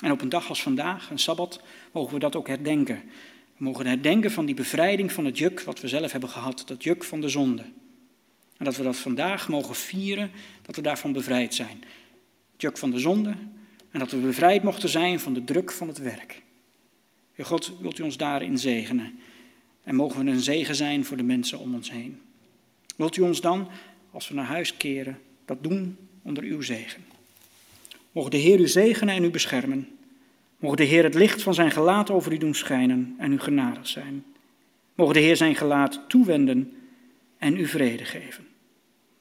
En 0.05 0.11
op 0.11 0.21
een 0.21 0.29
dag 0.29 0.49
als 0.49 0.63
vandaag, 0.63 1.11
een 1.11 1.19
sabbat, 1.19 1.61
mogen 1.93 2.15
we 2.15 2.19
dat 2.19 2.37
ook 2.37 2.49
herdenken. 2.49 3.03
We 3.57 3.65
mogen 3.65 3.87
herdenken 3.87 4.31
van 4.31 4.47
die 4.47 4.55
bevrijding 4.55 5.13
van 5.13 5.25
het 5.25 5.39
juk 5.39 5.61
wat 5.61 5.81
we 5.81 5.89
zelf 5.89 6.13
hebben 6.13 6.31
gehad, 6.31 6.63
dat 6.67 6.83
juk 6.83 7.05
van 7.05 7.21
de 7.21 7.29
zonde. 7.29 7.63
En 8.57 8.65
dat 8.65 8.77
we 8.77 8.83
dat 8.83 8.97
vandaag 8.97 9.49
mogen 9.49 9.75
vieren, 9.75 10.31
dat 10.63 10.77
we 10.77 10.83
daarvan 10.83 11.13
bevrijd 11.13 11.55
zijn. 11.55 11.85
Het 12.53 12.63
juk 12.63 12.79
van 12.79 12.91
de 12.91 12.99
zonde 12.99 13.35
en 13.91 13.99
dat 13.99 14.11
we 14.11 14.17
bevrijd 14.17 14.63
mochten 14.63 14.89
zijn 14.89 15.21
van 15.21 15.35
de 15.35 15.45
druk 15.45 15.73
van 15.73 15.89
het 15.89 15.99
werk. 15.99 16.43
Heer 17.33 17.47
God, 17.47 17.73
wilt 17.81 17.99
u 17.99 18.03
ons 18.03 18.17
daarin 18.17 18.59
zegenen? 18.59 19.19
En 19.83 19.95
mogen 19.95 20.25
we 20.25 20.31
een 20.31 20.41
zegen 20.41 20.75
zijn 20.75 21.05
voor 21.05 21.17
de 21.17 21.23
mensen 21.23 21.59
om 21.59 21.75
ons 21.75 21.91
heen. 21.91 22.21
Wilt 22.97 23.17
u 23.17 23.23
ons 23.23 23.41
dan, 23.41 23.69
als 24.11 24.29
we 24.29 24.35
naar 24.35 24.45
huis 24.45 24.77
keren, 24.77 25.19
dat 25.45 25.63
doen 25.63 25.97
onder 26.23 26.45
uw 26.45 26.63
zegen? 26.63 27.05
Mogen 28.15 28.31
de 28.31 28.37
Heer 28.37 28.61
u 28.61 28.69
zegenen 28.69 29.15
en 29.15 29.25
u 29.25 29.31
beschermen. 29.31 29.94
Mogen 30.59 30.77
de 30.77 30.85
Heer 30.85 31.05
het 31.05 31.15
licht 31.15 31.43
van 31.43 31.55
zijn 31.55 31.71
gelaat 31.71 32.11
over 32.11 32.33
u 32.33 32.39
doen 32.39 32.55
schijnen 32.55 33.15
en 33.19 33.33
u 33.33 33.39
genadig 33.41 33.87
zijn. 33.87 34.25
Mogen 34.95 35.15
de 35.15 35.21
Heer 35.21 35.37
zijn 35.37 35.55
gelaat 35.55 36.01
toewenden 36.09 36.73
en 37.39 37.57
u 37.57 37.67
vrede 37.67 38.05
geven. 38.05 38.47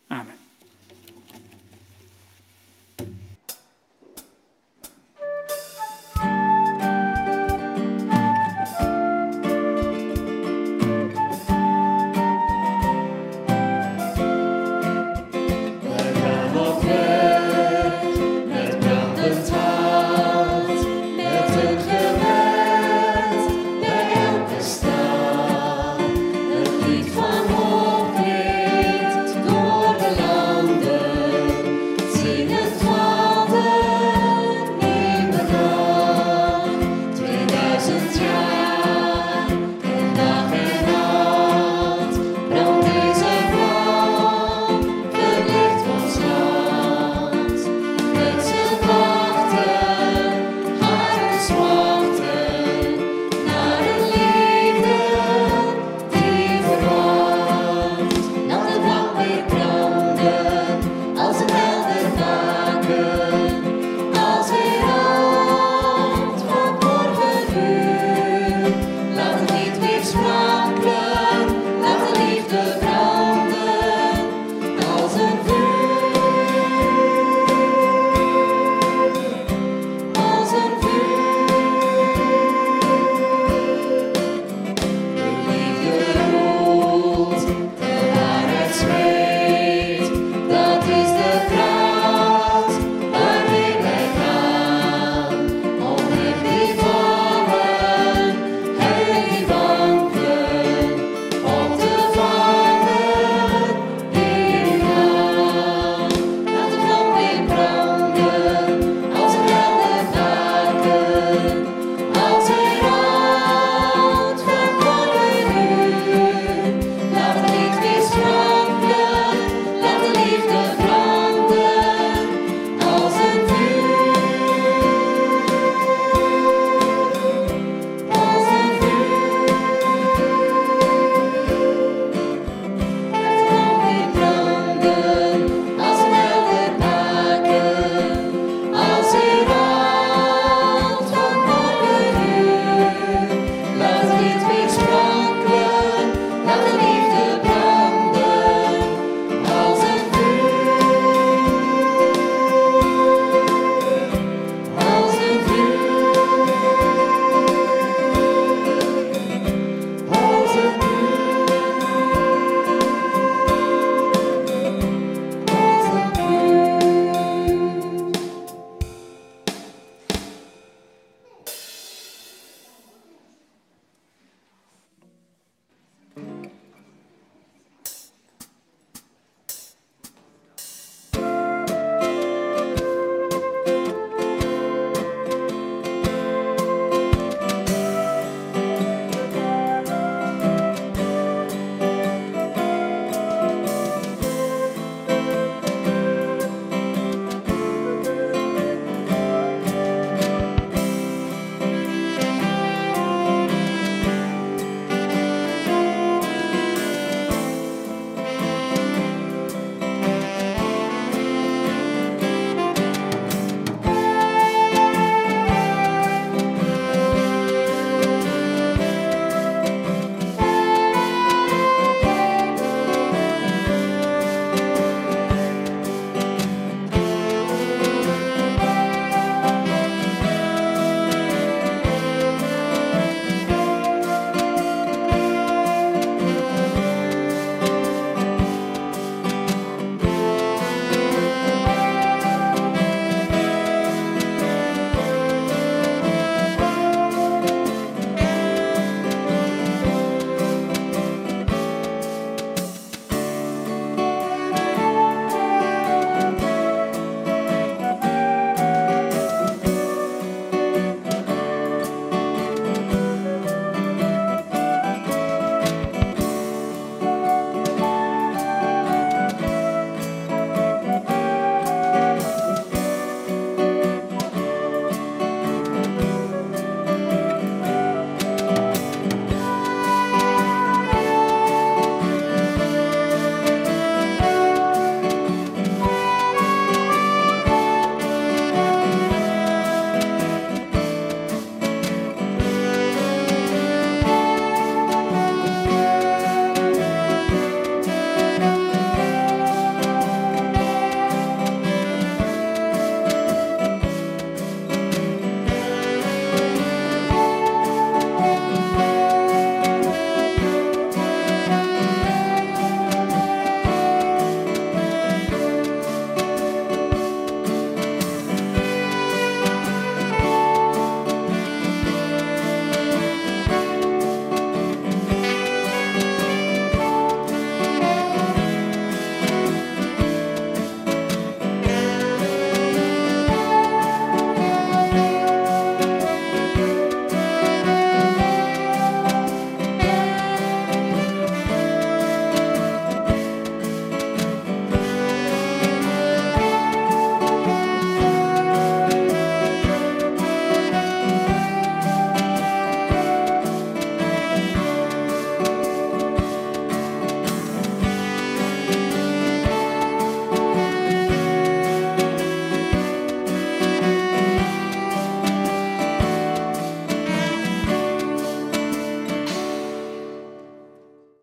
Amen. 0.08 0.43